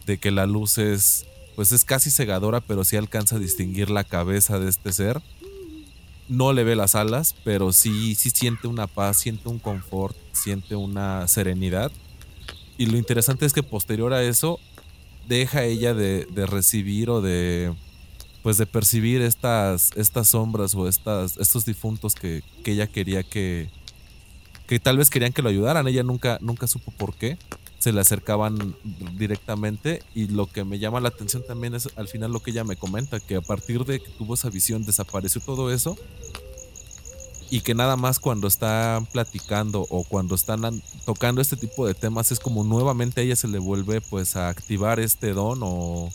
de 0.07 0.19
que 0.19 0.31
la 0.31 0.47
luz 0.47 0.79
es, 0.79 1.27
pues 1.57 1.73
es 1.73 1.85
casi 1.85 2.11
cegadora, 2.11 2.61
pero 2.61 2.85
sí 2.85 2.97
alcanza 2.97 3.37
a 3.37 3.41
distinguir 3.41 3.91
la 3.91 4.05
cabeza 4.05 4.59
de 4.59 4.69
este 4.69 4.93
ser. 4.93 5.21
No 6.29 6.53
le 6.53 6.65
ve 6.65 6.77
las 6.77 6.95
alas, 6.95 7.35
pero 7.45 7.73
sí, 7.73 8.15
sí 8.15 8.31
siente 8.31 8.69
una 8.69 8.87
paz, 8.87 9.19
siente 9.19 9.49
un 9.49 9.59
confort, 9.59 10.17
siente 10.33 10.77
una 10.77 11.27
serenidad. 11.29 11.93
Y 12.79 12.87
lo 12.87 12.97
interesante 12.97 13.47
es 13.47 13.53
que 13.53 13.63
posterior 13.63 14.13
a 14.13 14.23
eso, 14.23 14.59
deja 15.29 15.65
ella 15.65 15.95
de, 15.95 16.27
de 16.27 16.47
recibir 16.47 17.11
o 17.11 17.21
de, 17.21 17.73
pues 18.43 18.57
de 18.57 18.67
percibir 18.67 19.23
estas, 19.23 19.91
estas 19.97 20.29
sombras 20.29 20.75
o 20.75 20.89
estas, 20.89 21.37
estos 21.39 21.65
difuntos 21.65 22.15
que, 22.15 22.43
que 22.65 22.73
ella 22.73 22.87
quería 22.87 23.23
que, 23.23 23.71
que 24.67 24.81
tal 24.81 24.99
vez 24.99 25.11
querían 25.11 25.33
que 25.33 25.43
lo 25.43 25.49
ayudaran. 25.49 25.87
Ella 25.87 26.03
nunca, 26.03 26.39
nunca 26.41 26.67
supo 26.67 26.91
por 26.93 27.15
qué 27.15 27.39
se 27.79 27.93
le 27.93 28.01
acercaban 28.01 28.77
directamente 29.19 30.03
y 30.15 30.29
lo 30.29 30.47
que 30.47 30.65
me 30.65 30.79
llama 30.79 31.01
la 31.01 31.09
atención 31.09 31.43
también 31.47 31.75
es 31.75 31.89
al 31.97 32.07
final 32.07 32.31
lo 32.31 32.41
que 32.41 32.53
ella 32.53 32.63
me 32.63 32.77
comenta, 32.77 33.19
que 33.19 33.37
a 33.37 33.41
partir 33.41 33.85
de 33.85 33.99
que 33.99 34.09
tuvo 34.11 34.35
esa 34.35 34.51
visión 34.51 34.85
desapareció 34.85 35.41
todo 35.41 35.73
eso 35.73 35.97
y 37.53 37.61
que 37.61 37.75
nada 37.75 37.97
más 37.97 38.19
cuando 38.19 38.49
están 38.49 39.05
platicando 39.07 39.87
o 39.91 40.05
cuando 40.05 40.35
están 40.35 40.83
tocando 41.05 41.43
este 41.43 41.57
tipo 41.57 41.87
de 41.87 41.93
temas 41.95 42.33
es 42.33 42.41
como 42.41 42.65
nuevamente 42.65 43.21
a 43.21 43.25
ella 43.25 43.37
se 43.37 43.47
le 43.47 43.59
vuelve 43.59 44.01
pues 44.01 44.37
a 44.37 44.49
activar 44.49 44.99
este 44.99 45.35
don 45.35 45.61
o 45.63 46.09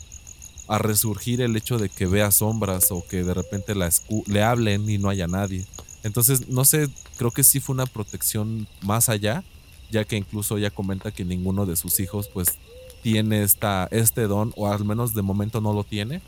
a 0.67 0.79
resurgir 0.79 1.41
el 1.41 1.55
hecho 1.55 1.77
de 1.77 1.89
que 1.89 2.07
vea 2.07 2.31
sombras 2.31 2.91
o 2.91 3.05
que 3.07 3.23
de 3.23 3.33
repente 3.33 3.75
la 3.75 3.89
le 4.25 4.43
hablen 4.43 4.89
y 4.89 4.97
no 4.97 5.09
haya 5.09 5.27
nadie. 5.27 5.65
Entonces, 6.03 6.49
no 6.49 6.65
sé, 6.65 6.89
creo 7.17 7.31
que 7.31 7.43
sí 7.43 7.59
fue 7.59 7.75
una 7.75 7.85
protección 7.85 8.67
más 8.81 9.07
allá 9.07 9.43
ya 9.89 10.03
que 10.03 10.17
incluso 10.17 10.57
ella 10.57 10.71
comenta 10.71 11.11
que 11.11 11.25
ninguno 11.25 11.65
de 11.65 11.75
sus 11.75 11.99
hijos 11.99 12.29
pues 12.33 12.57
tiene 13.01 13.43
esta, 13.43 13.87
este 13.91 14.23
don, 14.23 14.53
o 14.55 14.67
al 14.67 14.83
menos 14.83 15.13
de 15.13 15.21
momento 15.21 15.61
no 15.61 15.73
lo 15.73 15.83
tiene. 15.83 16.21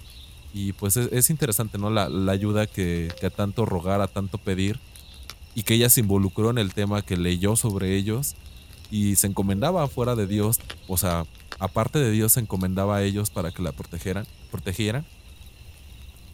Y 0.53 0.73
pues 0.73 0.97
es, 0.97 1.29
interesante, 1.29 1.77
¿no? 1.77 1.89
La, 1.89 2.05
ayuda 2.31 2.65
que, 2.65 3.13
a 3.21 3.29
tanto 3.29 3.65
rogar, 3.65 4.01
a 4.01 4.07
tanto 4.07 4.37
pedir, 4.37 4.79
y 5.59 5.63
que 5.63 5.73
ella 5.73 5.89
se 5.89 5.99
involucró 5.99 6.51
en 6.51 6.57
el 6.57 6.73
tema, 6.73 7.01
que 7.01 7.17
leyó 7.17 7.57
sobre 7.57 7.97
ellos 7.97 8.35
y 8.89 9.17
se 9.17 9.27
encomendaba 9.27 9.89
fuera 9.89 10.15
de 10.15 10.25
Dios, 10.25 10.61
o 10.87 10.95
sea, 10.95 11.25
aparte 11.59 11.99
de 11.99 12.11
Dios 12.11 12.31
se 12.31 12.39
encomendaba 12.39 12.95
a 12.95 13.03
ellos 13.03 13.29
para 13.29 13.51
que 13.51 13.61
la 13.61 13.73
protegieran, 13.73 14.25
protegieran. 14.51 15.05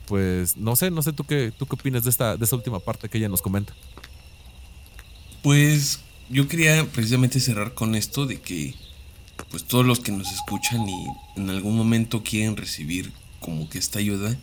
Pues 0.06 0.58
no 0.58 0.76
sé, 0.76 0.92
no 0.92 1.02
sé 1.02 1.12
tú 1.12 1.24
qué, 1.24 1.52
tú 1.58 1.66
qué 1.66 1.74
opinas 1.74 2.04
de 2.04 2.12
esta, 2.12 2.38
de 2.38 2.44
esta 2.44 2.56
última 2.56 2.80
parte 2.80 3.10
que 3.10 3.18
ella 3.18 3.28
nos 3.28 3.42
comenta. 3.42 3.74
Pues 5.42 6.02
yo 6.30 6.48
quería 6.48 6.86
precisamente 6.86 7.40
cerrar 7.40 7.74
con 7.74 7.96
esto 7.96 8.28
de 8.28 8.40
que 8.40 8.76
pues 9.50 9.64
todos 9.64 9.88
los 9.88 10.02
que 10.02 10.12
nos 10.12 10.32
escuchan 10.32 10.88
y 10.88 11.08
en 11.36 11.50
algún 11.50 11.76
momento 11.76 12.22
quieren 12.22 12.58
recibir 12.58 13.12
como 13.40 13.68
que 13.70 13.80
esta 13.80 13.98
ayuda, 13.98 14.38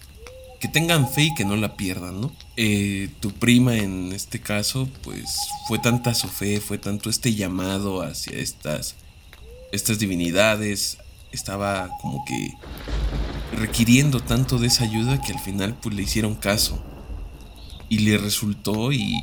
que 0.63 0.69
tengan 0.69 1.09
fe 1.09 1.25
y 1.25 1.35
que 1.35 1.45
no 1.45 1.57
la 1.57 1.77
pierdan, 1.77 2.21
¿no? 2.21 2.31
Eh, 2.57 3.11
tu 3.19 3.33
prima 3.33 3.75
en 3.79 4.13
este 4.13 4.41
caso, 4.41 4.89
pues 5.03 5.37
fue 5.67 5.81
tanta 5.81 6.15
su 6.15 6.29
fe, 6.29 6.61
fue 6.61 6.79
tanto 6.79 7.11
este 7.11 7.35
llamado 7.35 8.01
hacia 8.01 8.39
estas, 8.39 8.95
estas 9.73 9.99
divinidades, 9.99 10.99
estaba 11.33 11.91
como 12.01 12.25
que 12.25 12.55
requiriendo 13.57 14.21
tanto 14.21 14.59
de 14.59 14.69
esa 14.69 14.85
ayuda 14.85 15.21
que 15.21 15.33
al 15.33 15.41
final 15.41 15.75
pues 15.75 15.97
le 15.97 16.03
hicieron 16.03 16.37
caso 16.37 16.81
y 17.89 17.99
le 17.99 18.17
resultó 18.17 18.93
y 18.93 19.21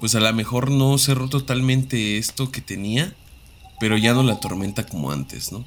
pues 0.00 0.14
a 0.14 0.20
lo 0.20 0.32
mejor 0.32 0.70
no 0.70 0.96
cerró 0.96 1.28
totalmente 1.28 2.16
esto 2.16 2.50
que 2.50 2.62
tenía, 2.62 3.14
pero 3.78 3.98
ya 3.98 4.14
no 4.14 4.22
la 4.22 4.32
atormenta 4.32 4.86
como 4.86 5.12
antes, 5.12 5.52
¿no? 5.52 5.66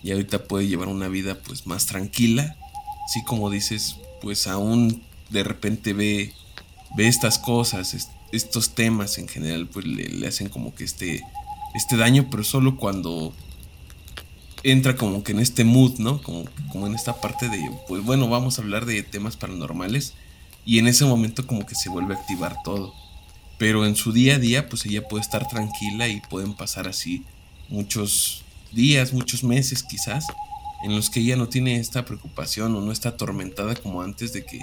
Y 0.00 0.12
ahorita 0.12 0.44
puede 0.44 0.68
llevar 0.68 0.86
una 0.86 1.08
vida 1.08 1.38
pues 1.42 1.66
más 1.66 1.86
tranquila, 1.86 2.56
así 3.04 3.24
como 3.24 3.50
dices, 3.50 3.96
pues 4.22 4.46
aún 4.46 5.02
de 5.30 5.44
repente 5.44 5.92
ve, 5.92 6.32
ve 6.96 7.08
estas 7.08 7.38
cosas, 7.38 8.08
estos 8.32 8.74
temas 8.74 9.18
en 9.18 9.28
general, 9.28 9.66
pues 9.66 9.84
le, 9.84 10.26
hacen 10.26 10.48
como 10.48 10.74
que 10.74 10.84
este, 10.84 11.22
este 11.74 11.96
daño, 11.96 12.28
pero 12.30 12.44
solo 12.44 12.76
cuando 12.76 13.34
entra 14.62 14.96
como 14.96 15.24
que 15.24 15.32
en 15.32 15.40
este 15.40 15.64
mood, 15.64 15.98
¿no? 15.98 16.22
Como, 16.22 16.44
como 16.70 16.86
en 16.86 16.94
esta 16.94 17.20
parte 17.20 17.48
de, 17.48 17.70
pues 17.88 18.02
bueno, 18.04 18.28
vamos 18.28 18.58
a 18.58 18.62
hablar 18.62 18.86
de 18.86 19.02
temas 19.02 19.36
paranormales 19.36 20.14
y 20.64 20.78
en 20.78 20.86
ese 20.86 21.04
momento 21.04 21.46
como 21.46 21.66
que 21.66 21.74
se 21.74 21.88
vuelve 21.88 22.14
a 22.14 22.18
activar 22.18 22.56
todo 22.64 22.94
pero 23.62 23.86
en 23.86 23.94
su 23.94 24.10
día 24.10 24.34
a 24.34 24.38
día 24.40 24.68
pues 24.68 24.84
ella 24.86 25.06
puede 25.06 25.22
estar 25.22 25.46
tranquila 25.46 26.08
y 26.08 26.20
pueden 26.22 26.52
pasar 26.52 26.88
así 26.88 27.22
muchos 27.68 28.42
días, 28.72 29.12
muchos 29.12 29.44
meses 29.44 29.84
quizás, 29.84 30.26
en 30.82 30.94
los 30.94 31.10
que 31.10 31.20
ella 31.20 31.36
no 31.36 31.48
tiene 31.48 31.76
esta 31.76 32.04
preocupación 32.04 32.74
o 32.74 32.80
no 32.80 32.92
está 32.92 33.10
atormentada 33.10 33.74
como 33.74 34.02
antes 34.02 34.32
de 34.32 34.44
que 34.44 34.60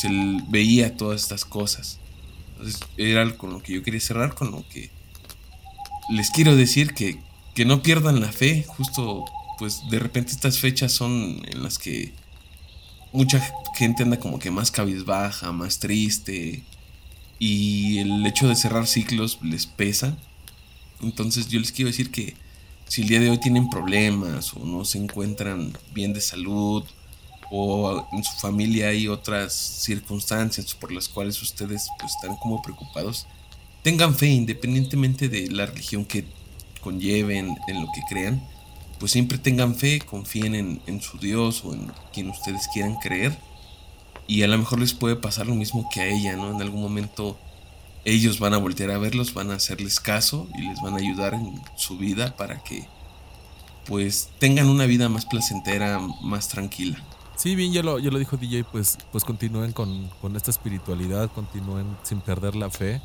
se 0.00 0.08
veía 0.48 0.96
todas 0.96 1.22
estas 1.22 1.44
cosas. 1.44 1.98
Entonces 2.52 2.80
era 2.96 3.36
con 3.36 3.52
lo 3.52 3.62
que 3.62 3.74
yo 3.74 3.82
quería 3.82 4.00
cerrar, 4.00 4.34
con 4.34 4.50
lo 4.50 4.66
que 4.68 4.90
les 6.10 6.30
quiero 6.30 6.56
decir 6.56 6.94
que, 6.94 7.18
que 7.54 7.64
no 7.64 7.82
pierdan 7.82 8.20
la 8.20 8.32
fe, 8.32 8.64
justo 8.66 9.24
pues 9.58 9.82
de 9.90 9.98
repente 9.98 10.32
estas 10.32 10.58
fechas 10.58 10.92
son 10.92 11.42
en 11.46 11.62
las 11.62 11.78
que 11.78 12.12
mucha 13.12 13.42
gente 13.74 14.02
anda 14.02 14.18
como 14.18 14.38
que 14.38 14.50
más 14.50 14.70
cabizbaja, 14.70 15.52
más 15.52 15.78
triste 15.78 16.62
y 17.38 17.98
el 17.98 18.24
hecho 18.26 18.48
de 18.48 18.56
cerrar 18.56 18.86
ciclos 18.86 19.38
les 19.42 19.66
pesa. 19.66 20.16
Entonces 21.02 21.48
yo 21.48 21.60
les 21.60 21.72
quiero 21.72 21.90
decir 21.90 22.10
que 22.10 22.34
si 22.90 23.02
el 23.02 23.08
día 23.08 23.20
de 23.20 23.30
hoy 23.30 23.38
tienen 23.38 23.70
problemas 23.70 24.52
o 24.54 24.64
no 24.64 24.84
se 24.84 24.98
encuentran 24.98 25.72
bien 25.94 26.12
de 26.12 26.20
salud 26.20 26.82
o 27.48 28.04
en 28.10 28.24
su 28.24 28.32
familia 28.38 28.88
hay 28.88 29.06
otras 29.06 29.52
circunstancias 29.52 30.74
por 30.74 30.90
las 30.90 31.08
cuales 31.08 31.40
ustedes 31.40 31.88
pues, 32.00 32.12
están 32.16 32.34
como 32.38 32.60
preocupados, 32.60 33.28
tengan 33.84 34.16
fe 34.16 34.26
independientemente 34.26 35.28
de 35.28 35.48
la 35.52 35.66
religión 35.66 36.04
que 36.04 36.24
conlleven, 36.80 37.56
en 37.68 37.80
lo 37.80 37.86
que 37.94 38.02
crean, 38.08 38.42
pues 38.98 39.12
siempre 39.12 39.38
tengan 39.38 39.76
fe, 39.76 40.00
confíen 40.00 40.56
en, 40.56 40.82
en 40.88 41.00
su 41.00 41.16
Dios 41.16 41.64
o 41.64 41.72
en 41.72 41.92
quien 42.12 42.28
ustedes 42.28 42.66
quieran 42.72 42.96
creer 42.96 43.38
y 44.26 44.42
a 44.42 44.48
lo 44.48 44.58
mejor 44.58 44.80
les 44.80 44.94
puede 44.94 45.14
pasar 45.14 45.46
lo 45.46 45.54
mismo 45.54 45.88
que 45.94 46.00
a 46.00 46.06
ella, 46.08 46.34
¿no? 46.34 46.50
En 46.50 46.60
algún 46.60 46.82
momento 46.82 47.38
ellos 48.04 48.38
van 48.38 48.54
a 48.54 48.58
voltear 48.58 48.90
a 48.90 48.98
verlos, 48.98 49.34
van 49.34 49.50
a 49.50 49.54
hacerles 49.54 50.00
caso 50.00 50.48
y 50.56 50.62
les 50.62 50.80
van 50.80 50.94
a 50.94 50.98
ayudar 50.98 51.34
en 51.34 51.60
su 51.76 51.98
vida 51.98 52.36
para 52.36 52.62
que 52.62 52.86
pues 53.86 54.30
tengan 54.38 54.68
una 54.68 54.86
vida 54.86 55.08
más 55.08 55.26
placentera, 55.26 55.98
más 56.22 56.48
tranquila. 56.48 57.02
Sí, 57.36 57.56
bien, 57.56 57.72
ya 57.72 57.82
lo, 57.82 57.98
ya 57.98 58.10
lo 58.10 58.18
dijo 58.18 58.36
DJ, 58.36 58.64
pues, 58.64 58.98
pues 59.10 59.24
continúen 59.24 59.72
con, 59.72 60.10
esta 60.36 60.50
espiritualidad, 60.50 61.30
continúen 61.32 61.96
sin 62.02 62.20
perder 62.20 62.54
la 62.54 62.70
fe. 62.70 63.00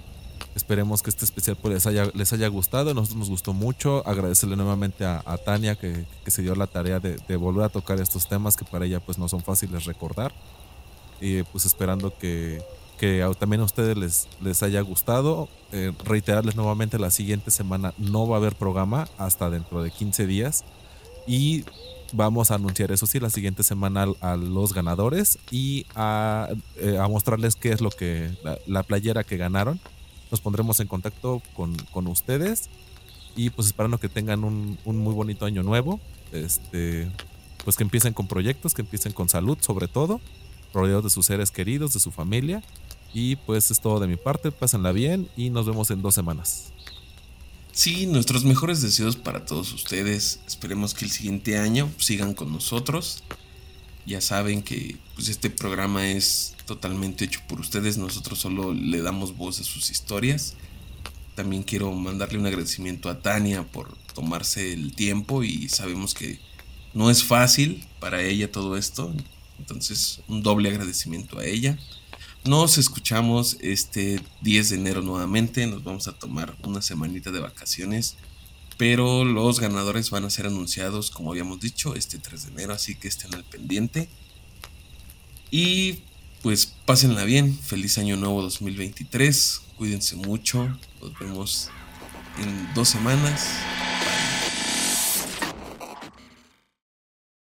Esperemos 0.55 1.01
que 1.01 1.09
este 1.09 1.25
especial 1.25 1.55
pues, 1.55 1.73
les, 1.73 1.87
haya, 1.87 2.11
les 2.13 2.33
haya 2.33 2.47
gustado, 2.49 2.91
a 2.91 2.93
nosotros 2.93 3.17
nos 3.17 3.29
gustó 3.29 3.53
mucho. 3.53 4.05
Agradecerle 4.05 4.55
nuevamente 4.57 5.05
a, 5.05 5.37
Tania 5.43 5.75
que, 5.75 6.05
se 6.27 6.41
dio 6.41 6.53
la 6.55 6.67
tarea 6.67 6.99
de, 6.99 7.17
de, 7.27 7.35
volver 7.37 7.65
a 7.65 7.69
tocar 7.69 7.99
estos 7.99 8.27
temas 8.27 8.57
que 8.57 8.65
para 8.65 8.85
ella 8.85 8.99
pues 8.99 9.17
no 9.17 9.27
son 9.27 9.41
fáciles 9.41 9.85
recordar. 9.85 10.33
Y 11.21 11.43
pues 11.43 11.65
esperando 11.65 12.13
que, 12.17 12.61
que 12.97 13.29
también 13.39 13.61
a 13.61 13.65
ustedes 13.65 13.97
les, 13.97 14.27
les 14.41 14.63
haya 14.63 14.81
gustado. 14.81 15.49
Eh, 15.71 15.91
reiterarles 16.03 16.55
nuevamente, 16.55 16.99
la 16.99 17.11
siguiente 17.11 17.51
semana 17.51 17.93
no 17.97 18.27
va 18.27 18.37
a 18.37 18.39
haber 18.39 18.55
programa 18.55 19.07
hasta 19.17 19.49
dentro 19.49 19.83
de 19.83 19.91
15 19.91 20.27
días. 20.27 20.63
Y 21.27 21.65
vamos 22.13 22.51
a 22.51 22.55
anunciar, 22.55 22.91
eso 22.91 23.05
sí, 23.05 23.19
la 23.19 23.29
siguiente 23.29 23.63
semana 23.63 24.07
a, 24.21 24.35
los 24.35 24.73
ganadores 24.73 25.39
y 25.51 25.85
a, 25.95 26.49
eh, 26.77 26.97
a, 26.99 27.07
mostrarles 27.07 27.55
qué 27.55 27.71
es 27.71 27.81
lo 27.81 27.89
que, 27.89 28.31
la, 28.65 28.83
playera 28.83 29.23
que 29.23 29.37
ganaron. 29.37 29.79
Nos 30.31 30.41
pondremos 30.41 30.79
en 30.79 30.87
contacto 30.87 31.41
con, 31.55 31.75
con 31.91 32.07
ustedes 32.07 32.69
y 33.35 33.49
pues 33.49 33.67
esperando 33.67 33.97
que 33.97 34.09
tengan 34.09 34.43
un, 34.43 34.77
un, 34.85 34.97
muy 34.97 35.13
bonito 35.13 35.45
año 35.45 35.63
nuevo. 35.63 35.99
Este, 36.31 37.09
pues 37.63 37.75
que 37.75 37.83
empiecen 37.83 38.13
con 38.13 38.27
proyectos, 38.27 38.73
que 38.73 38.81
empiecen 38.83 39.11
con 39.11 39.27
salud 39.27 39.57
sobre 39.59 39.87
todo, 39.87 40.21
rodeados 40.75 41.05
de 41.05 41.09
sus 41.09 41.25
seres 41.25 41.49
queridos, 41.49 41.93
de 41.93 41.99
su 41.99 42.11
familia 42.11 42.61
y 43.15 43.37
pues 43.37 43.71
es 43.71 43.79
todo 43.79 43.99
de 44.01 44.07
mi 44.07 44.17
parte, 44.17 44.51
pásenla 44.51 44.91
bien 44.91 45.29
y 45.37 45.49
nos 45.49 45.65
vemos 45.65 45.89
en 45.89 46.01
dos 46.01 46.13
semanas. 46.13 46.73
Sí, 47.71 48.07
nuestros 48.07 48.43
mejores 48.43 48.81
deseos 48.81 49.15
para 49.15 49.45
todos 49.45 49.73
ustedes. 49.73 50.41
Esperemos 50.45 50.93
que 50.93 51.05
el 51.05 51.11
siguiente 51.11 51.57
año 51.57 51.89
sigan 51.97 52.33
con 52.33 52.51
nosotros. 52.51 53.23
Ya 54.05 54.21
saben 54.21 54.61
que 54.61 54.97
pues, 55.15 55.29
este 55.29 55.49
programa 55.49 56.09
es 56.09 56.55
totalmente 56.65 57.25
hecho 57.25 57.41
por 57.47 57.59
ustedes. 57.59 57.97
Nosotros 57.97 58.39
solo 58.39 58.73
le 58.73 59.01
damos 59.01 59.35
voz 59.35 59.59
a 59.59 59.63
sus 59.63 59.91
historias. 59.91 60.55
También 61.35 61.63
quiero 61.63 61.91
mandarle 61.93 62.39
un 62.39 62.45
agradecimiento 62.45 63.09
a 63.09 63.21
Tania 63.21 63.63
por 63.63 63.97
tomarse 64.13 64.73
el 64.73 64.93
tiempo 64.93 65.43
y 65.43 65.67
sabemos 65.69 66.13
que 66.13 66.39
no 66.93 67.09
es 67.09 67.23
fácil 67.23 67.85
para 67.99 68.21
ella 68.23 68.51
todo 68.51 68.77
esto. 68.77 69.13
Entonces, 69.59 70.21
un 70.27 70.43
doble 70.43 70.69
agradecimiento 70.69 71.39
a 71.39 71.45
ella. 71.45 71.77
Nos 72.43 72.77
escuchamos 72.77 73.57
este 73.61 74.21
10 74.41 74.69
de 74.69 74.75
enero 74.75 75.01
nuevamente. 75.01 75.65
Nos 75.67 75.83
vamos 75.83 76.07
a 76.07 76.13
tomar 76.13 76.55
una 76.63 76.81
semanita 76.81 77.31
de 77.31 77.39
vacaciones. 77.39 78.17
Pero 78.77 79.23
los 79.23 79.59
ganadores 79.59 80.09
van 80.09 80.25
a 80.25 80.29
ser 80.29 80.47
anunciados, 80.47 81.09
como 81.09 81.31
habíamos 81.31 81.59
dicho, 81.59 81.95
este 81.95 82.19
3 82.19 82.45
de 82.45 82.51
enero. 82.51 82.73
Así 82.73 82.95
que 82.95 83.07
estén 83.07 83.33
al 83.33 83.43
pendiente. 83.43 84.09
Y 85.49 85.99
pues 86.43 86.73
pásenla 86.85 87.23
bien. 87.23 87.57
Feliz 87.57 87.97
año 87.97 88.17
nuevo 88.17 88.41
2023. 88.41 89.61
Cuídense 89.77 90.15
mucho. 90.15 90.77
Nos 91.01 91.17
vemos 91.19 91.69
en 92.37 92.73
dos 92.75 92.89
semanas. 92.89 93.47